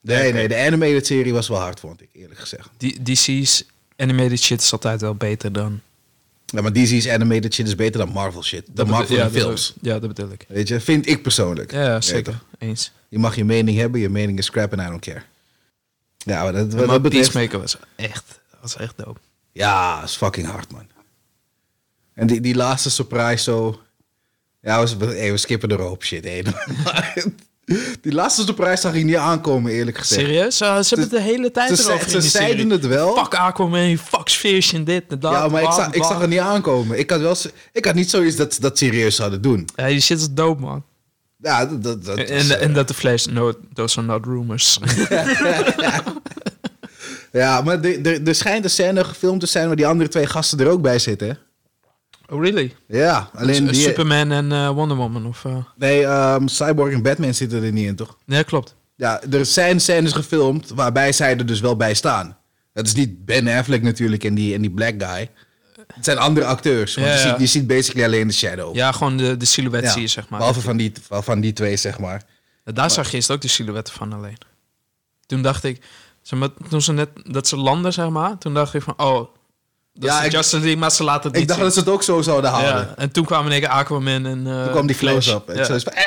[0.02, 2.70] Nee, nee, de animated serie was wel hard, vond ik, eerlijk gezegd.
[2.78, 3.64] Die DC's
[3.97, 5.82] animated shit is altijd wel beter dan...
[6.45, 8.64] Ja, maar DC's animated shit is beter dan Marvel shit.
[8.72, 9.74] Dan Marvel ja, en dat- films.
[9.82, 10.45] Ja, dat bedoel ik.
[10.47, 11.72] Weet je, vind ik persoonlijk.
[11.72, 12.39] Ja, zeker.
[12.58, 12.91] Eens.
[13.10, 15.22] Je mag je mening hebben, je mening is crap en I don't care.
[16.18, 17.32] Ja, maar dat, wat maar dat betreft...
[17.32, 19.20] Peacemaker was echt, was echt dope.
[19.52, 20.88] Ja, is fucking hard, man.
[22.14, 23.80] En die, die laatste surprise zo...
[24.62, 26.45] Ja, we, hey, we skippen de roop shit heen.
[28.01, 30.22] Die laatste surprise zag ik niet aankomen, eerlijk gezegd.
[30.22, 30.61] Serieus?
[30.61, 33.15] Uh, ze hebben het de hele tijd erover ze, ze zeiden het wel.
[33.15, 35.32] Fuck Aquaman, fuck Fish en dit en dat.
[35.32, 36.99] ja, maar ik zag, ik zag het niet aankomen.
[36.99, 37.36] Ik had, wel,
[37.72, 39.67] ik had niet zoiets dat dat serieus zouden doen.
[39.76, 40.84] Ja, die shit is dope, man.
[41.41, 44.80] Ja, dat, dat, En, eh, en dat de Flash, no, those are not rumors.
[47.32, 50.67] Ja, maar er schijnt een scène gefilmd te zijn waar die andere twee gasten er
[50.67, 51.38] ook bij zitten.
[52.30, 52.75] Oh, really?
[52.88, 53.88] Ja, alleen Dus, die...
[53.88, 55.25] Superman en eh, Wonder Woman?
[55.25, 55.55] Of, eh?
[55.77, 58.17] Nee, ehm, Cyborg en Batman zitten er niet in, toch?
[58.25, 58.75] Nee, klopt.
[58.95, 62.38] Ja, er zijn scènes gefilmd waarbij zij er dus wel bij staan.
[62.73, 65.30] Dat is niet Ben Affleck natuurlijk en die, en die black guy.
[65.93, 66.95] Het zijn andere acteurs.
[66.95, 67.30] Want Ja, je, ja.
[67.30, 68.75] ziet, je ziet basically alleen de shadow.
[68.75, 70.39] Ja, gewoon de, de silhouet Ja, zie je, zeg maar.
[70.39, 72.23] Behalve van die, van die twee, zeg maar.
[72.63, 74.38] Daar zag je eerst ook de silhouetten van alleen.
[75.25, 75.82] Toen dacht ik,
[76.21, 79.30] zeg maar, toen ze net, dat ze landen, zeg maar, toen dacht ik van, oh,
[80.00, 82.50] dat Ja, ik- League, maar ze laten Ik dacht dat ze het ook zo zouden
[82.50, 82.74] houden.
[82.76, 85.50] ja, en toen kwamen in één keer Aquaman en eh, Toen kwam die close-up.
[85.50, 85.68] En Ja.
[85.93, 86.06] eh.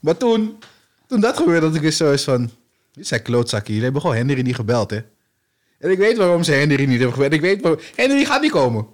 [0.00, 0.58] maar toen,
[1.06, 2.50] toen dat gebeurde, dat ik weer zo is van...
[2.92, 3.68] Dit zijn klootzakken.
[3.68, 4.98] Jullie hebben gewoon Henry niet gebeld, hè?
[5.78, 7.32] En ik weet waarom ze Henry niet hebben gebeld.
[7.32, 7.80] Ik weet waarom...
[7.94, 8.86] Henry gaat niet komen.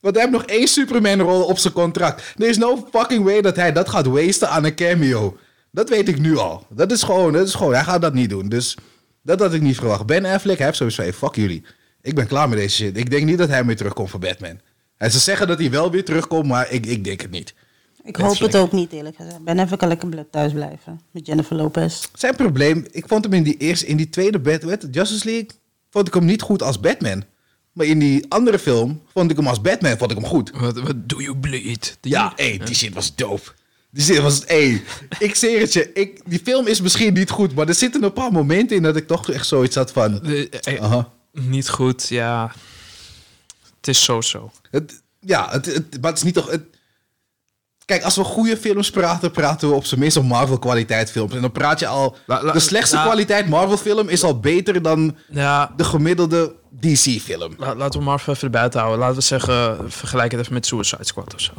[0.00, 2.34] Want hij heeft nog één Superman-rol op zijn contract.
[2.36, 5.36] Er is no fucking way dat hij dat gaat wasten aan een cameo.
[5.70, 6.66] Dat weet ik nu al.
[6.70, 7.32] Dat is gewoon...
[7.32, 8.48] Dat is gewoon hij gaat dat niet doen.
[8.48, 8.76] Dus
[9.22, 10.06] Dat had ik niet verwacht.
[10.06, 11.64] Ben Affleck, hij heeft zoiets van, hey, fuck jullie.
[12.08, 12.96] Ik ben klaar met deze shit.
[12.96, 14.60] Ik denk niet dat hij meer terugkomt voor Batman.
[14.96, 17.54] En ze zeggen dat hij wel weer terugkomt, maar ik, ik denk het niet.
[18.04, 19.44] Ik hoop het ook niet, eerlijk gezegd.
[19.44, 21.00] Ben even kan lekker thuis blijven.
[21.10, 22.06] Met Jennifer Lopez.
[22.14, 25.48] Zijn probleem, ik vond hem in die, eerste, in die tweede Batman, Justice League,
[25.90, 27.24] vond ik hem niet goed als Batman.
[27.72, 30.50] Maar in die andere film vond ik hem als Batman vond ik hem goed.
[30.50, 31.98] Wat, wat do you bleed?
[32.00, 33.52] Do Ja, hé, die shit was dope.
[33.90, 34.80] Die shit was, hé,
[35.18, 38.12] ik zeg het je, ik, die film is misschien niet goed, maar er zitten een
[38.12, 40.22] paar momenten in dat ik toch echt zoiets had van,
[40.80, 41.16] aha.
[41.40, 42.52] Niet goed, ja.
[43.76, 44.50] Het is zo-zo.
[45.20, 46.62] Ja, het, het, maar het is niet toch, het,
[47.84, 51.34] kijk, als we goede films praten, praten we op zijn minst op Marvel kwaliteit films.
[51.34, 54.40] En dan praat je al, La- la- de slechtste la- kwaliteit Marvel film is al
[54.40, 57.54] beter dan Ja, de gemiddelde DC film.
[57.58, 59.00] la- laten we Marvel even buiten houden.
[59.00, 61.52] Laten we zeggen, vergelijk het even met Suicide Squad of zo.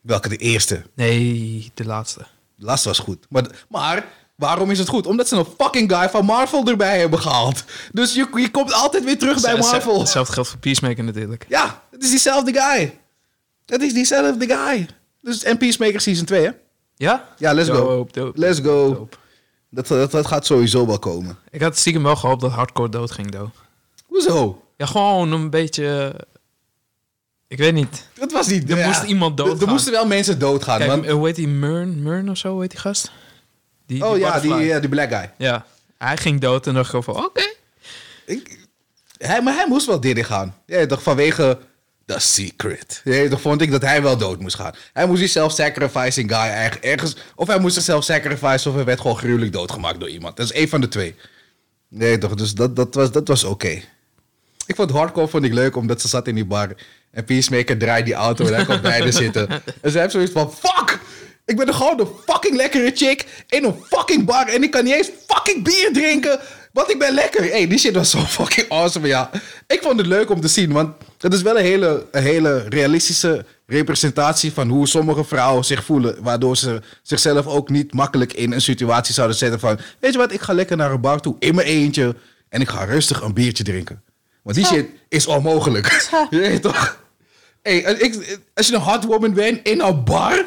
[0.00, 0.82] Welke de eerste?
[0.94, 2.20] Nee, de laatste.
[2.56, 3.26] De laatste was goed.
[3.28, 5.06] Maar, maar waarom is het goed?
[5.06, 7.64] Omdat ze een fucking guy van Marvel erbij hebben gehaald.
[7.92, 9.98] Dus je, je komt altijd weer terug bij Marvel.
[9.98, 11.46] Hetzelfde geldt voor Peacemaker natuurlijk.
[11.48, 12.98] Ja, het is diezelfde guy.
[13.66, 14.88] Het is diezelfde guy.
[15.20, 16.50] Dus en Peacemaker Season 2, hè?
[16.96, 17.28] Ja?
[17.38, 18.06] Ja, let's go.
[18.10, 18.94] Dope, Let's go.
[18.94, 19.16] dope.
[19.70, 21.38] Dat, dat, dat gaat sowieso wel komen.
[21.50, 23.50] Ik had stiekem wel gehoopt dat Hardcore dood ging, though.
[24.06, 24.62] Hoezo?
[24.76, 26.14] Ja, gewoon een beetje...
[27.48, 28.08] Ik weet niet.
[28.14, 28.70] Dat was niet...
[28.70, 28.86] Er ja.
[28.86, 29.68] moest iemand Er- Er doodgaan.
[29.68, 30.78] moesten wel mensen doodgaan.
[30.78, 31.48] Kijk, want, eh, hoe heet die?
[31.48, 32.02] Mern?
[32.02, 33.10] Mern of zo, hoe heet die gast?
[33.86, 35.30] Die, oh ja, die, ja, die black guy.
[35.38, 35.66] Ja,
[35.98, 37.42] hij ging dood en dacht ik van, oké.
[38.26, 38.58] Ik,
[39.18, 40.56] hij, maar hij moest wel dit gaan.
[40.66, 41.58] Ja, toch vanwege
[42.06, 43.00] The Secret.
[43.04, 44.72] Ja, toch vond ik dat hij wel dood moest gaan.
[44.92, 47.16] Hij moest die self-sacrificing guy erg- ergens...
[47.34, 50.36] Of hij moest zichzelf sacrificen of hij werd gewoon gruwelijk doodgemaakt door iemand.
[50.36, 51.14] Dat is één van de twee.
[51.88, 53.80] Nee toch, dus dat, dat was, dat was oké.
[54.66, 56.74] Ik vond Hardcore vond ik leuk, omdat ze zat in die bar.
[57.10, 59.48] En Peacemaker draait die auto en hij komt bij zitten.
[59.82, 60.98] En ze heeft zoiets van, fuck!
[61.46, 64.46] Ik ben gewoon een fucking lekkere chick in een fucking bar.
[64.46, 66.40] En ik kan niet eens fucking bier drinken,
[66.72, 67.44] want ik ben lekker.
[67.44, 69.30] Hey, die shit was zo fucking awesome, ja.
[69.66, 72.64] Ik vond het leuk om te zien, want het is wel een hele, een hele
[72.68, 76.22] realistische representatie van hoe sommige vrouwen zich voelen.
[76.22, 79.78] Waardoor ze zichzelf ook niet makkelijk in een situatie zouden zetten van...
[80.00, 82.16] Weet je wat, ik ga lekker naar een bar toe in mijn eentje
[82.48, 84.02] en ik ga rustig een biertje drinken.
[84.42, 86.08] Want die shit is onmogelijk.
[86.30, 87.02] Je weet toch?
[87.62, 87.84] Hey,
[88.54, 90.44] als je een hot woman bent in een bar,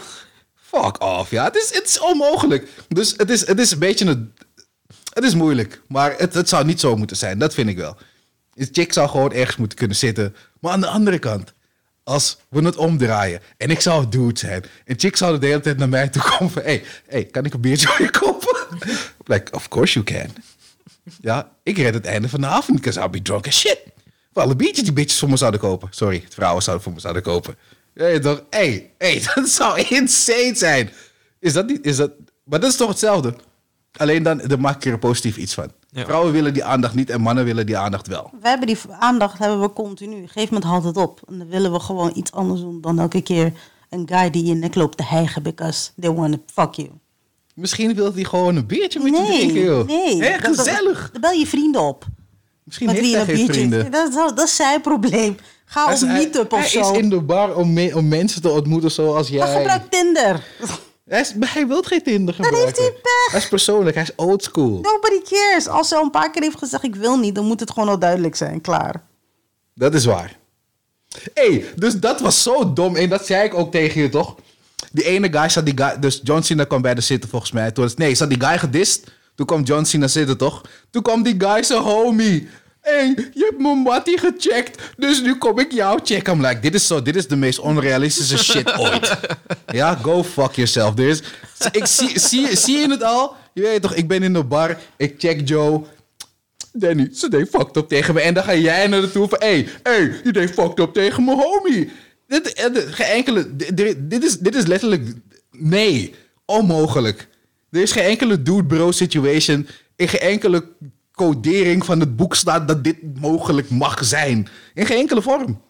[0.68, 1.44] fuck off, ja.
[1.44, 2.70] Het is, het is onmogelijk.
[2.88, 4.34] Dus het is, het is een beetje een...
[5.14, 7.40] Het is moeilijk, maar het, het zou niet zo moeten zijn.
[7.40, 7.98] Dat vind ik wel.
[8.54, 10.36] Die chick zou gewoon ergens moeten kunnen zitten.
[10.60, 11.54] Maar aan de andere kant,
[12.04, 14.66] als we het omdraaien en ik zou dude zijn...
[14.86, 16.62] en chick zou de hele tijd naar mij toe komen van...
[16.62, 18.58] Hey, hey, kan ik een biertje voor je kopen?
[19.34, 20.44] like, of course you can.
[21.22, 23.80] Ja, ik red het einde van de avond, because I'll be drunk as shit.
[24.34, 25.88] Voor alle biertjes die bitches voor me zouden kopen.
[25.92, 27.58] Sorry, vrouwen zouden voor me zouden kopen.
[27.98, 28.44] Ja, je toch?
[28.50, 30.90] Hé, hey, dat zou insane zijn.
[31.40, 32.12] Is dat niet, is dat...
[32.44, 33.36] Maar dat is toch hetzelfde?
[33.98, 35.72] Alleen dan, dan maak ik er positief iets van.
[35.90, 36.04] Ja.
[36.06, 38.32] Vrouwen willen die aandacht niet en mannen willen die aandacht wel.
[38.42, 40.16] We hebben die aandacht hebben we continu.
[40.16, 41.22] Op een gegeven moment haalt het op.
[41.28, 43.54] En dan willen we gewoon iets anders doen dan elke keer
[43.90, 46.90] een guy die in je nek loopt te hijgen because they want to fuck you.
[47.56, 49.88] Misschien wil hij gewoon een biertje met je Nee, drinken, joh.
[49.88, 50.20] nee.
[50.42, 51.10] Dat- gezellig.
[51.12, 52.06] Dan bel je vrienden op.
[52.64, 53.92] Misschien met heeft wie hij je een geen vrienden.
[53.92, 55.36] Dat, is- dat is zijn probleem.
[55.70, 56.92] Ga Hij op is- hij- meetup of hij zo.
[56.92, 59.56] is in de bar om, me- om mensen te ontmoeten zoals jij.
[59.58, 60.44] gebruik Tinder.
[61.08, 62.66] Hij, is, hij wil geen Tinder Dan gebruiken.
[62.66, 63.32] heeft hij pech.
[63.32, 64.80] Hij is persoonlijk, hij is old school.
[64.82, 65.68] Nobody cares.
[65.68, 67.90] Als ze al een paar keer heeft gezegd ik wil niet, dan moet het gewoon
[67.90, 68.62] al duidelijk zijn.
[68.62, 69.04] Klaar.
[69.76, 70.36] Dat is waar.
[71.34, 72.96] hey, dus dat was zo dom.
[72.96, 74.36] En dat zei ik ook tegen je, toch?
[74.92, 76.00] Die ene guy zat die guy...
[76.00, 77.72] Dus John Cena kwam bij de zitten, volgens mij.
[77.72, 79.04] Toen, nee, zat die guy gedist.
[79.36, 80.62] Toen kwam John Cena zitten, toch?
[80.92, 82.48] Toen kwam die guy zijn homie.
[82.88, 84.82] Hey, je hebt mijn mattie gecheckt.
[84.98, 86.34] Dus nu kom ik jou checken.
[86.34, 89.18] I'm like, dit is, zo, dit is de meest onrealistische shit ooit.
[89.68, 90.96] Ja, go fuck yourself.
[90.96, 91.22] Is,
[91.72, 93.36] ik zie, zie, zie je het al?
[93.54, 94.78] Je weet toch, ik ben in de bar.
[94.98, 95.84] Ik check Joe.
[96.72, 98.22] Danny, ze deed fucked up tegen me.
[98.22, 99.40] En dan ga jij naar de toe van...
[99.40, 101.92] Hey, hey, je deed fucked up tegen mijn homie.
[102.28, 103.56] Dit, eh, geen enkele...
[104.08, 105.14] Dit is, dit is letterlijk...
[105.52, 106.14] Nee,
[106.46, 107.28] onmogelijk.
[107.72, 109.68] Er is geen enkele dude bro situation...
[109.96, 110.64] In geen enkele
[111.18, 112.68] codering van het boek staat...
[112.68, 114.48] dat dit mogelijk mag zijn.
[114.74, 115.62] In geen enkele vorm.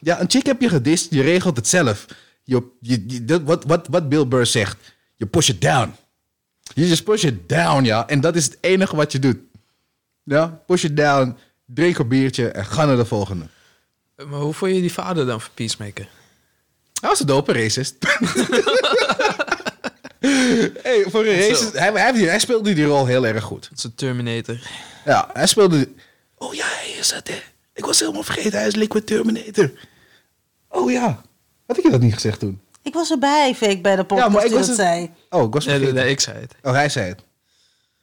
[0.00, 1.10] Ja, een chick heb je gedist.
[1.10, 2.06] Je regelt het zelf.
[2.44, 4.76] Je, je, wat, wat, wat Bill Burr zegt.
[5.16, 5.94] Je push it down.
[6.74, 8.08] Je just push it down, ja.
[8.08, 9.38] En dat is het enige wat je doet.
[10.22, 11.36] Ja, push it down,
[11.66, 13.46] drink een biertje en ga naar de volgende.
[14.16, 16.08] Maar hoe vond je die vader dan voor Peacemaker?
[17.00, 17.96] Hij was een dope racist.
[20.82, 21.72] hey, voor een racist...
[21.72, 23.62] Hij, hij, speelde die rol heel erg goed.
[23.70, 24.58] Dat is een Terminator.
[25.04, 25.88] Ja, hij speelde...
[26.36, 27.42] Oh ja, hij is dat, hè.
[27.74, 29.70] Ik was helemaal vergeten, hij is Liquid Terminator.
[30.68, 31.22] Oh ja.
[31.66, 32.60] Had ik je dat niet gezegd toen?
[32.82, 35.10] Ik was erbij, Fake, bij de podcast Ja, maar ik was het- zei.
[35.30, 35.94] Oh, ik was Nee, vergeten.
[35.94, 36.54] nee, nee, ik zei het.
[36.62, 37.20] Oh, hij zei het.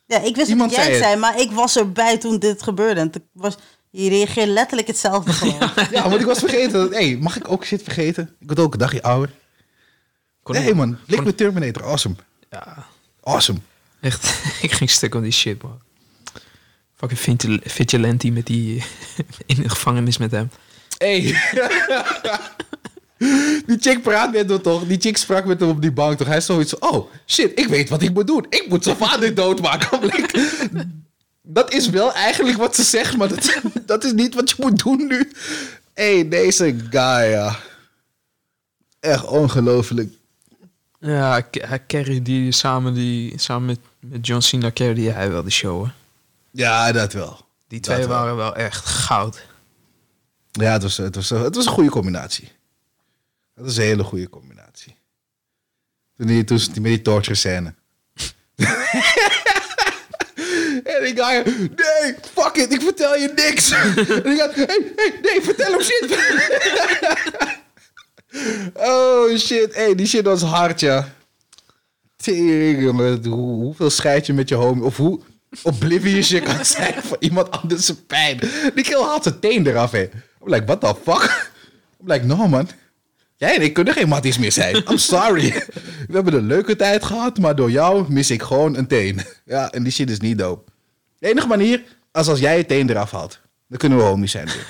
[0.06, 1.06] Ja, ik wist Iemand wat jij zei het.
[1.06, 3.00] zei, maar ik was erbij toen dit gebeurde.
[3.00, 3.56] En was,
[3.90, 5.70] je reageert letterlijk hetzelfde gewoon.
[5.92, 6.92] Ja, want ik was vergeten.
[6.92, 8.36] hey, mag ik ook shit vergeten?
[8.40, 9.36] Ik word ook een dagje ouder.
[10.44, 11.84] Kon Nee man, met Terminator.
[11.84, 12.16] Awesome.
[12.56, 12.86] Ja,
[13.24, 13.60] Awesome.
[14.02, 14.42] echt.
[14.62, 15.80] ik ging stuk op die shit, man.
[16.96, 18.84] Fucking vigil- vigilante met die...
[19.46, 20.50] in de gevangenis met hem.
[20.98, 21.22] Hey.
[23.68, 24.86] die chick praat met hem toch?
[24.88, 26.28] Die chick sprak met hem op die bank toch?
[26.28, 28.46] Hij is zoiets van, oh shit, ik weet wat ik moet doen.
[28.50, 30.12] Ik moet zijn vader doodmaken.
[31.42, 34.84] Dat is wel eigenlijk wat ze zegt, maar dat, dat is niet wat je moet
[34.84, 35.32] doen nu.
[35.94, 37.60] hey, deze guy, ja.
[39.00, 40.14] Echt ongelooflijk.
[41.06, 45.50] Ja, hij carry die samen, die, samen met, met John Cena carry hij wel de
[45.50, 45.92] show, hè.
[46.52, 47.46] Ja, dat wel.
[47.68, 49.46] Die twee waren wel echt goud.
[50.52, 52.52] Ja, het was, het, was, het was een goede combinatie.
[53.56, 54.96] Het was een hele goede combinatie.
[56.18, 57.74] Toen, die, toen met die torture scène.
[60.84, 61.44] en die guy,
[61.76, 63.72] nee, fuck it, ik vertel je niks.
[63.72, 63.94] en
[64.24, 67.64] die gaat, hey, hey, nee, vertel hem shit.
[68.74, 71.14] oh shit, hey, die shit was hard, ja.
[72.16, 75.20] Tering, hoe, hoeveel scheid je met je homie, of hoe
[75.64, 78.40] oblivious je kan zijn voor iemand anders zijn pijn.
[78.76, 80.02] Die kill haalt zijn teen eraf, hè.
[80.02, 81.52] I'm like, what the fuck?
[82.02, 82.70] I'm like, no man.
[83.38, 84.76] Jij en ik kunnen geen matties meer zijn.
[84.90, 85.66] I'm sorry.
[86.08, 89.22] We hebben een leuke tijd gehad, maar door jou mis ik gewoon een teen.
[89.46, 90.72] Ja, en die shit is niet dope.
[91.20, 94.46] De enige manier, als als jij je teen eraf haalt, dan kunnen we homies zijn
[94.46, 94.68] weer.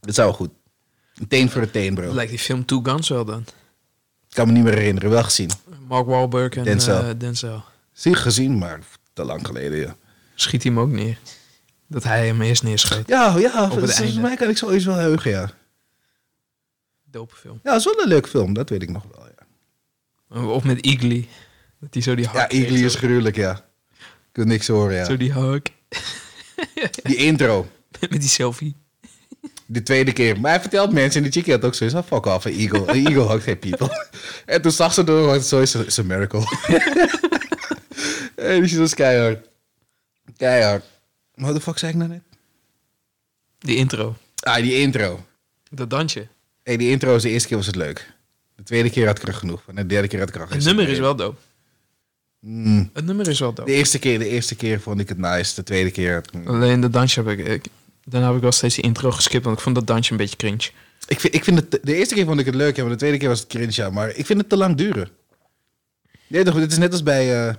[0.00, 0.50] Dat zou goed.
[1.14, 2.14] Een teen voor een teen, bro.
[2.14, 3.40] Lijkt die film Two Guns wel dan.
[4.28, 5.50] Ik kan me niet meer herinneren, wel gezien.
[5.88, 6.94] Mark Wahlberg en Denzel.
[6.94, 7.18] Denzel.
[7.18, 7.64] Denzel.
[7.92, 8.78] Zie gezien, maar
[9.12, 9.96] te lang geleden, ja.
[10.34, 11.18] Schiet hij hem ook neer.
[11.86, 13.08] Dat hij hem eerst neerschoot.
[13.08, 15.50] Ja, ja, volgens mij kan ik zoiets wel heugen, ja.
[17.10, 17.60] Dope film.
[17.62, 20.46] Ja, wel een leuk film, dat weet ik nog wel, ja.
[20.46, 21.28] Of met Igly.
[21.80, 23.52] Dat hij zo die hak Ja, Igly is gruwelijk, ja.
[24.00, 25.04] Ik wil niks horen, ja.
[25.04, 25.66] Zo die hak.
[27.02, 27.66] Die intro.
[28.10, 28.76] met die selfie.
[29.74, 30.40] De tweede keer.
[30.40, 32.04] Maar hij vertelt mensen en die chickie had ook zoiets van...
[32.04, 32.78] Fuck off, een eagle.
[32.92, 34.06] Een eagle hugt geen people.
[34.46, 36.40] en toen zag ze door, was zo is it's a miracle.
[38.36, 39.48] en die shit was keihard.
[40.36, 40.84] Keihard.
[41.34, 42.20] Maar Wat de fuck zei ik nou net?
[43.58, 44.16] Die intro.
[44.40, 45.24] Ah, die intro.
[45.70, 46.26] Dat dansje.
[46.62, 48.12] Hey, die intro is de eerste keer was het leuk.
[48.56, 49.74] De tweede keer had ik er genoeg van.
[49.74, 51.02] De derde keer had ik er Het nummer is in.
[51.02, 51.38] wel dope.
[52.40, 52.90] Mm.
[52.92, 53.72] Het nummer is wel De dope.
[53.72, 55.54] eerste keer, de eerste keer vond ik het nice.
[55.54, 56.24] De tweede keer...
[56.32, 56.46] mm.
[56.46, 57.46] Alleen dat dansje heb ik...
[57.48, 57.64] ik
[58.04, 60.36] daarna heb ik wel steeds die intro geskipt, want ik vond dat dansje een beetje
[60.36, 60.70] cringe.
[61.06, 61.78] Ik vind, ik vind het...
[61.82, 63.72] De eerste keer vond ik het leuk, ja, maar de tweede keer was het cringe,
[63.72, 63.90] ja.
[63.90, 65.08] Maar ik vind het te lang duren.
[66.26, 67.54] Nee, toch, dit is net als bij eh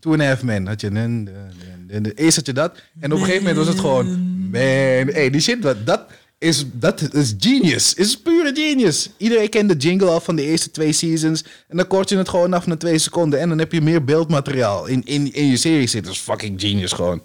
[0.00, 0.66] Two and a Half Men.
[0.66, 2.12] Had je...
[2.14, 2.82] Eerst had je dat.
[3.00, 4.06] En op een gegeven moment was het gewoon...
[4.50, 6.00] Man, hey, die shit, dat
[6.38, 7.94] is, dat is genius.
[7.94, 9.10] Is pure genius.
[9.16, 11.44] Iedereen kent de jingle al van de eerste twee seasons.
[11.68, 13.40] En dan kort je het gewoon af na twee seconden.
[13.40, 16.02] En dan heb je meer beeldmateriaal in, in, in je serie zitten.
[16.02, 17.22] Dat is fucking genius gewoon.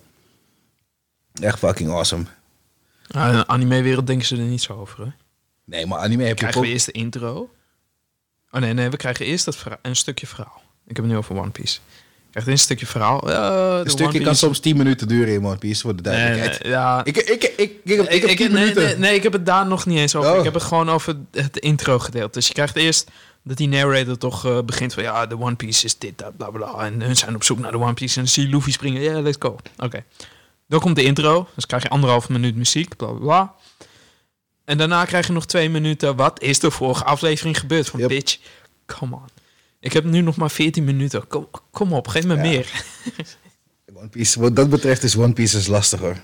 [1.42, 2.24] Echt fucking awesome.
[3.12, 5.10] Ah, in de anime-wereld denken ze er niet zo over, hè?
[5.66, 7.50] Nee, maar anime heb je Krijgen we eerst de intro?
[8.52, 10.62] Oh nee, nee, we krijgen eerst het verha- een stukje verhaal.
[10.88, 11.80] Ik heb het nu over One Piece.
[12.26, 13.20] Je krijgt eerst een stukje verhaal.
[13.20, 16.64] De Een stukje kan soms 10 minuten duren in One Piece, voor de Nee, duidelijkheid.
[16.64, 17.06] nee, ja.
[17.06, 18.84] Ik, ik, ik, ik, ik, heb- ik heb 10 nee, minuten.
[18.84, 20.32] nee, nee, ik heb het daar nog niet eens over.
[20.32, 20.38] Oh.
[20.38, 22.32] Ik heb het gewoon over het intro gedeelte.
[22.38, 23.10] Dus je krijgt eerst
[23.44, 25.04] dat die narrator toch eh, begint van...
[25.04, 26.74] Ja, de One Piece is dit, dat, bla, bla.
[26.86, 28.16] En hun zijn op zoek naar de One Piece.
[28.18, 29.02] En dan zie je Luffy springen.
[29.02, 29.56] Ja, let's go.
[29.78, 30.04] Oké.
[30.70, 31.48] Dan komt de intro.
[31.56, 33.56] Dus krijg je anderhalf minuut muziek, bla, bla, bla.
[34.66, 36.16] En daarna krijg je nog twee minuten.
[36.16, 37.90] Wat is de vorige aflevering gebeurd?
[37.90, 38.10] Van Yep.
[38.10, 38.38] bitch,
[38.86, 39.22] come on.
[39.80, 41.28] Ik heb nu nog maar 14 minuten.
[41.28, 42.42] Kom, kom op, geef me Ja.
[42.42, 42.72] meer.
[43.94, 46.18] One Piece, wat dat betreft is One Piece is lastig hoor.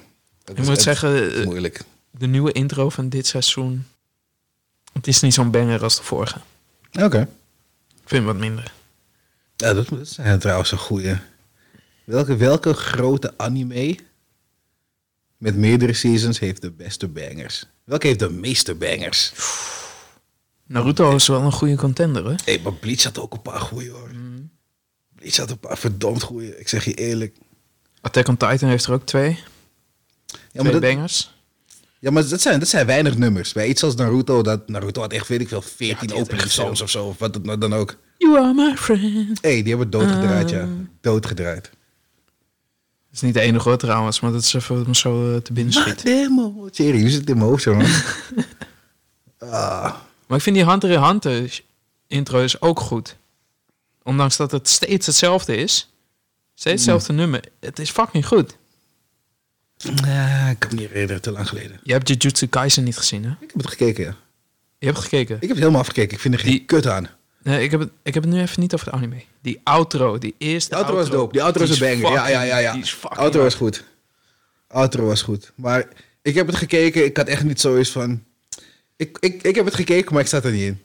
[0.44, 1.82] Dat Ik moet zeggen, eh, moeilijk.
[2.12, 3.86] de nieuwe intro van dit seizoen...
[4.94, 6.40] Het is niet zo'n banger als de vorige.
[6.92, 7.20] Oké.
[8.02, 8.72] Ik vind hem wat minder.
[9.56, 11.16] Ja, dat, dat is eh, trouwens een goeie.
[12.04, 13.98] Welke, welke grote anime
[15.38, 17.66] met meerdere seasons heeft de beste bangers?
[17.84, 19.34] Welke heeft de meeste bangers?
[20.68, 22.36] Naruto is wel een goede contender, hè?
[22.46, 24.10] Hey, maar Bleach had ook een paar goeie hoor.
[24.14, 24.50] Mm.
[25.16, 26.60] Bleach had een paar verdomd goeie.
[26.60, 27.36] Ik zeg je eerlijk.
[28.02, 29.30] Attack on Titan heeft er ook twee.
[29.30, 29.40] Ja,
[30.26, 31.34] twee maar dat, bangers.
[32.00, 33.54] ja, maar dat zijn, dat zijn weinig nummers.
[33.54, 36.52] Bij iets als Naruto, dat, Naruto had echt, weet ik veel, 14 die had opening
[36.52, 37.06] songs of zo.
[37.06, 37.98] Of wat nou dan ook.
[38.18, 39.42] You are my friend.
[39.42, 40.62] Hé, hey, die hebben doodgedraaid, ja.
[40.62, 40.70] Ah.
[41.02, 41.70] Doodgedraaid.
[43.16, 45.54] Is niet de enige hoor trouwens, maar dat is even wat me zo eh, te
[45.54, 46.04] binnen schiet.
[46.04, 46.68] Demo.
[46.72, 47.86] Serieus, zit in mijn hoofd zo, man.
[49.40, 49.96] ah.
[50.28, 51.62] Maar ik vind die Hunter x Hunter
[52.08, 53.18] intro is ook goed.
[54.04, 55.92] Ondanks dat het steeds hetzelfde is.
[56.54, 57.44] Steeds hetzelfde nummer.
[57.60, 58.58] Het is fucking goed.
[59.78, 61.80] Ja, ik me niet herinneren, te lang geleden.
[61.84, 63.30] Je hebt Jujutsu Kaisen niet gezien, hè?
[63.32, 64.16] Ik heb het gekeken, ja.
[64.80, 65.36] Je hebt gekeken.
[65.36, 66.14] Ik heb het helemaal afgekeken.
[66.16, 67.10] Ik vind er geen Die- kut aan.
[67.46, 69.24] Nee, ik heb, het, ik heb het nu even niet over de anime.
[69.42, 71.32] Die outro, die eerste De outro was dope.
[71.32, 72.16] Die outro is een banger.
[72.16, 72.58] Ja, ja, ja.
[72.58, 72.74] ja.
[72.74, 73.84] Die is fucking Outro was goed.
[74.68, 75.52] Outro was goed.
[75.56, 75.88] Maar
[76.22, 77.06] ik heb het gekeken.
[77.06, 78.24] Ik had echt niet zoiets van...
[78.96, 80.82] Ik, ik, ik heb het gekeken, maar ik zat er niet in.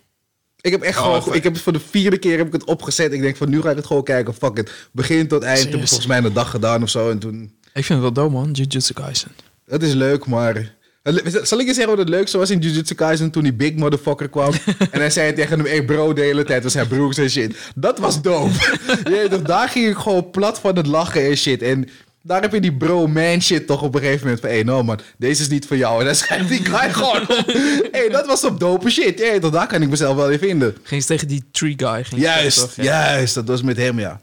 [0.60, 1.36] Ik heb echt Oh, gewoon...
[1.36, 3.12] Ik heb het voor de vierde keer heb ik het opgezet.
[3.12, 4.34] Ik denk van, nu ga ik het gewoon kijken.
[4.34, 4.72] Fuck it.
[4.92, 5.56] Begin tot eind.
[5.58, 5.88] Ik heb Serieus?
[5.88, 7.10] volgens mij een dag gedaan of zo.
[7.10, 7.42] En toen...
[7.74, 8.50] Ik vind het wel dope, man.
[8.50, 9.30] Jujutsu Kaisen.
[9.66, 10.74] Het is leuk, maar...
[11.02, 14.28] Zal ik je zeggen wat het leukste was in Jujutsu Kaisen toen die big motherfucker
[14.28, 14.52] kwam?
[14.90, 17.56] en hij zei tegen hem, hey bro, de hele tijd was hij broers en shit.
[17.74, 18.52] Dat was dope.
[19.10, 21.62] Je toch, daar ging ik gewoon plat van het lachen en shit.
[21.62, 21.88] En
[22.22, 24.64] daar heb je die bro man shit toch op een gegeven moment van, hé, hey,
[24.64, 25.98] no man, deze is niet voor jou.
[26.00, 27.44] En dan schrijft die guy gewoon op.
[27.90, 29.20] hey, dat was op dope shit.
[29.20, 30.76] Weet toch, daar kan ik mezelf wel in vinden.
[30.82, 32.04] Ging ze tegen die tree guy.
[32.04, 32.74] Ging Juist, toch?
[32.76, 32.82] Ja.
[32.82, 34.20] juist, dat was met hem, ja.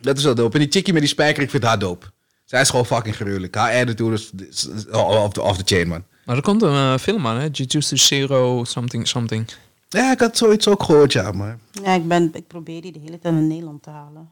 [0.00, 0.54] Dat is wel dope.
[0.54, 2.06] En die chickie met die spijker, ik vind haar dope.
[2.52, 3.54] Zij is gewoon fucking gruwelijk.
[3.54, 6.04] Haar attitude is, is, is off, the, off the chain, man.
[6.24, 7.48] Maar er komt een eh, film aan, hè?
[7.52, 9.50] Jujutsu Zero something something.
[9.88, 11.58] Ja, ik had zoiets ook gehoord, ja, maar...
[11.82, 14.30] Ja, ik, ben, ik probeer die de hele tijd in Nederland te halen.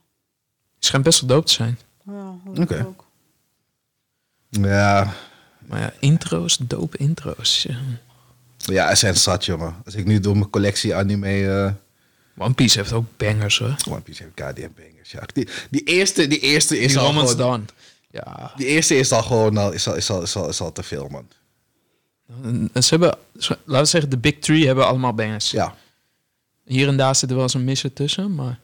[0.79, 1.79] Die schijnt best wel dope te zijn.
[2.07, 2.87] Ja, Oké.
[4.49, 5.15] Ja,
[5.67, 7.67] Maar ja, intro's, dope intro's.
[7.69, 7.77] Ja.
[8.57, 9.75] ja, er zijn zat, jongen.
[9.85, 11.47] Als ik nu door mijn collectie anime...
[11.47, 11.73] eh
[12.45, 13.77] One Piece heeft ook bangers, hoor.
[13.89, 15.23] One Piece heeft goddamn bangers, ja.
[15.33, 17.67] Die, die eerste, die eerste is Die al Romance gewoon...
[18.11, 18.53] Ja.
[18.57, 20.83] Die eerste is al gewoon al, is al, is al, is al, is al te
[20.83, 21.29] veel, man.
[22.43, 23.19] En- Ze hebben,
[23.65, 25.51] laten we zeggen, de Big Three hebben allemaal bangers.
[25.51, 25.75] Ja.
[26.65, 28.61] Hier en daar zit er wel eens een misser tussen, maar...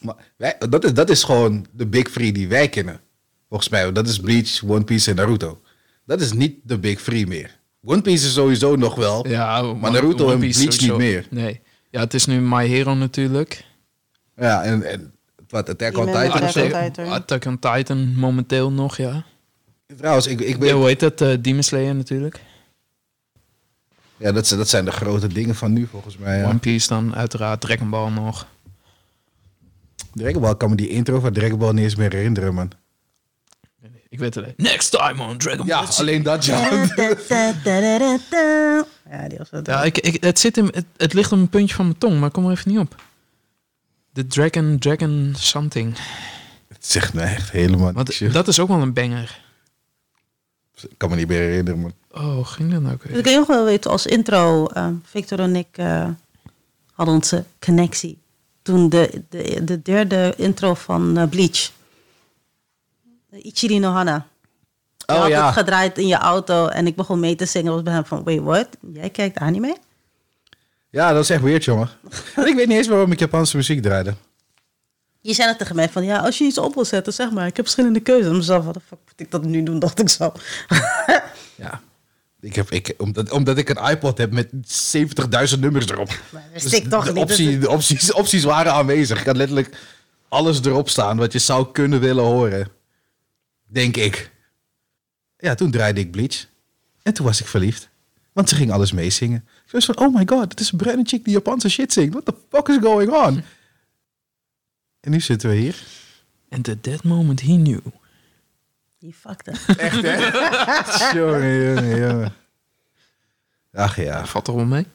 [0.00, 3.00] Maar wij, dat, is, dat is gewoon de big three die wij kennen.
[3.48, 3.92] Volgens mij.
[3.92, 5.60] Dat is Bleach, One Piece en Naruto.
[6.04, 7.58] Dat is niet de big three meer.
[7.84, 9.28] One Piece is sowieso nog wel.
[9.28, 11.26] Ja, maar Naruto en Bleach niet meer.
[11.30, 11.60] Nee.
[11.90, 13.64] Ja, het is nu My Hero natuurlijk.
[14.36, 15.14] Ja, en, en
[15.56, 17.08] wat, Attack on Titan Attack on Titan.
[17.12, 19.24] Attack on Titan momenteel nog, ja.
[19.96, 20.72] Trouwens, ik, ik ja weet...
[20.72, 21.20] hoe heet dat?
[21.20, 22.40] eh Demon Slayer natuurlijk.
[24.16, 26.38] Ja, dat, zijn- dat zijn de grote dingen van nu, volgens mij.
[26.38, 26.48] Ja.
[26.48, 27.60] One Piece dan uiteraard.
[27.60, 28.46] Dragon Ball nog.
[30.12, 32.70] Dragon Ball kan me die intro van Dragon Ball niet eens meer herinneren, man.
[34.08, 34.54] Ik weet het alleen.
[34.56, 35.98] Next time on Dragon Ja, Ball Z.
[36.00, 36.68] alleen dat, ja.
[39.10, 41.48] Ja, die was wel Ja, ik, ik, het, zit in, het, het ligt op een
[41.48, 43.02] puntje van mijn tong, maar ik kom er even niet op.
[44.16, 45.96] De Dragon, Dragon something.
[46.68, 49.40] Het zegt me echt helemaal Want dat is ook wel een banger.
[50.74, 51.92] Ik kan me niet meer herinneren, man.
[52.10, 53.18] Oh, ging dat nou weer?
[53.18, 56.08] ik weet nog wel weten, als intro, eh, Victor en ik eh,
[56.92, 58.18] hadden onze connectie.
[58.62, 61.72] Toen de, de, de derde intro van eh, Bleach.
[63.30, 64.26] Ichiri no Hana.
[64.96, 65.46] Je Oh had ja.
[65.46, 67.72] het gedraaid in je auto en ik begon mee te zingen.
[67.72, 68.68] was bij hem van, wait, what?
[68.92, 69.76] Jij kijkt anime?
[70.90, 71.88] Ja, dat is echt weird, jongen.
[72.36, 74.14] En ik weet niet eens waarom ik Japanse muziek draaide.
[75.20, 77.46] Je zei het tegen mij van, ja, als je iets op wil zetten, zeg maar.
[77.46, 78.26] Ik heb verschillende keuzes.
[78.26, 80.32] En mezelf, wat de fuck moet ik dat nu doen, dacht ik zo.
[81.54, 81.80] Ja.
[82.40, 84.48] Ik heb, ik, omdat, omdat ik een iPod heb met
[85.54, 86.20] 70.000 nummers erop.
[86.30, 87.22] Maar dat wist ik toch de, niet.
[87.22, 89.20] optie, de opties, opties waren aanwezig.
[89.20, 89.76] Ik had letterlijk
[90.28, 92.68] alles erop staan wat je zou kunnen willen horen.
[93.66, 94.30] Denk ik.
[95.38, 96.46] Ja, toen draaide ik Bleach.
[97.02, 97.88] En toen was ik verliefd.
[98.32, 99.48] Want ze ging alles meezingen.
[99.76, 102.12] Was van, oh my god, het is een bruine chick die Japanse shit zingt.
[102.12, 103.44] What the fuck is going on?
[105.00, 105.82] En nu zitten we hier.
[106.48, 107.80] And at that moment he knew.
[108.98, 109.76] Die fucked up.
[109.78, 111.10] Echt, hè?
[111.18, 112.34] jongen, jongen, jongen.
[113.72, 114.86] Ach ja, Valt toch wel mee?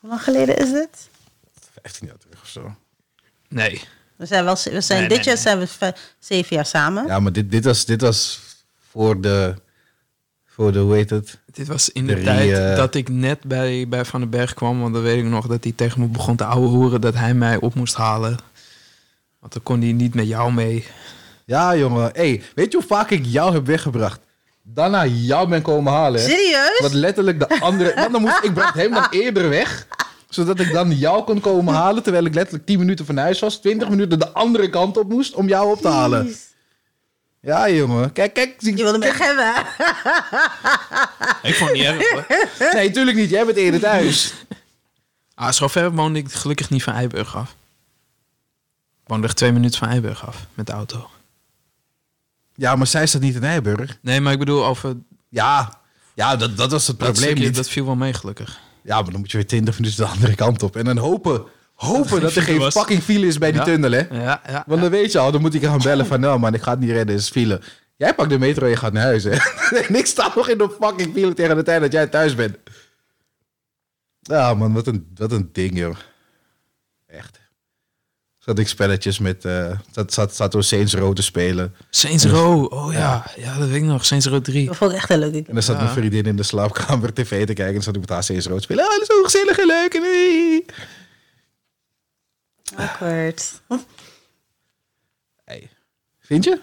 [0.00, 1.08] Hoe lang geleden is dit?
[1.82, 2.74] 15 jaar terug of zo.
[3.48, 3.82] Nee.
[4.16, 5.66] We zijn, wel, we zijn Nee, dit nee, jaar nee.
[5.68, 7.06] zijn we zeven jaar samen.
[7.06, 8.40] Ja, maar dit, dit, was, dit was
[8.90, 9.54] voor de,
[10.54, 11.38] voor de, hoe heet het?
[11.52, 14.80] Dit was in de tijd eh, dat ik net bij, bij Van den Berg kwam.
[14.80, 17.34] Want dan weet ik nog dat hij tegen me begon te ouwe horen dat hij
[17.34, 18.36] mij op moest halen.
[19.40, 20.86] Want dan kon hij niet met jou mee.
[21.44, 22.10] Ja, jongen.
[22.12, 24.20] Hey, weet je hoe vaak ik jou heb weggebracht?
[24.62, 26.20] Daarna jou ben komen halen.
[26.20, 26.28] hè?
[26.28, 26.80] Serieus?
[26.80, 27.94] Wat letterlijk de andere...
[28.00, 29.86] Want dan moest, ik bracht hem dan eerder weg.
[30.28, 32.02] Zodat ik dan jou kon komen halen.
[32.02, 33.60] Terwijl ik letterlijk 10 minuten van huis was.
[33.60, 36.24] 20 minuten de andere kant op moest om jou op te halen.
[36.24, 36.53] Jeez.
[37.44, 38.12] Ja, jongen.
[38.12, 38.54] Kijk, kijk.
[38.58, 39.54] zie- Je wilde me weg hebben.
[41.50, 42.72] Ik vond het niet erg hoor.
[42.72, 43.30] Nee, tuurlijk niet.
[43.30, 44.32] Jij bent eerder thuis.
[45.36, 47.50] Ah, zo ver woonde ik gelukkig niet van Eiburg af.
[49.02, 51.10] Ik woonde echt twee minuten van Eiburg af met de auto.
[52.54, 53.98] Ja, maar zij staat niet in Nijburg.
[54.00, 54.96] Nee, maar ik bedoel over
[55.28, 55.80] Ja,
[56.14, 57.56] ja dat, dat was het dat probleem stukje, niet.
[57.56, 58.60] dat viel wel mee gelukkig.
[58.82, 60.76] Ja, maar dan moet je weer 20 minuten de andere kant op.
[60.76, 61.44] En dan hopen,
[61.74, 62.74] hopen dat er geen was.
[62.74, 64.02] fucking file is bij die tunnel, hè?
[64.10, 64.64] Ja, ja.
[64.66, 66.20] Want dan weet je al, dan moet ik gaan bellen van...
[66.20, 67.60] Nou man, ik ga het niet redden, is file.
[67.96, 69.30] Jij pakt de metro en je gaat naar huis, hè?
[69.88, 72.56] en ik sta nog in de fucking file tegen de tijd dat jij thuis bent.
[74.20, 75.96] Ja man, wat een, wat een ding, joh.
[77.06, 77.40] Echt.
[78.38, 79.44] Zat ik spelletjes met...
[79.44, 81.74] eh zat, zat, zat door Saints Row te spelen.
[81.90, 83.26] Saints Row, oh ja.
[83.36, 84.04] ja, dat weet ik nog.
[84.04, 84.66] Saints Row 3.
[84.66, 85.34] Dat vond ik echt heel leuk.
[85.48, 85.82] En dan zat Ja.
[85.82, 87.66] mijn vriendin in de slaapkamer tv te kijken.
[87.66, 88.84] En dan zat ik met haar Saints Row te spelen.
[88.84, 89.94] Ah, dat is zo gezellig en leuk.
[89.94, 90.76] En, eh.
[92.76, 93.60] Awkward.
[95.44, 95.70] Hey.
[96.20, 96.60] Vind je?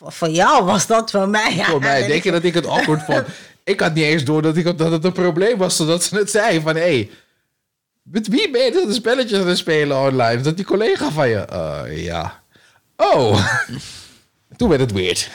[0.00, 1.64] Voor jou was dat voor mij.
[1.64, 3.24] Voor mij denk je dat ik het awkward vond.
[3.64, 6.30] Ik had niet eens door dat, ik, dat het een probleem was, zodat ze het
[6.30, 6.74] zei van...
[6.74, 7.10] hé, hey,
[8.02, 10.40] met wie ben je dit een spelletje aan het spelen online?
[10.40, 11.36] Dat die collega van je?
[11.36, 12.42] Eh, ja.
[12.96, 13.58] Oh.
[14.56, 15.30] Toen werd het weird.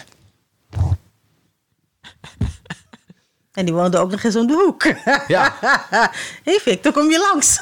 [3.54, 4.84] En die woonde ook nog eens om de hoek.
[5.28, 5.56] Ja.
[5.60, 6.08] Hé
[6.52, 7.60] hey Victor, kom je langs?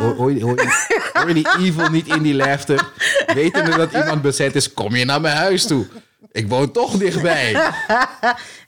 [0.00, 2.88] Hoor, hoor, je- hoor, je- hoor je die evil niet in die laughter?
[3.34, 5.86] Wetende dat iemand bezet is, kom je naar mijn huis toe.
[6.32, 7.52] Ik woon toch dichtbij.
[7.52, 7.68] Hé,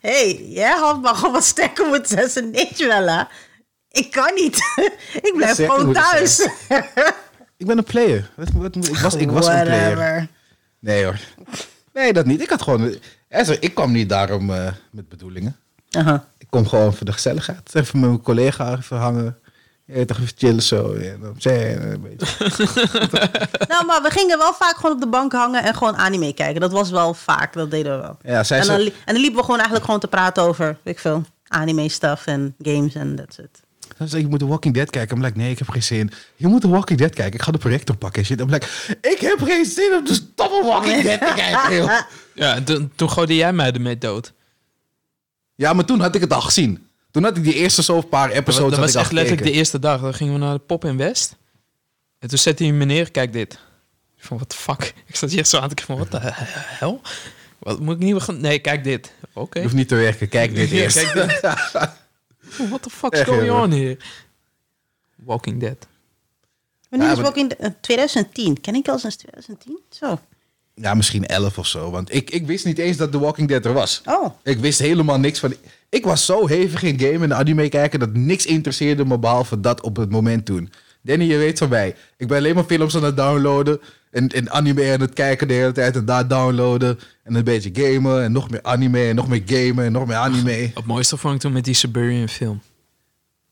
[0.11, 2.51] hey, jij had maar gewoon wat sterker moeten zetten.
[2.51, 3.29] Nee, Joella.
[3.91, 4.57] Ik kan niet.
[5.23, 6.49] ik blijf gewoon thuis.
[7.57, 8.31] Ik ben een player.
[8.37, 10.29] Wat, wat, moet- ik, was, ik was een player.
[10.81, 11.19] Nee hoor.
[11.93, 12.41] Nee, dat niet.
[12.41, 12.95] Ik had gewoon...
[13.29, 15.57] Esther, Ik kwam niet daarom eh, met bedoelingen.
[15.91, 16.25] Aha.
[16.39, 17.75] Ik kom gewoon voor de gezelligheid.
[17.75, 19.39] Even met mijn collega even hangen.
[19.85, 20.99] Ja, toch even chillen zo.
[20.99, 22.27] Ja, dan zijn een beetje.
[23.69, 26.61] Nou, maar we gingen wel vaak gewoon op de bank hangen en gewoon anime kijken.
[26.61, 28.17] Dat was wel vaak, dat deden we wel.
[28.23, 30.95] Ja, zij en, dan, en dan liepen we gewoon eigenlijk gewoon te praten over, weet
[30.95, 33.61] ik veel, anime stuff en games en that's it.
[34.01, 35.17] Dan zei ik, je moet The Walking Dead kijken.
[35.17, 36.11] I'm like, nee, ik heb geen zin.
[36.37, 37.35] Je moet The Walking Dead kijken.
[37.35, 38.41] Ik ga de projector pakken en shit.
[38.41, 38.67] I'm like,
[39.01, 42.01] ik heb geen zin om de stomme Walking Dead te kijken, joh.
[42.35, 44.33] Ja, en toen, toen gooide jij mij ermee dood.
[45.55, 46.87] Ja, maar toen had ik het al gezien.
[47.11, 50.01] Toen had ik die eerste zo'n paar episodes dat was echt letterlijk de eerste dag.
[50.01, 51.37] Dan gingen we naar de Pop in West.
[52.19, 53.53] En toen zette hij me neer, kijk dit.
[54.17, 54.95] Ik van, the fuck?
[55.07, 56.99] Ik zat hier zo aan te kijken van, what the hell?
[57.59, 58.41] Wat moet ik niet?
[58.41, 59.13] Nee, kijk dit.
[59.33, 59.59] Oké.
[59.59, 60.29] Je hoeft niet te werken.
[60.29, 61.13] Kijk dit Ja, eerst.
[61.13, 61.91] kijk dit.
[62.69, 63.63] What the fuck is Echt, going jongen.
[63.63, 63.97] on here?
[65.25, 65.87] Walking Dead.
[66.89, 67.59] Wanneer Ja, is maar- Walking Dead?
[67.61, 68.61] Eh, 2010.
[68.61, 69.79] Ken ik al sinds 2010?
[69.91, 70.19] Zo.
[70.75, 71.91] Ja, misschien elf of zo.
[71.91, 74.03] Want ik, ik wist niet eens dat The Walking Dead er was.
[74.05, 74.27] Oh.
[74.43, 75.55] Ik wist helemaal niks van...
[75.89, 78.01] Ik was zo hevig in game en anime kijken...
[78.01, 80.73] dat niks interesseerde me behalve dat op het moment toen.
[81.03, 81.97] Danny, je weet van mij.
[82.17, 83.81] Ik ben alleen maar films aan het downloaden...
[84.11, 85.97] en, en anime aan het kijken de hele tijd...
[85.97, 88.23] en daar downloaden en een beetje gamen...
[88.23, 90.51] en nog meer anime en nog meer gamen en nog meer anime.
[90.75, 92.63] Het mooiste vond ik toen met die Siberian film.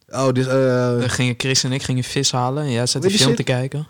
[0.09, 0.47] Oh, dus...
[0.47, 2.65] eh Dan gingen Chris en ik gingen vis halen.
[2.65, 3.87] En jij zat die film te kijken.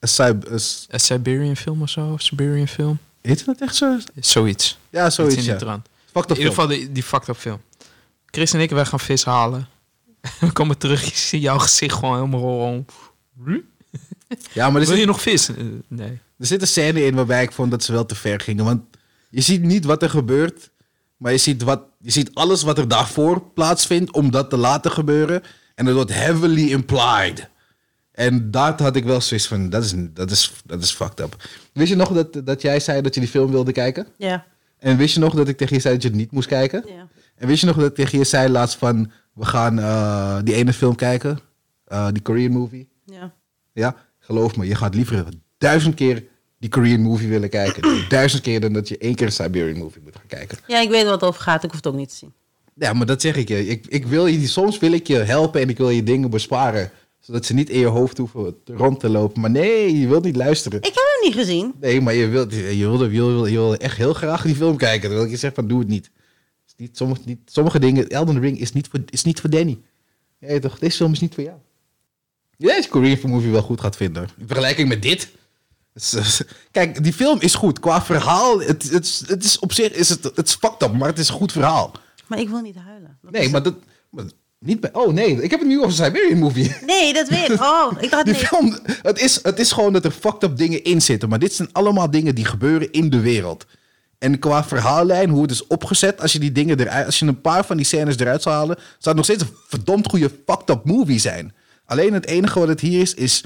[0.00, 2.12] Een Siberian film of zo?
[2.12, 2.98] Of Siberian film?
[3.20, 3.98] heet het echt zo?
[4.20, 4.78] Zoiets.
[4.90, 5.82] Ja, Iets zoiets, in ja.
[6.14, 7.60] In ieder geval die, die fucked up film.
[8.26, 9.68] Chris en ik, wij gaan vis halen.
[10.40, 12.92] We komen terug, je ziet jouw gezicht gewoon helemaal rond.
[14.52, 15.48] Ja, maar er Wil zit, je nog vis?
[15.48, 15.56] Eh,
[15.88, 16.20] nee.
[16.38, 18.64] er zit een scène in waarbij ik vond dat ze wel te ver gingen.
[18.64, 18.82] Want
[19.30, 20.70] je ziet niet wat er gebeurt...
[21.16, 24.12] maar je ziet, wat, je ziet alles wat er daarvoor plaatsvindt...
[24.12, 25.42] om dat te laten gebeuren.
[25.74, 27.48] En dat wordt heavily implied.
[28.12, 29.70] En daar had ik wel zoiets van...
[29.70, 31.48] dat is, dat is, dat is fucked up.
[31.72, 34.06] Wist je nog dat, dat jij zei dat je die film wilde kijken?
[34.16, 34.44] Ja.
[34.78, 36.84] En wist je nog dat ik tegen je zei dat je het niet moest kijken?
[36.86, 37.08] Ja.
[37.34, 39.10] En wist je nog dat ik tegen je zei laatst van...
[39.34, 41.38] we gaan eh, die ene film kijken?
[41.84, 42.88] Eh, die Korean movie?
[43.04, 43.32] Ja.
[43.72, 43.96] Ja,
[44.32, 45.24] geloof me, je gaat liever
[45.58, 46.24] duizend keer
[46.58, 47.98] die Korean movie willen kijken.
[48.08, 50.58] duizend keer dan dat je één keer een Siberian movie moet gaan kijken.
[50.66, 51.64] Ja, ik weet wat het over gaat.
[51.64, 52.32] Ik hoef het ook niet te zien.
[52.74, 53.66] Ja, maar dat zeg ik je.
[53.66, 54.46] Ik, ik wil je.
[54.46, 56.90] Soms wil ik je helpen en ik wil je dingen besparen.
[57.20, 59.40] Zodat ze niet in je hoofd hoeven te- rond te lopen.
[59.40, 60.78] Maar nee, je wilt niet luisteren.
[60.78, 61.72] Ik heb hem niet gezien.
[61.80, 64.76] Nee, maar je wilt, je wilde, je wilde, je wilde echt heel graag die film
[64.76, 65.00] kijken.
[65.00, 66.10] Terwijl ik je zeg van doe het niet.
[66.66, 67.38] Is niet, sommige, niet.
[67.44, 69.78] Sommige dingen, Elden Ring is niet voor, is niet voor Danny.
[70.38, 71.56] Ja, toch, deze film is niet voor jou.
[72.56, 74.28] Je Korean movie wel goed gaat vinden.
[74.38, 75.28] In vergelijking met dit.
[75.94, 76.26] Is, eh,
[76.70, 77.80] Kijk, die film is goed.
[77.80, 80.92] Qua verhaal, het, het, is- het is op zich is het, het is fucked up,
[80.92, 81.92] maar het is een goed verhaal.
[82.26, 83.18] Maar ik wil niet huilen.
[83.22, 83.74] Dat Nee, maar dat...
[84.10, 84.24] maar
[84.58, 86.74] niet bij, oh nee, ik heb het nu over een Siberian movie.
[86.86, 87.60] Nee, dat weet ik.
[87.72, 88.46] Oh, ik dacht Die nee.
[88.46, 91.28] film, het, is, het is gewoon dat er fucked up dingen in zitten.
[91.28, 93.66] Maar dit zijn allemaal dingen die gebeuren in de wereld.
[94.18, 97.40] En qua verhaallijn, hoe het is opgezet, als je die dingen eruit, als je een
[97.40, 100.70] paar van die scènes eruit zou halen, zou het nog steeds een verdomd goede fucked
[100.70, 101.54] up movie zijn.
[101.92, 103.44] Alleen het enige wat het hier is, is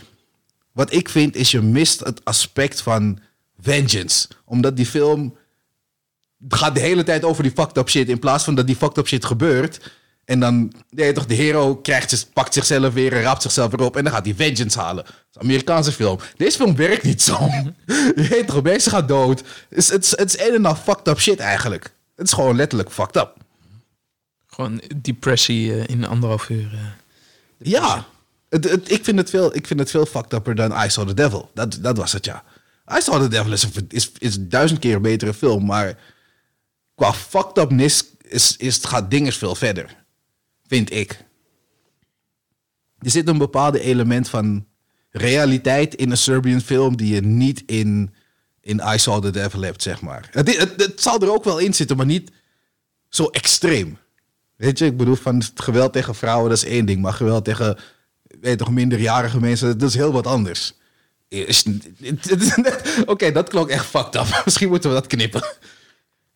[0.73, 3.19] wat ik vind, is je mist het aspect van
[3.61, 4.29] vengeance.
[4.45, 5.37] Omdat die film
[6.49, 8.99] gaat de hele tijd over die fucked up shit in plaats van dat die fucked
[8.99, 9.93] up shit gebeurt.
[10.25, 13.97] En dan, nee, toch, de hero krijgt, pakt zichzelf weer en raapt zichzelf weer op
[13.97, 15.05] en dan gaat hij vengeance halen.
[15.05, 16.19] Dat is een Amerikaanse film.
[16.37, 17.39] Deze film werkt niet zo.
[18.17, 19.43] Je weet toch, mensen gaan dood.
[19.71, 21.95] Is, het is een en al fucked up shit eigenlijk.
[22.17, 23.35] Het is gewoon letterlijk fucked up.
[24.47, 26.73] Gewoon depressie eh, in anderhalf uur.
[26.73, 26.81] eh.
[27.59, 28.07] Ja,
[28.49, 31.51] ik, vind het veel, ik vind het veel fucked upper dan I Saw the Devil.
[31.55, 32.45] Dat, dat was het, ja.
[32.97, 35.99] I Saw the Devil is, een- is, is duizend keer een betere film, maar
[36.95, 40.05] qua fucked upness is, is, gaat dingen veel verder.
[40.67, 41.25] Vind ik.
[42.99, 44.67] Er zit een bepaalde element van
[45.11, 48.15] realiteit in een Serbian film die je niet in,
[48.61, 50.29] in I Saw the Devil hebt, zeg maar.
[50.31, 52.31] Het, het, zal er ook wel in zitten, maar niet
[53.09, 53.99] zo extreem.
[54.57, 57.01] Weet je, ik bedoel, van geweld tegen vrouwen, dat is één ding.
[57.03, 57.79] Maar geweld tegen,
[58.47, 60.75] weet toch, minderjarige mensen, dat is heel wat anders.
[63.07, 64.27] Oké, dat klonk echt fucked up.
[64.45, 65.43] Misschien moeten we dat knippen.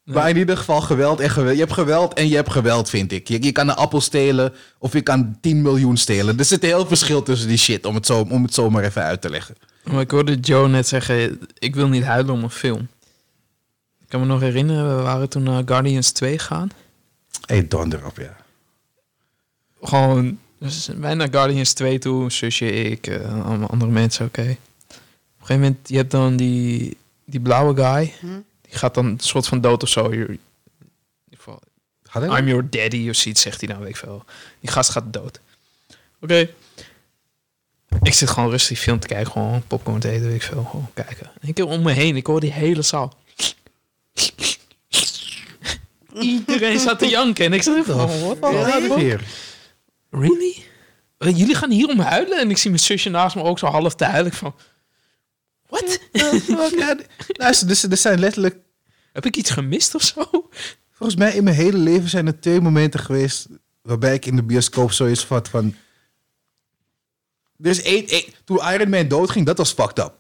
[0.05, 1.55] Maar in ieder geval geweld en geweld.
[1.55, 3.28] Je hebt geweld en je hebt geweld, vind ik.
[3.28, 6.39] Je, je kan een appel stelen of je kan 10 miljoen stelen.
[6.39, 8.85] Er zit een heel verschil tussen die shit, om het, zo, om het zo maar
[8.85, 9.55] even uit te leggen.
[9.85, 12.89] Maar ik hoorde Joe net zeggen, ik wil niet huilen om een film.
[14.01, 16.70] Ik kan me nog herinneren, we waren toen naar Guardians 2 gaan.
[17.47, 18.37] Hé, hey, donder op, ja.
[19.82, 24.41] Gewoon, dus wij naar Guardians 2 toe, zusje, ik, eh, allemaal andere mensen, oké.
[24.41, 24.57] Op een
[25.47, 28.12] gegeven moment, je hebt dan die, die blauwe guy.
[28.69, 30.12] Die gaat dan een soort van dood of zo.
[30.12, 30.39] Je- in ieder
[31.37, 31.61] geval,
[32.07, 34.24] Had hij I'm your daddy of zoiets, zegt hij nou, weet ik veel.
[34.61, 35.41] Die gast gaat dood.
[36.20, 36.49] Oké.
[38.03, 40.65] Ik zit gewoon rustig film te kijken, gewoon popcorn te eten, weet ik veel.
[40.65, 41.31] Gewoon kijken.
[41.41, 43.15] En ik keer om me heen, ik hoor die hele zaal.
[46.20, 48.39] Iedereen staat te janken en ik zat van, wat
[48.99, 49.24] hier?
[50.11, 50.65] Really?
[51.19, 52.39] Jullie gaan hier om huilen?
[52.39, 54.32] En ik zie mijn zusje naast me ook zo half te huilen.
[54.32, 54.55] Van,
[55.69, 56.01] wat?
[56.12, 56.97] Ja,
[57.27, 58.57] luister, dus er zijn letterlijk...
[59.12, 60.49] Heb ik iets gemist of zo?
[60.91, 63.47] Volgens mij in mijn hele leven zijn er twee momenten geweest...
[63.82, 65.74] waarbij ik in de bioscoop zoiets had van...
[67.62, 70.12] Is één, één- toen Iron Man doodging, dat was fucked up.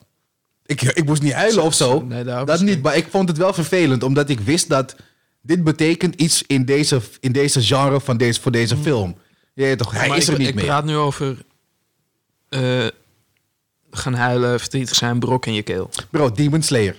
[0.66, 2.00] Ik, ik moest niet huilen of zo.
[2.00, 4.96] Nee, dat niet, maar ik vond het wel vervelend, omdat ik wist dat
[5.42, 9.16] dit betekent iets in deze, in deze genre van deze, voor deze film.
[9.52, 10.64] Je weet toch, hij Maar is ik, er niet ik meer.
[10.64, 11.44] praat nu over
[12.48, 12.86] eh,
[13.90, 15.90] gaan huilen, verdrietig zijn, brok in je keel.
[16.10, 16.96] Bro, Demon Slayer.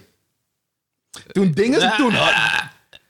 [1.31, 2.63] Toen dingen toen had.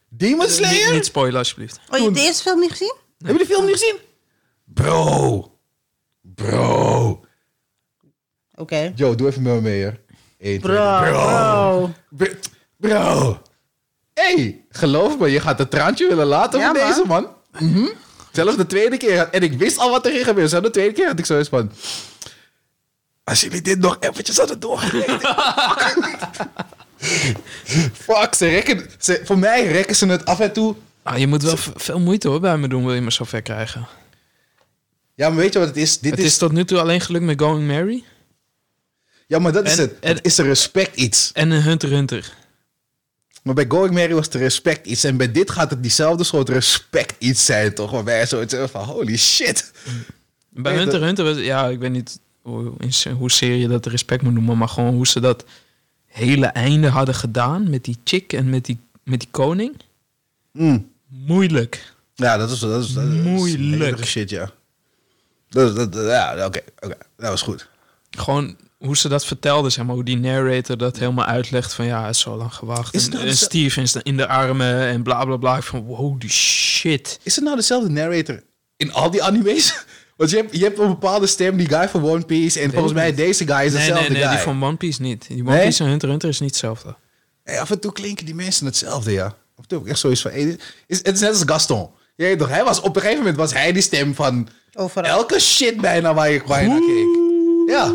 [0.10, 0.94] Demon Niet, Slayer?
[0.94, 1.80] niet spoilen alsjeblieft.
[1.90, 2.96] Oh, je hebt de eerste film niet gezien?
[3.18, 3.96] Heb je de film niet gezien?
[4.64, 5.52] Bro.
[6.22, 7.26] Bro.
[8.56, 8.92] Oké.
[8.96, 9.88] Yo, doe even met me mee, hè.
[10.40, 11.12] Eén, twee, Bro, drie.
[11.12, 11.90] bro.
[12.10, 12.30] Bro.
[12.78, 13.42] Bro.
[14.14, 16.88] hey, geloof me, je gaat een traantje willen laten Ja, van man.
[16.88, 17.28] deze man.
[17.60, 17.88] Mhm.
[18.32, 19.30] Zelfs de tweede keer.
[19.30, 20.50] En ik wist al wat er ging gebeuren.
[20.50, 21.72] Zelfs de tweede keer had ik zoiets van...
[23.24, 25.22] Als jullie dit nog eventjes hadden doorgerekend.
[28.06, 28.90] Fuck, ze rekken...
[29.00, 30.76] Ze, voor mij rekken ze het af en toe...
[31.04, 33.42] Ah, je moet wel veel moeite hoor bij me doen, wil je me zo ver
[33.42, 33.88] krijgen.
[35.16, 36.00] Ja, maar weet je wat het is?
[36.00, 36.26] Dit het is...
[36.26, 38.04] is tot nu toe alleen gelukt met Going Mary
[39.28, 40.00] Ja, maar dat is het.
[40.00, 41.30] en- Het is een respect iets.
[41.34, 42.34] en een Hunter Hunter.
[43.42, 45.04] Maar bij Going Mary was het respect iets.
[45.04, 47.92] En bij dit gaat het diezelfde soort respect iets zijn, toch?
[47.92, 49.72] Waarbij je zoiets van, holy shit.
[50.50, 53.86] Bij Hunter dat- Hunter, was, ja, ik weet niet hoe, in- hoe serie je dat
[53.86, 55.46] respect moet noemen, maar gewoon hoe ze dat
[56.06, 59.76] hele einde hadden gedaan met die chick en met die, met die koning.
[60.52, 60.90] Mm.
[61.08, 61.94] Moeilijk.
[62.16, 64.06] Ja, dat is, dat is, dat is Moeilijk.
[64.06, 64.52] shit, ja.
[65.50, 66.96] Dat, dat, dat- ja, oké, oké.
[67.18, 67.68] Dat was goed.
[68.12, 72.06] Gewoon hoe ze dat vertelde, zeg maar, hoe die narrator dat helemaal uitlegt van ja,
[72.06, 72.94] het is zo lang gewacht.
[72.94, 75.58] Is en, nou en Steve is in de armen en bla bla bla.
[75.58, 77.20] Ik van holy shit.
[77.24, 78.44] Is het nou dezelfde narrator
[78.78, 79.74] in al die anime's?
[80.18, 82.60] Want je hebt, je hebt een bepaalde stem, die guy van One Piece.
[82.60, 84.32] En volgens mij deze guy is Nee, dezelfde nee, nee, guy.
[84.32, 85.28] die van One Piece niet.
[85.28, 85.64] Die One Nee?
[85.66, 86.96] Piece en Hunter x Hunter is niet hetzelfde.
[87.44, 89.26] Hey, af en toe klinken die mensen hetzelfde, ja.
[89.26, 90.32] Af en toe heb ik echt zoiets van...
[90.32, 91.90] hey, is, het is net als Gaston.
[92.16, 94.48] Je weet toch, hij was, op een gegeven moment was hij die stem van...
[94.74, 95.12] Overal.
[95.12, 97.76] Elke shit bijna waar je, waar je naar keek.
[97.76, 97.94] Ja.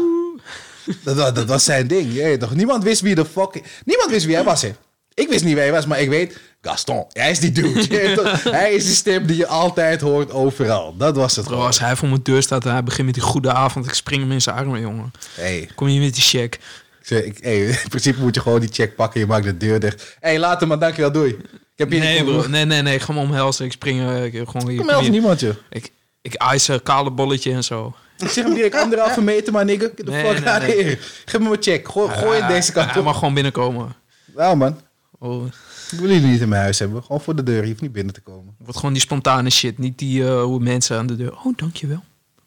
[1.03, 2.13] Dat, dat was zijn ding.
[2.15, 3.61] Je weet toch, niemand wist wie de fuck...
[3.85, 4.75] Niemand wist wie hij was, hè.
[5.15, 6.39] Ik wist niet wie hij was, maar ik weet...
[6.63, 7.81] Gaston, hij is die dude.
[7.95, 10.97] Je hij is die stem die je altijd hoort overal.
[10.97, 11.67] Dat was het Bro, gewoon.
[11.69, 14.21] als hij voor mijn deur staat en hij begint met die goede avond, ik spring
[14.23, 15.11] hem in zijn armen, jongen.
[15.35, 16.55] Hey, Kom je met die check.
[16.55, 16.61] ik
[17.03, 19.21] zeg, ik, hey, in principe moet je gewoon die check pakken.
[19.21, 20.17] Je maakt de deur dicht.
[20.21, 21.31] Hé, hey, later man, dankjewel, doei.
[21.31, 21.39] Ik
[21.77, 22.49] heb hier Nee, niet bro.
[22.49, 23.01] Nee, nee, nee.
[23.01, 23.65] Gewoon omhelzen.
[23.65, 25.01] Ik spring eh, ik- gewoon hier.
[25.01, 25.11] Hier.
[25.11, 25.55] niemand, joh.
[25.71, 25.91] Ik,
[26.23, 26.35] ik
[26.67, 27.95] een kale bolletje en zo.
[28.19, 29.85] Ik zeg hem direct anderhalve meter, maar nigga.
[29.87, 30.83] Get the Nee, fuck nee, out nee.
[30.85, 30.99] here.
[31.25, 31.89] Geef me een check.
[31.89, 33.05] Gooi, gooi het deze kant Hij op.
[33.05, 33.95] mag gewoon binnenkomen.
[34.35, 34.81] Nou man,
[35.19, 35.47] Oh,
[35.91, 37.03] ik wil jullie niet in mijn huis hebben.
[37.03, 37.63] Gewoon voor de deur.
[37.63, 38.55] Je hoeft niet binnen te komen.
[38.59, 39.79] wordt gewoon die spontane shit.
[39.79, 41.33] Niet die eh, hoe mensen aan de deur.
[41.45, 42.05] Oh, dankjewel.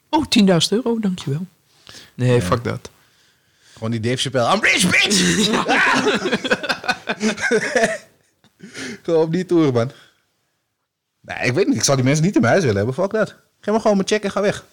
[0.09, 0.99] Oh, 10.000 euro.
[0.99, 1.45] Dankjewel.
[2.15, 2.89] Nee, fuck dat.
[3.73, 4.53] Gewoon die Dave Chappelle.
[4.55, 5.49] I'm rich, bitch!
[9.03, 9.91] gewoon op die tour, man.
[11.21, 11.75] Nee, ik weet niet.
[11.75, 13.03] Ik zal die mensen niet in mijn huis willen hebben.
[13.03, 13.35] Fuck dat.
[13.61, 14.65] Geef me gewoon mijn check en ga weg.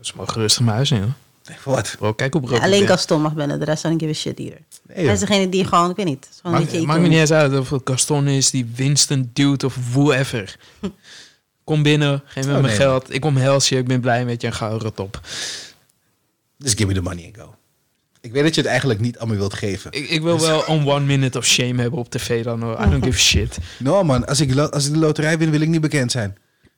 [0.00, 1.12] Ze mogen rustig mijn huis in, hoor.
[1.74, 1.94] Wat?
[1.98, 2.86] Bro, kijk hoe brood Alleen.
[2.86, 4.58] Gaston mag binnen, de rest don't give a shit hier.
[4.94, 6.28] Nee, Hij is degene die gewoon, ik weet niet.
[6.40, 9.30] gewoon een Maakt, beetje maakt me niet eens uit of het Gaston is, die Winston
[9.32, 10.56] dude of whoever.
[11.64, 12.76] Kom binnen, geef me Oh, mijn nee.
[12.76, 13.14] geld.
[13.14, 15.20] Ik omhels je, ik ben blij met je en ga rot op.
[16.56, 17.54] Just give me the money and go.
[18.20, 19.92] Ik weet dat je het eigenlijk niet allemaal wilt geven.
[19.92, 22.80] Ik, ik wil wel een one minute of shame hebben op tv dan hoor.
[22.80, 23.58] I don't give a shit.
[23.78, 26.36] No man, als ik, als ik de loterij win, wil ik niet bekend zijn.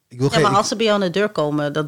[0.08, 1.86] Ik wil Ja, maar als ze bij jou aan de deur komen, dat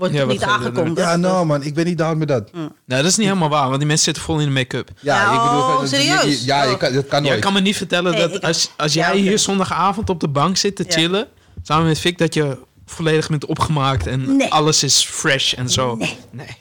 [0.00, 1.06] wordt Ja, niet je aangekondigd.
[1.06, 2.52] Ja, no man, ik ben niet down met dat.
[2.52, 4.90] Nou, dat is niet helemaal waar, want die mensen zitten vol in de make-up.
[5.00, 5.76] Ja, Nou, ik bedoel...
[5.78, 6.44] van- serieus?
[6.44, 6.78] Ja, je Oh.
[6.78, 7.32] kan, dat kan nooit.
[7.32, 10.56] Jij kan me niet vertellen dat als, als Ja, jij hier zondagavond op de bank
[10.56, 10.92] zit te Ja.
[10.92, 11.28] chillen,
[11.62, 14.52] samen met Vic, dat je volledig bent opgemaakt en Nee.
[14.52, 15.94] alles is fresh en zo.
[15.96, 16.16] Nee.
[16.30, 16.56] nee.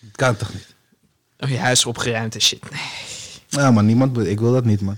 [0.00, 0.66] Dat kan toch niet?
[1.38, 2.70] Oh, je huis is opgeruimd en shit.
[2.70, 2.80] Nee.
[3.48, 4.96] Ja, man, niemand, ik wil dat niet, man.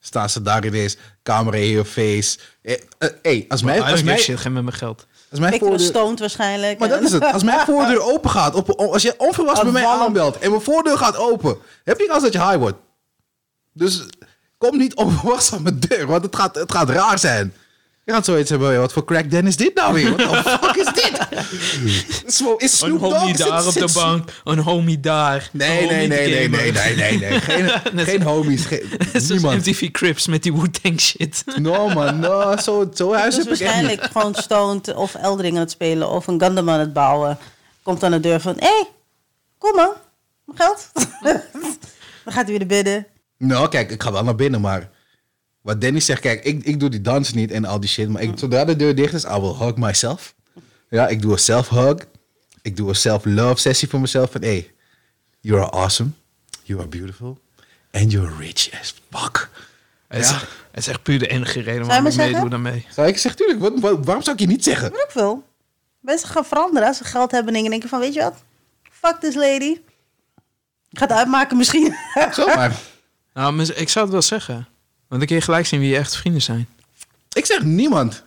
[0.00, 2.38] Staan ze daar ineens, camera in je face.
[2.62, 5.06] Eh, eh, hey, als mij, als mij, geen met mijn geld.
[5.30, 6.78] Als mijn voordeur, stoned waarschijnlijk.
[6.78, 7.32] maar dat is het.
[7.32, 10.98] Als mijn voordeur open gaat, op, als je onverwachts bij mij aanbelt en mijn voordeur
[10.98, 12.76] gaat open, heb je kans dat je high wordt.
[13.72, 14.06] Dus
[14.58, 17.54] kom niet onverwachts aan mijn deur, want het gaat, het gaat raar zijn.
[18.04, 20.10] Je gaat zoiets hebben, wat voor crack den is dit nou weer?
[20.10, 21.12] Wat de fuck is dit?
[22.24, 25.48] Is Een Snoop Dogg homie zit- daar op de bank, een homie daar.
[25.52, 27.40] Nee, een nee, homie nee, nee, nee, nee, nee, nee.
[27.94, 28.82] Geen, geen homies, geen,
[29.28, 29.66] niemand.
[29.66, 31.44] MTV Crips met die Wu-Tang shit.
[31.56, 33.68] No man, no, zo, zo huis Dus heb ik echt niet.
[33.68, 37.38] waarschijnlijk gewoon stoned of Eldering aan het spelen of een Gundam aan het bouwen.
[37.82, 38.88] Komt aan de deur van, hé, hey,
[39.58, 39.90] kom man,
[40.44, 40.90] mijn geld.
[42.24, 43.06] Dan gaat hij weer naar binnen.
[43.38, 44.90] Nou, kijk, ik ga wel naar binnen, maar...
[45.64, 48.08] Wat Dennis zegt, kijk, ik, ik doe die dans niet en al die shit.
[48.08, 50.34] Maar ik, zodra de deur dicht is, I will hug myself.
[50.88, 51.96] Ja, ik doe een self-hug.
[52.62, 54.30] Ik doe een self-love sessie voor mezelf.
[54.30, 54.72] Van, hey,
[55.40, 56.10] you are awesome.
[56.62, 57.38] You are beautiful.
[57.92, 59.50] And you're rich as fuck.
[60.08, 60.34] Het, is, Ja.
[60.70, 62.86] het is echt puur de enige reden waarom maar ik meedoe daarmee.
[62.90, 64.90] Zou ik zeggen, tuurlijk, wat, wat- waarom zou ik je niet zeggen?
[64.90, 65.44] Wat ook veel.
[66.00, 68.34] Mensen gaan veranderen als ze geld hebben en denken van, weet je wat?
[68.90, 69.78] Fuck this lady.
[70.90, 71.94] Ik ga het uitmaken misschien.
[72.32, 72.72] Zomaar.
[73.34, 74.66] Nou, ik zou het wel zeggen.
[75.08, 76.68] Want dan kun je gelijk zien wie je echt vrienden zijn.
[77.32, 78.24] ik zeg niemand.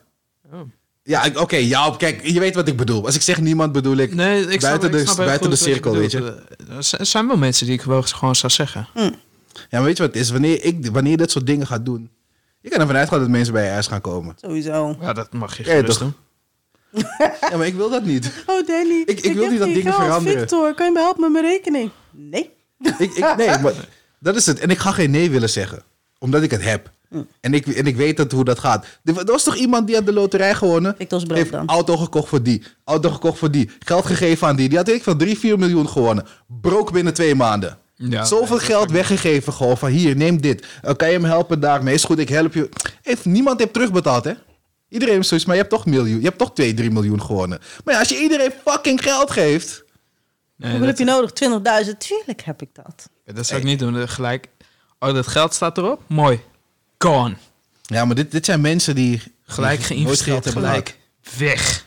[0.52, 0.60] Oh.
[1.04, 3.06] Ja, oké, ja, kijk, je weet wat ik bedoel.
[3.06, 4.14] Als ik zeg niemand, bedoel ik...
[4.16, 6.20] Nee, ik snap, buiten ik de, buiten de cirkel, weet je.
[6.20, 6.92] bedoelt.
[7.00, 8.88] Er zijn- wel mensen die ik wel gewoon zou zeggen.
[8.94, 9.12] Ja,
[9.70, 10.30] maar weet je wat het is?
[10.30, 12.10] Wanneer, ik, wanneer je dit soort dingen gaat doen...
[12.62, 14.36] Je kan ervan uitgaan dat mensen bij je huis gaan komen.
[14.42, 14.98] Sowieso.
[15.02, 15.98] Ja, dat mag je Ja, gerust toch?
[16.00, 16.14] doen.
[17.50, 18.32] Ja, maar ik wil dat niet.
[18.46, 19.96] Oh Danny, Ik- ik wil niet dat dingen geld.
[20.04, 20.40] veranderen.
[20.40, 21.92] Victor, kan je me helpen met mijn rekening?
[22.12, 22.50] Nee.
[22.98, 23.74] Ik, ik, nee, maar
[24.20, 24.60] dat is het.
[24.60, 25.84] En ik ga geen nee willen zeggen.
[26.20, 26.92] Omdat ik het heb.
[27.42, 28.86] En, ik, en ik weet dat, hoe dat gaat.
[29.04, 30.96] Er was toch iemand die had de loterij gewonnen?
[30.98, 31.68] Victor's brood Heeft dan.
[31.68, 32.64] auto gekocht voor die.
[32.84, 33.70] Auto gekocht voor die.
[33.80, 34.70] Geld gegeven aan die.
[34.70, 36.26] Die had ik van 3, 4 miljoen gewonnen.
[36.62, 37.78] Broke binnen twee maanden.
[37.96, 40.66] Ja, Zoveel geld weggegeven gewoon van hier, neem dit.
[40.82, 41.94] Eh, kan je me helpen daarmee?
[41.94, 42.70] Is goed, ik help je.
[43.02, 44.34] Heeft, niemand heeft terugbetaald, hè?
[44.90, 46.20] Iedereen heeft zoiets, maar je hebt toch miljoen.
[46.20, 47.60] Je hebt toch 2, 3 miljoen gewonnen.
[47.84, 49.84] Maar ja, als je iedereen fucking geld geeft.
[50.56, 51.32] Nee, Hoeveel heb je nodig?
[51.86, 51.98] 20.000?
[51.98, 53.10] Tuurlijk heb ik dat.
[53.36, 54.08] dat zou ik niet doen.
[54.10, 54.48] Gelijk,
[55.00, 56.02] oh, dat geld staat erop?
[56.08, 56.40] Mooi.
[56.98, 57.36] Gone.
[57.82, 59.22] Ja, maar dit, dit zijn mensen die...
[59.50, 60.98] Gelijk geïnvesteerd, hebben gelijk.
[61.38, 61.86] Weg.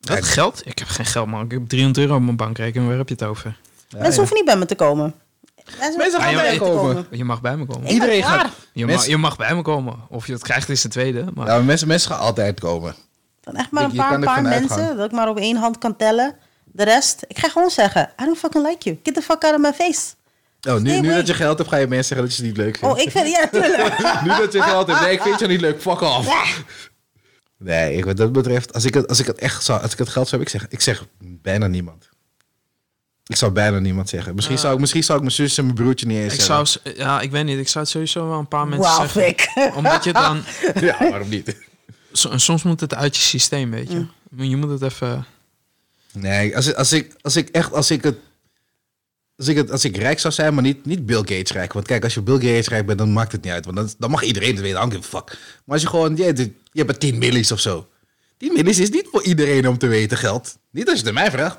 [0.00, 0.24] Dat Kijk.
[0.26, 0.62] geld?
[0.66, 1.44] Ik heb geen geld, man.
[1.44, 2.88] Ik heb 300 euro op mijn bankrekening.
[2.88, 3.56] Waar heb je het over?
[3.90, 5.14] Mensen Ja, hoeven niet bij me te komen.
[5.78, 7.06] Mensen gaan Ah, bij je komen.
[7.10, 7.84] Je mag bij me komen.
[7.86, 8.50] Ik Iedereen gaat...
[8.72, 9.96] Je, Mensen- mag, je mag bij me komen.
[10.08, 11.24] Of je het krijgt is de tweede.
[11.34, 12.94] Maar Ja, maar mensen, mensen gaan altijd komen.
[13.40, 14.96] Dan echt maar een je paar, paar mensen uitgaan.
[14.96, 16.36] dat ik maar op één hand kan tellen.
[16.64, 19.00] De rest, ik ga gewoon zeggen, I don't fucking like you.
[19.02, 20.00] Get the fuck out of my face.
[20.66, 22.50] Oh, nu, Nee, nu dat je geld hebt, ga je mensen zeggen dat je het
[22.56, 22.94] niet leuk vindt.
[22.94, 23.98] Oh, ik vind, ja, tuurlijk.
[24.24, 26.62] nu dat je geld hebt, nee, ik vind je niet leuk, fuck off.
[27.58, 29.98] Nee, ik, wat dat betreft, als ik het, als ik het echt zou, als ik
[29.98, 31.06] het geld zou hebben, ik zeg, ik zeg
[31.42, 32.08] bijna niemand.
[33.26, 34.34] Ik zou bijna niemand zeggen.
[34.34, 36.66] Misschien, zou, ik, misschien zou ik mijn zus en mijn broertje niet eens ik zeggen.
[36.66, 37.58] zou, ja, ik weet niet.
[37.58, 39.74] Ik zou het sowieso wel een paar mensen Wauw, zeggen.
[39.74, 40.42] Omdat je dan,
[40.80, 41.56] Ja, waarom niet?
[42.12, 44.06] so- soms moet het uit je systeem, weet je.
[44.48, 45.26] Je moet het even,
[46.12, 48.16] Nee, als, ik- als, ik, als ik echt, als ik het,
[49.36, 51.72] als ik, als ik rijk zou zijn, maar niet, niet Bill Gates rijk.
[51.72, 53.64] Want kijk, als je Bill Gates rijk bent, dan maakt het niet uit.
[53.64, 55.38] Want dan, dan mag iedereen het weten, a fuck.
[55.64, 56.34] Maar als je gewoon, je,
[56.72, 57.88] je hebt er 10 millies of zo.
[58.36, 60.58] 10 millies is niet voor iedereen om te weten geld.
[60.70, 61.58] Niet als je het aan mij vraagt.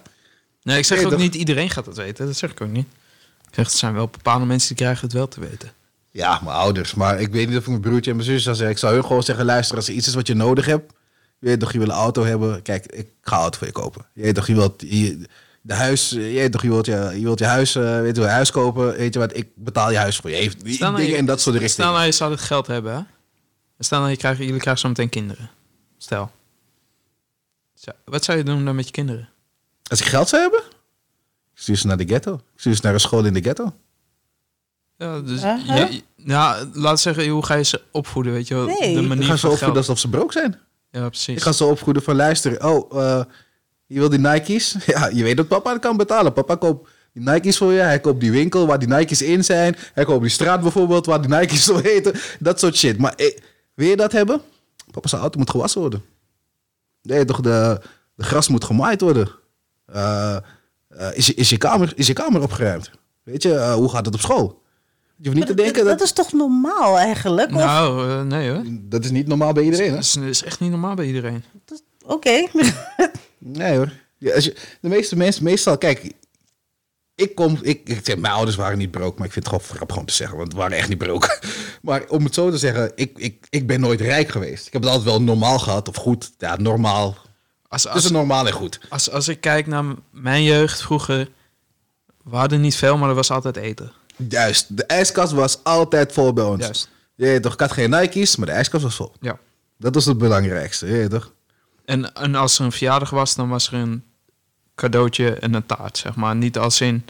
[0.64, 1.19] Nee, ik zeg ook toch?
[1.19, 2.26] niet iedereen gaat het weten.
[2.26, 2.88] Dat zeg ik ook niet.
[3.47, 5.72] Ik zeg, er zijn wel bepaalde mensen die krijgen het wel te weten.
[6.11, 6.93] Ja, mijn ouders.
[6.93, 8.76] Maar ik weet niet of ik mijn broertje en mijn zus zou zeggen.
[8.76, 10.93] Ik zou hun gewoon zeggen, luister, als er iets is wat je nodig hebt.
[11.39, 12.61] Je weet toch, je wil een auto hebben.
[12.61, 14.06] Kijk, ik ga een auto voor je kopen.
[14.14, 15.27] Je weet toch, je wilt je,
[15.67, 18.21] de huis, je weet toch, je wilt je, je, wilt je huis, eh, weet je,
[18.21, 18.95] een huis kopen.
[18.97, 20.35] Weet je wat, ik betaal je huis voor je.
[20.35, 21.91] Heeft, die Stel nou, dingen je- in dat soort Stel richtingen.
[21.91, 23.01] nou, je zou dit geld hebben, hè?
[23.79, 25.49] Stel nou, je krijgt, jullie krijgen zo meteen kinderen.
[25.97, 26.31] Stel.
[27.73, 29.29] Zo, wat zou je doen dan met je kinderen?
[29.89, 32.33] Als ik geld zou hebben, ik stuur ze naar de ghetto.
[32.33, 33.73] Ik stuur ze naar een school in de ghetto.
[34.97, 35.65] Ja, dus, Huh?
[35.65, 38.65] je- je- ja, laat zeggen, hoe ga je ze opvoeden, weet je wel?
[38.65, 38.77] Nee.
[38.79, 39.77] De Ik Ik manier ga ze van opvoeden geld.
[39.77, 40.59] alsof ze broke zijn.
[40.91, 41.35] Ja, precies.
[41.35, 42.63] Ik ga ze opvoeden van luisteren.
[42.63, 43.25] Oh, eh,
[43.85, 44.75] je wil die Nike's?
[44.85, 46.33] Ja, je weet dat papa het kan betalen.
[46.33, 47.79] Papa koopt die Nike's voor je.
[47.79, 49.75] Hij koopt die winkel waar die Nike's in zijn.
[49.93, 52.13] Hij koopt die straat bijvoorbeeld waar die Nike's zo heten.
[52.39, 52.97] Dat soort shit.
[52.97, 53.37] Maar eh,
[53.73, 54.41] wil je dat hebben?
[54.91, 56.03] Papa's auto moet gewassen worden.
[57.01, 57.81] Nee, toch, de,
[58.15, 59.29] de gras moet gemaaid worden.
[59.85, 60.35] Eh,
[60.87, 62.91] eh, is, je, is, je kamer, is je kamer opgeruimd?
[63.23, 64.63] Weet je, eh, hoe gaat het op school?
[65.17, 66.07] Je hoeft niet te denken dat dat...
[66.07, 67.47] is toch normaal eigenlijk?
[67.49, 68.63] Of- Nou, nee hoor.
[68.67, 69.93] Dat is niet normaal bij iedereen, hè?
[69.95, 71.43] Dat is, dat is echt niet normaal bij iedereen.
[72.05, 72.29] Oké.
[73.47, 73.91] Nee hoor.
[74.17, 76.13] Ja, als je, de meeste mensen, meestal, kijk,
[77.15, 79.76] Ik kom, ik, ik zeg, mijn ouders waren niet broke, maar ik vind het gewoon
[79.76, 81.39] grappig om te zeggen, want het waren echt niet broke.
[81.81, 84.67] Maar om het zo te zeggen, ik, ik, ik ben nooit rijk geweest.
[84.67, 86.31] Ik heb het altijd wel normaal gehad, of goed.
[86.38, 87.17] Ja, normaal.
[87.67, 88.80] Als, als, Tussen normaal en goed.
[88.89, 91.30] als, als ik kijk naar mijn jeugd vroeger,
[92.23, 93.91] we hadden niet veel, maar er was altijd eten.
[94.30, 96.63] Juist, de ijskast was altijd vol bij ons.
[96.63, 96.89] Juist.
[97.15, 99.11] Je toch, ik had geen Nike's, maar de ijskast was vol.
[99.19, 99.39] Ja.
[99.77, 101.34] Dat was het belangrijkste, je toch?
[101.85, 104.03] En, en als er een verjaardag was, dan was er een
[104.75, 106.35] cadeautje en een taart, zeg maar.
[106.35, 107.05] Niet als in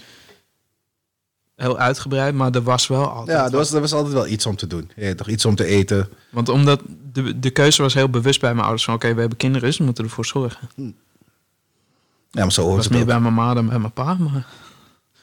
[1.56, 3.38] heel uitgebreid, maar er was wel altijd.
[3.38, 4.92] Ja, er was, er was altijd wel iets om te doen.
[4.96, 6.10] Weet toch, iets om te eten.
[6.32, 6.82] Want omdat
[7.12, 8.94] de, de keuze was heel bewust bij mijn ouders van...
[8.94, 10.70] oké, we hebben kinderen, dus we moeten ervoor zorgen.
[12.32, 14.48] Ja, maar zo hoort was het meer bij mijn ma dan bij mijn pa, maar...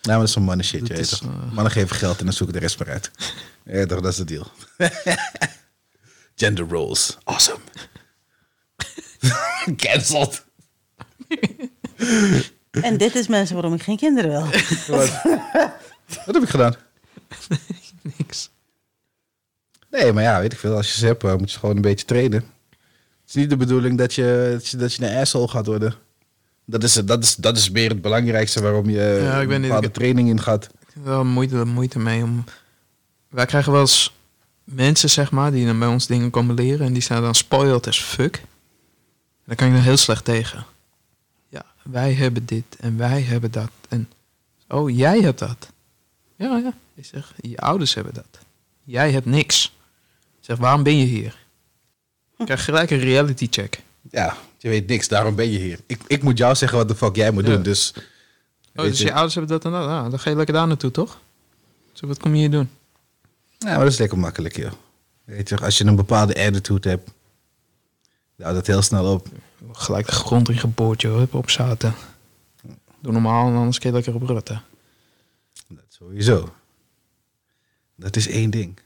[0.01, 1.21] Ja, maar dat is een mannen shit, je weet
[1.53, 3.11] Mannen geven geld en dan zoeken de rest maar uit.
[3.65, 4.47] Ja, toch, dat is de deal.
[6.35, 7.19] Gender roles.
[7.25, 7.59] Awesome.
[9.77, 10.45] Cancelled.
[12.71, 14.45] En dit is mensen waarom ik geen kinderen wil.
[14.97, 15.23] Wat?
[16.25, 16.75] Wat heb ik gedaan?
[18.19, 18.51] Niks.
[19.91, 20.77] Nee, maar ja, weet ik veel.
[20.77, 22.45] Als je ze hebt, eh, moet je gewoon een beetje trainen.
[23.21, 25.95] Het is niet de bedoeling dat je, dat je, dat je een asshole gaat worden.
[26.65, 29.95] Dat is, dat, is, dat is meer het belangrijkste waarom je Ja, ik een niet,
[29.95, 30.65] training in gaat.
[30.65, 32.45] Ik heb wel moeite, moeite mee om...
[33.29, 34.15] Wij krijgen wel eens
[34.65, 36.87] mensen, zeg maar, die dan bij ons dingen komen leren...
[36.87, 38.43] en die zijn dan spoiled as fuck.
[39.45, 40.65] Daar kan ik er heel slecht tegen.
[41.49, 43.71] Ja, wij hebben dit en wij hebben dat.
[43.89, 44.09] En,
[44.69, 45.69] oh, jij hebt dat.
[46.37, 46.73] Ja, ja.
[46.95, 48.39] Ik zeg, je ouders hebben dat.
[48.85, 49.65] Jij hebt niks.
[50.39, 51.41] Ik zeg, waarom ben je hier?
[52.39, 53.83] Ik krijg gelijk een reality check.
[54.11, 55.79] Ja, je weet niks, daarom ben je hier.
[55.87, 57.53] Ik, ik moet jou zeggen wat de fuck jij moet Ja.
[57.53, 57.63] doen.
[57.63, 57.93] Dus,
[58.77, 59.87] Oh, dus je- je ouders hebben dat en dat.
[59.89, 61.21] Ah, dan ga je lekker daar naartoe, toch?
[61.93, 62.71] Zo, wat kom je hier doen?
[63.59, 64.73] Ja, maar dat is lekker makkelijk, joh.
[65.25, 67.11] Weet je, als je een bepaalde attitude hebt,
[68.43, 69.27] nou dat heel snel op.
[69.73, 71.17] Gelijk de grond in geboord, joh.
[71.17, 71.95] Hup, op zaten.
[73.01, 74.63] Doe normaal en anders kun je lekker op rutten.
[75.69, 76.55] Dat sowieso.
[77.97, 78.79] Dat is één ding.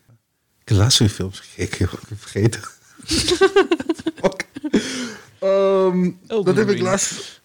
[0.60, 2.02] Ik heb laatst weer films gekeken, joh.
[2.02, 2.60] Ik heb vergeten.
[4.22, 4.46] Fuck.
[5.38, 7.40] Ehm, dat heb ik laatst...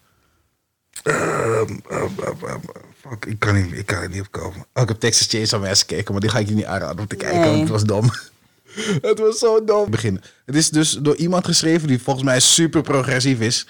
[1.03, 2.09] Ehm, ehm,
[2.99, 4.65] fuck, ik kan, niet, ik kan er niet op komen.
[4.73, 7.07] Oh, ik heb Texas Chainsaw Massacre gekeken, maar die ga ik je niet aanraden om
[7.07, 7.49] te kijken, Nee.
[7.49, 8.11] want het was dom.
[9.09, 9.89] het was zo dom.
[9.91, 10.21] Beginnen.
[10.45, 13.67] Het is dus door iemand geschreven die volgens mij super progressief is.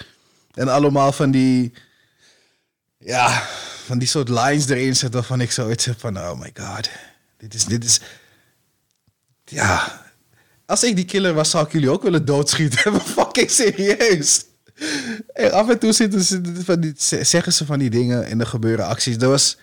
[0.54, 1.74] En allemaal van die...
[2.98, 3.48] Ja,
[3.86, 6.18] van die soort lines erin zet waarvan ik zoiets heb van...
[6.18, 6.90] Oh my god,
[7.38, 7.66] dit is...
[7.66, 8.00] Dit is
[9.46, 10.02] ja,
[10.66, 13.02] als ik die killer was, zou ik jullie ook willen doodschieten.
[13.02, 14.46] Fucking serieus.
[15.34, 18.40] En af en toe zitten ze van die, ze- zeggen ze van die dingen en
[18.40, 19.18] er gebeuren acties.
[19.18, 19.58] Dat was,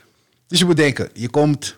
[0.46, 1.76] dus je moet denken, je komt...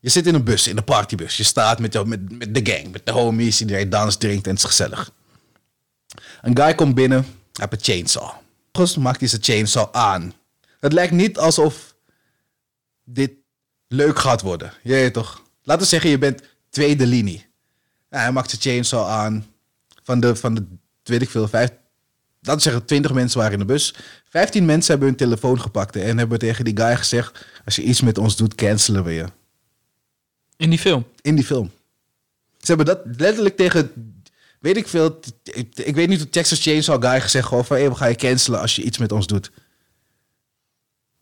[0.00, 1.36] Je zit in een bus, in een partybus.
[1.36, 3.60] Je staat met, met, met de gang, met de homies.
[3.60, 5.10] Iedereen dans, drinkt en het is gezellig.
[6.42, 8.30] Een guy komt binnen, hij heeft een chainsaw.
[8.64, 10.32] Vervolgens maakt hij zijn chainsaw aan.
[10.80, 11.94] Het lijkt niet alsof
[13.04, 13.32] dit
[13.88, 14.72] leuk gaat worden.
[14.82, 15.42] Je toch?
[15.62, 17.46] Laten we zeggen, je bent tweede linie.
[18.08, 19.46] Hij maakt zijn chainsaw aan.
[20.02, 20.66] Van de, van de,
[21.02, 21.70] weet ik veel, vijf,
[22.40, 23.94] laten we zeggen, twintig mensen waren in de bus.
[24.28, 27.46] Vijftien mensen hebben hun telefoon gepakt en hebben tegen die guy gezegd...
[27.64, 29.24] als je iets met ons doet, cancelen we je.
[30.60, 31.06] In die film.
[31.22, 31.70] In die film.
[32.58, 34.14] Ze hebben dat letterlijk tegen,
[34.58, 35.20] weet ik veel...
[35.42, 37.76] Ik, ik weet niet hoe Texas Chainsaw Guy gezegd gewoon van...
[37.76, 39.50] Hey, we gaan je cancelen als je iets met ons doet.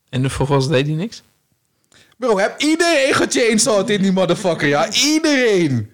[0.09, 1.21] En de vervolgens deed hij niks.
[2.17, 4.91] Bro, heb iedereen gechainsawd in die motherfucker, ja?
[4.93, 5.91] Iedereen!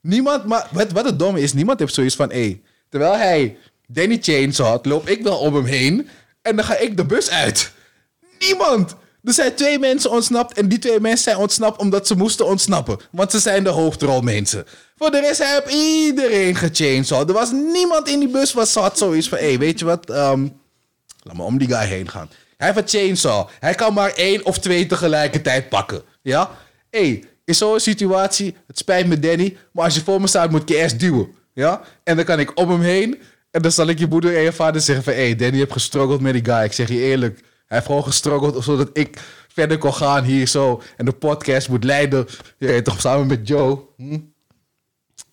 [0.00, 2.30] Niemand, maar wat, wat het domme is, niemand heeft zoiets van...
[2.30, 6.08] Hey, terwijl hij Danny chainsawt, loop ik wel om hem heen...
[6.42, 7.72] en dan ga ik de bus uit.
[8.38, 8.96] Niemand!
[9.24, 12.98] Er zijn twee mensen ontsnapt en die twee mensen zijn ontsnapt omdat ze moesten ontsnappen.
[13.10, 14.64] Want ze zijn de hoofdrolmensen.
[14.96, 17.28] Voor de rest heb iedereen gechainsawd.
[17.28, 19.38] Er was niemand in die bus wat had zoiets van...
[19.38, 20.10] Hey, weet je wat?
[20.10, 20.48] ehm,
[21.22, 22.30] Laat maar om die guy heen gaan.
[22.56, 23.48] Hij heeft een chainsaw.
[23.60, 26.02] Hij kan maar één of twee tegelijkertijd pakken.
[26.22, 26.50] Ja?
[26.90, 30.50] Hé, hey, in zo'n situatie, het spijt me Danny, maar als je voor me staat
[30.50, 31.28] moet ik je eerst duwen.
[31.52, 31.80] Ja?
[32.02, 33.20] En dan kan ik om hem heen
[33.50, 35.12] en dan zal ik je moeder en je vader zeggen van...
[35.12, 36.64] Hé, hey, Danny heeft gestruggeld met die guy.
[36.64, 39.18] Ik zeg je eerlijk, hij heeft gewoon gestruggeld zodat ik
[39.48, 40.82] verder kon gaan hier zo.
[40.96, 42.26] En de podcast moet leiden,
[42.58, 43.78] je weet toch, samen met Joe.
[43.96, 44.18] Hm?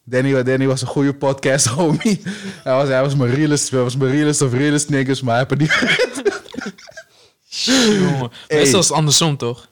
[0.04, 2.22] Danny, Danny was een goede podcast, homie.
[2.64, 5.46] Hij was, hij was mijn realist, hij was mijn realist of realist niggas, maar hij
[5.50, 6.10] heeft het niet
[7.66, 8.32] Jongen.
[8.48, 8.58] Hey.
[8.58, 9.68] Meestal is het andersom, toch?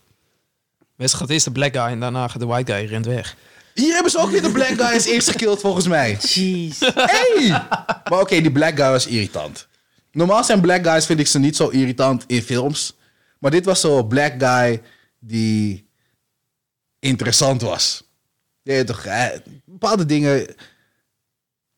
[0.95, 3.35] Meestal gaat eerst de black guy en daarna gaat de white guy rent weg.
[3.73, 6.17] Hier hebben ze ook weer de black guy als eerst gekillt, volgens mij.
[6.21, 6.79] Jeez.
[6.79, 7.49] Hey!
[8.09, 9.67] Maar oké, die black guy was irritant.
[10.11, 12.97] Normaal zijn black guys, vind ik ze niet zo irritant in films.
[13.39, 14.81] Maar dit was zo'n black guy
[15.19, 15.89] die
[16.99, 18.03] interessant was.
[18.61, 19.25] Weet toch, eh,
[19.65, 20.55] bepaalde dingen...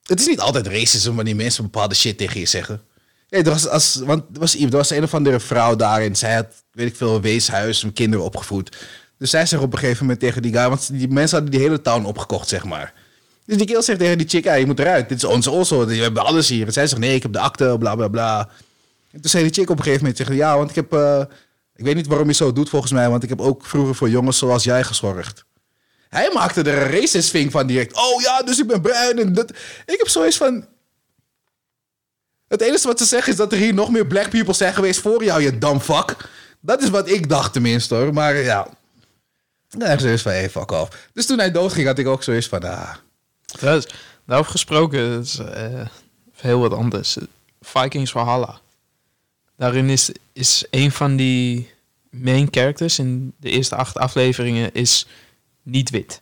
[0.02, 2.82] Het is niet altijd racism wanneer mensen bepaalde shit tegen je zeggen.
[3.30, 6.36] Er was, als, want er was, er was een of andere vrouw daar en zij
[6.36, 8.78] had, weet ik veel, een weeshuis en kinderen opgevoed.
[9.18, 11.68] Dus zij zegt op een gegeven moment tegen die guy, want die mensen hadden die
[11.68, 12.94] hele town opgekocht, zeg maar.
[13.52, 15.10] Dus die kerel zegt tegen die chick, ja, je moet eruit.
[15.10, 16.66] Dit is ons also, we hebben alles hier.
[16.68, 18.50] En zij zegt, nee, ik heb de akte, bla bla bla.
[19.12, 21.24] En toen zei die chick op een gegeven moment, tegen, ja, want ik heb, eh,
[21.76, 24.10] ik weet niet waarom je zo doet volgens mij, want ik heb ook vroeger voor
[24.10, 25.46] jongens zoals jij gezorgd.
[26.10, 27.96] Hij maakte er een racist thing van direct.
[27.98, 29.50] Oh ja, dus ik ben bruin en dat.
[29.86, 30.66] Ik heb zoiets van,
[32.48, 35.00] het enige wat ze zeggen is dat er hier nog meer black people zijn geweest
[35.00, 36.30] voor jou, je fuck.
[36.60, 38.14] Dat is wat ik dacht tenminste hoor.
[38.14, 38.68] Maar ja.
[39.70, 41.10] Nee, zoiets van, hey, fuck off.
[41.14, 42.94] Dus toen hij doodging had ik ook zoiets van, ah.
[43.52, 43.88] Trouwens,
[44.26, 45.86] daarover gesproken, is eh,
[46.36, 47.18] heel wat anders.
[47.62, 48.60] Vikings Valhalla.
[49.58, 51.70] Daarin is, is een van die
[52.10, 55.08] main characters in de eerste acht afleveringen is
[55.64, 56.22] niet wit.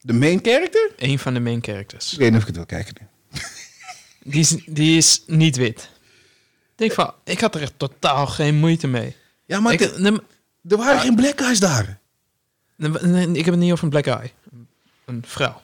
[0.00, 0.90] De main character?
[0.96, 2.12] Een van de main characters.
[2.12, 3.06] Ik weet niet of ik het wil kijken nu.
[4.32, 5.90] Die is, die is niet wit.
[6.72, 9.16] Ik denk van, ik had er echt totaal geen moeite mee.
[9.44, 10.22] Ja, maar ik, de-
[10.68, 11.98] er waren geen black guys daar.
[12.78, 14.30] ik heb het niet over een black eye.
[15.04, 15.62] Een vrouw.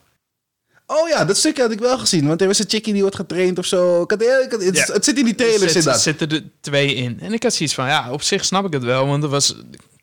[0.92, 2.26] Oh ja, dat stukje had ik wel gezien.
[2.26, 4.02] Want er was een chickie die wordt getraind of zo.
[4.02, 4.92] Ik had, ik had- het, Ja.
[4.92, 6.02] het zit in die trailers Er zit- inderdaad.
[6.02, 7.20] zitten er twee in.
[7.20, 9.06] En ik had zoiets van, ja, op zich snap ik het wel.
[9.06, 9.54] Want er was,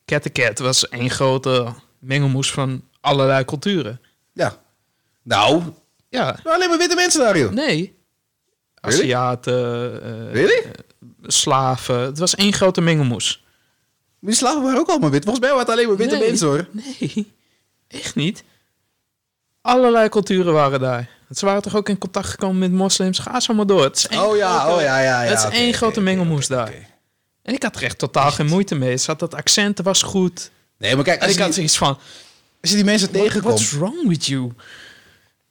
[0.05, 4.01] Cat the Cat was één grote mengelmoes van allerlei culturen.
[4.33, 4.57] Ja.
[5.23, 5.61] Nou,
[6.09, 7.51] Ja, waren alleen maar witte mensen daar, joh.
[7.51, 7.95] nee.
[8.81, 9.01] Really?
[9.01, 10.63] Aziaten, Really?
[11.23, 11.99] slaven.
[11.99, 13.43] Het was één grote mengelmoes.
[14.19, 15.23] Maar die slaven waren ook allemaal wit.
[15.23, 16.27] Volgens mij waren het alleen maar witte Nee.
[16.27, 16.67] mensen, hoor.
[16.71, 17.33] Nee,
[17.87, 18.43] echt niet.
[19.67, 21.09] Allerlei culturen waren daar.
[21.35, 23.19] Ze waren toch ook in contact gekomen met moslims?
[23.19, 23.83] Ga zo maar door.
[23.83, 25.29] Het is één Oh ja, grote- oh ja, ja, ja.
[25.29, 26.67] Het is oké, één oké, grote mengelmoes daar.
[26.67, 26.85] oké.
[27.43, 28.97] En ik had er echt totaal geen moeite mee.
[28.97, 30.51] Ze had dat accent was goed.
[30.77, 31.97] Nee, maar kijk, En als ik je, had die, zoiets van...
[32.61, 33.53] als je die mensen What, tegenkomt...
[33.53, 34.51] what's wrong with you?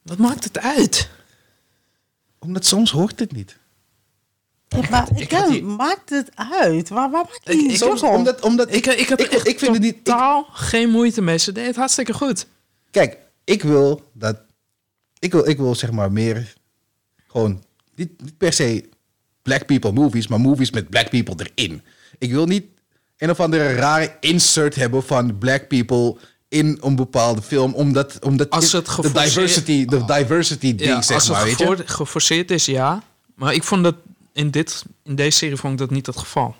[0.02, 1.08] Wat maakt het uit?
[2.38, 3.56] Omdat soms hoort het niet.
[4.68, 6.88] Ja, maar ik had ja, die- maakt het uit?
[6.88, 9.46] Waar, waar maakt Ik- die ik- soms Soms, omdat, omdat Ik, ik had ik, echt
[9.48, 9.94] ik vind het niet...
[9.96, 11.36] ik- totaal geen moeite mee.
[11.38, 12.46] Ze deed het hartstikke goed.
[12.90, 13.16] kijk,
[13.46, 14.36] ik wil dat...
[15.18, 16.54] Ik wil, ik wil zeg maar meer...
[17.26, 17.62] Gewoon,
[17.94, 18.88] niet, niet per se
[19.42, 21.82] black people movies, maar movies met black people erin.
[22.18, 22.64] Ik wil niet
[23.18, 26.16] een of andere rare insert hebben van black people
[26.48, 31.16] in een bepaalde film, omdat, omdat Als het de diversity, de diversity ding, Ja, zeg
[31.16, 31.66] als maar, het weet je?
[31.66, 33.02] gefor- geforceerd is, ja.
[33.34, 33.94] Maar ik vond dat
[34.32, 36.54] in, dit, in deze serie vond ik dat niet het geval.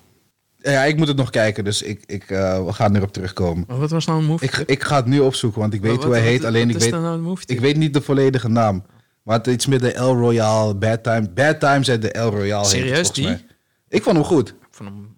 [0.72, 3.64] Ja, ik moet het nog kijken, dus ik, ik, eh, we gaan erop terugkomen.
[3.68, 4.48] Maar wat was nou een movie?
[4.48, 6.48] Ik, ik ga het nu opzoeken, want ik weet Wat- hoe hij wat- heet, wat-
[6.48, 8.84] alleen ik is weet, nou ik weet niet de volledige naam.
[9.22, 11.32] Maar het is iets met de El Royale, Bad Times.
[11.34, 13.24] Bad Times en de El Royale heet het Serieus, die?
[13.24, 13.44] mij.
[13.88, 14.48] Ik vond hem goed.
[14.48, 15.14] Ik vond hem,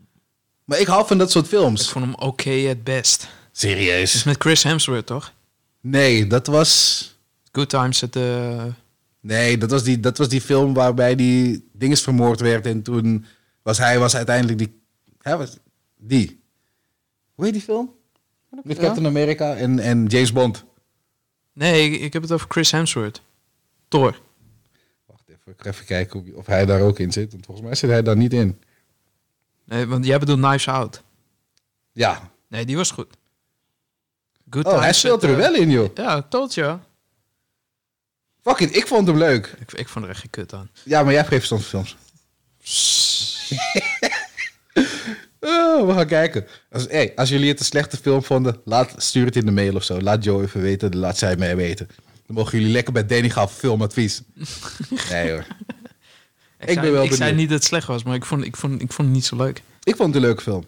[0.65, 1.91] Maar ik hou van dat soort ik films.
[1.91, 3.21] vond hem oké at best.
[3.23, 4.25] Het is Serieus?
[4.25, 5.33] met Chris Hemsworth, toch?
[5.81, 7.03] Nee, dat was...
[7.53, 8.57] Good Times at the...
[9.21, 12.67] Nee, dat was die, dat was die film waarbij die dinges vermoord werd.
[12.67, 13.25] En toen
[13.63, 14.78] was hij was uiteindelijk die...
[15.29, 15.57] Hij was
[15.97, 16.41] die.
[17.35, 17.95] Hoe heet die film?
[18.63, 18.83] Met Ja.
[18.83, 20.65] Captain America en, en James Bond.
[21.53, 23.23] Nee, ik, ik heb het over Chris Hemsworth.
[23.89, 24.21] Thor.
[25.07, 27.33] Wacht even, ik ga even kijken of, of hij daar ook in zit.
[27.33, 28.61] Want volgens mij zit hij daar niet in.
[29.65, 31.03] Nee, want jij bedoelt Knives Out.
[31.93, 32.31] Ja.
[32.49, 33.17] Nee, die was goed.
[34.51, 35.89] Good Oh, hij speelt er the- wel in, joh.
[35.95, 36.79] Ja, told you.
[38.43, 39.55] Fuck it, ik vond hem leuk.
[39.59, 40.71] Ik, ik vond er echt geen kut aan.
[40.85, 41.97] Ja, maar jij hebt geen verstand van films.
[45.41, 46.47] Oh, we gaan kijken.
[46.71, 49.75] Als, hey, als jullie het een slechte film vonden, laat, stuur het in de mail
[49.75, 50.01] of zo.
[50.01, 51.87] Laat Joe even weten, laat zij mij weten.
[52.27, 54.23] Dan mogen jullie lekker bij Danny gaan voor filmadvies.
[55.11, 55.47] Nee hoor.
[56.59, 57.37] Ik, Ik zei, ben wel ik zei benieuwd.
[57.37, 59.37] niet dat het slecht was, maar ik vond, ik vond, ik vond het niet zo
[59.37, 59.63] leuk.
[59.83, 60.65] Ik vond het een leuke film.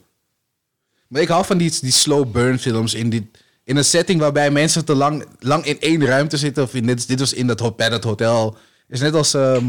[1.08, 3.30] Maar ik hou van die, die slow burn films in, die,
[3.64, 6.62] in een setting waarbij mensen te lang, lang in één ruimte zitten.
[6.62, 8.56] Of in, dit, dit was in dat, bij dat hotel.
[8.88, 9.64] is net als ehm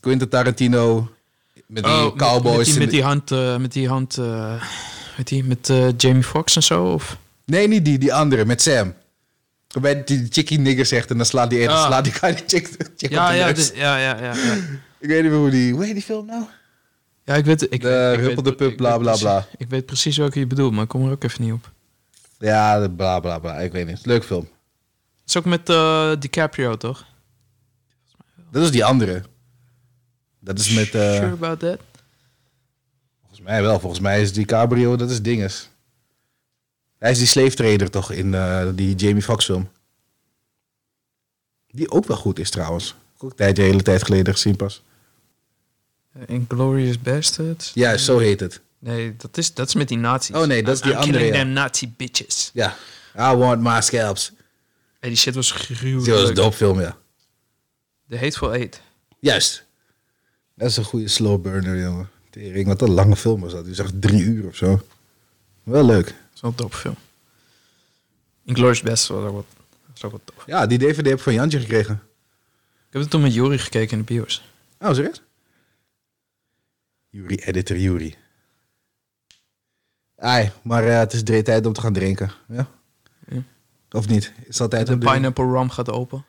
[0.00, 1.10] Quentin Tarantino
[1.66, 2.56] met die Oh, cowboys.
[2.56, 4.62] Met, die, in met die hand, eh, met die hand, eh,
[5.16, 6.84] met die, met eh, Jamie Foxx en zo.
[6.92, 7.16] Of?
[7.44, 8.94] Nee, niet die, die andere, met Sam.
[9.68, 11.86] Waarbij die chickie nigger zegt en dan slaat die, Ah.
[11.86, 12.66] slaat die guy die chick,
[12.96, 13.70] chick Ja, op de ja, neus.
[13.72, 14.54] de- ja, ja, ja, ja.
[15.00, 15.72] Ik weet niet meer hoe die...
[15.72, 16.44] Hoe heet die film nou?
[17.24, 17.62] Ja, ik weet...
[17.62, 19.46] Ik, De ik Pup, ik bla, bla, precies- bla.
[19.56, 21.70] Ik weet precies welke je bedoelt, maar ik kom er ook even niet op.
[22.38, 23.58] Ja, de bla bla bla.
[23.58, 24.06] Ik weet niet.
[24.06, 24.40] Leuk film.
[25.20, 27.04] Het is ook met eh, DiCaprio, toch?
[28.50, 29.22] Dat is die andere.
[30.46, 30.94] Dat is met...
[30.94, 31.78] eh, Sure about that?
[33.20, 33.80] Volgens mij wel.
[33.80, 35.68] Volgens mij is die Cabrio, dat is dinges.
[36.98, 39.68] Hij is die slave trader toch in eh, die Jamie Foxx film.
[41.70, 42.94] Die ook wel goed is trouwens.
[43.18, 44.82] Ook een tijdje, een hele tijd geleden gezien pas.
[46.26, 47.70] Inglorious Bastards?
[47.74, 48.60] Juist, zo heet het.
[48.78, 50.36] Nee, dat is, dat is met die nazi's.
[50.36, 51.42] Oh nee, dat is die I'm andere, killing ja.
[51.42, 52.50] them nazi bitches.
[52.52, 52.76] Ja.
[53.18, 54.32] I want my scalps.
[55.00, 56.04] Hey, die shit was gruwelijk.
[56.04, 56.96] Die was een dope film, ja.
[58.08, 58.80] The Hateful Eight.
[59.18, 59.65] Juist.
[60.56, 62.08] Dat is een goede slow burner, jongen.
[62.30, 63.64] Tering, wat een lange film was dat.
[63.64, 64.80] Die echt drie uur of zo.
[65.62, 66.06] Wel leuk.
[66.06, 66.94] Dat is wel een dope film.
[68.44, 69.44] Inglourious Best was ook wat,
[69.92, 70.46] was ook wat tof.
[70.46, 71.94] Ja, die DVD heb ik van Jantje gekregen.
[72.76, 74.50] Ik heb het toen met Jori gekeken in de bios.
[74.78, 75.22] Oh, serieus?
[77.08, 78.14] Jury, editor Jury.
[80.18, 82.30] Ai, maar eh, het is drie tijd om te gaan drinken.
[82.48, 82.68] Ja?
[83.28, 83.42] Ja.
[83.90, 84.32] Of niet?
[84.46, 84.98] Is dat tijd De om?
[84.98, 86.24] Pineapple Rum gaat open.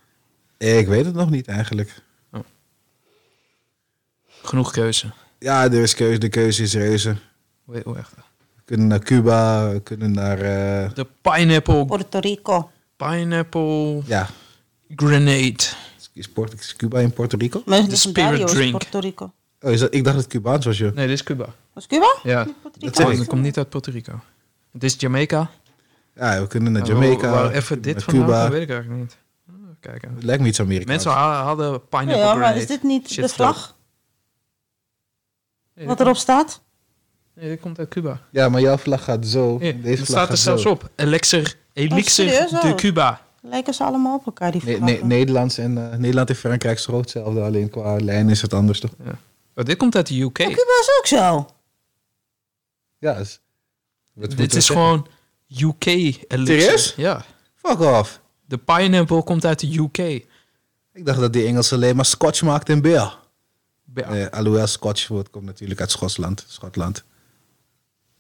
[0.58, 2.02] Ik weet het nog niet eigenlijk.
[4.48, 5.12] Genoeg keuze.
[5.40, 6.18] Ja, er is keuze.
[6.20, 7.16] De keuze is reuze.
[7.66, 8.12] Hoe hoe echt?
[8.56, 10.38] We kunnen naar Cuba, we kunnen naar...
[10.38, 12.70] eh, De Pineapple, Puerto Rico.
[12.96, 14.28] pineapple ja,
[14.96, 15.56] Grenade.
[16.14, 17.62] is, Port- is Cuba in Puerto Rico?
[17.66, 18.72] Maar de spirit Dario is drink.
[18.78, 19.32] Puerto Rico.
[19.62, 20.94] Oh, is dat, ik dacht dat het Cubaans was, joh.
[20.96, 21.46] Nee, dit is Cuba.
[21.74, 22.16] Was Cuba?
[22.24, 22.44] Ja.
[22.44, 23.02] Puerto Dat Rico?
[23.02, 23.18] zeg ik.
[23.18, 24.20] Het komt niet uit Puerto Rico.
[24.72, 25.50] Het is Jamaica.
[26.16, 27.30] Ja, we kunnen naar Jamaica.
[27.30, 28.40] waar- waar even naar dit vandaan Cuba.
[28.42, 29.18] komt, weet ik eigenlijk niet.
[29.50, 30.14] Ah, Kijken.
[30.16, 30.90] Het lijkt me iets Amerikaans.
[30.92, 32.60] Mensen ha- hadden pineapple Ja, maar grenade.
[32.60, 33.76] is dit niet Shit de vlag?
[35.78, 36.62] Nee, Wat erop staat?
[37.34, 38.22] Nee, dit komt uit Cuba.
[38.32, 39.58] Ja, maar jouw vlag gaat zo.
[39.58, 40.70] Nee, deze vlag staat er zelfs zo.
[40.70, 40.90] op.
[40.96, 42.76] Elixir, Elixir de Oh.
[42.76, 43.22] Cuba.
[43.42, 44.84] Lijken ze allemaal op elkaar, die vlaggen?
[44.84, 48.54] nee, Nederlands en, eh, Nederland en Frankrijk is ook hetzelfde, alleen qua lijn is het
[48.54, 48.92] anders toch?
[49.56, 50.40] Oh, dit komt uit de UK.
[50.40, 51.48] Oh, Cuba is ook zo.
[52.98, 53.40] Ja, is,
[54.14, 55.08] Dit is gewoon
[55.62, 56.28] UK Elixir.
[56.62, 56.94] Serieus?
[56.98, 57.26] Ja.
[57.56, 58.22] Fuck off.
[58.46, 59.98] De pineapple komt uit de UK.
[60.94, 63.18] Ik dacht dat die Engelsen alleen maar scotch maakten in beer.
[63.98, 64.16] Ja.
[64.16, 66.46] Eh, alhoewel scotch wordt, komt natuurlijk uit Schotland.
[66.48, 67.04] Schotland.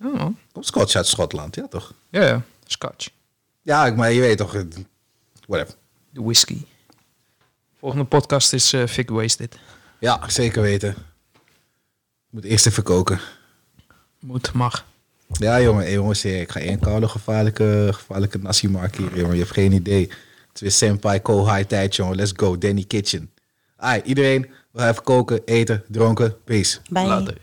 [0.03, 1.93] Oh, Komt scotch uit Schotland, ja toch?
[2.09, 2.41] ja, ja.
[2.65, 3.09] Scotch.
[3.61, 4.55] Ja, maar je weet toch.
[4.55, 4.61] eh,
[5.47, 5.75] Whatever.
[6.09, 6.61] De whisky.
[7.79, 9.57] Volgende podcast is eh Fig Wasted.
[9.99, 10.95] Ja, zeker weten.
[12.29, 13.19] Moet eerst even koken.
[14.19, 14.85] Moet, mag.
[15.27, 19.33] Ja, jongen, hey, jongens, ik ga één koude gevaarlijke, gevaarlijke nasi maken hier, jongen.
[19.35, 20.01] Je hebt geen idee.
[20.47, 22.15] Het is weer Senpai Kohai tijd, jongen.
[22.15, 23.31] Let's go, Danny Kitchen.
[23.75, 26.35] Ai, iedereen, we gaan even koken, eten, dronken.
[26.43, 26.79] Peace.
[26.89, 27.37] Bij Later.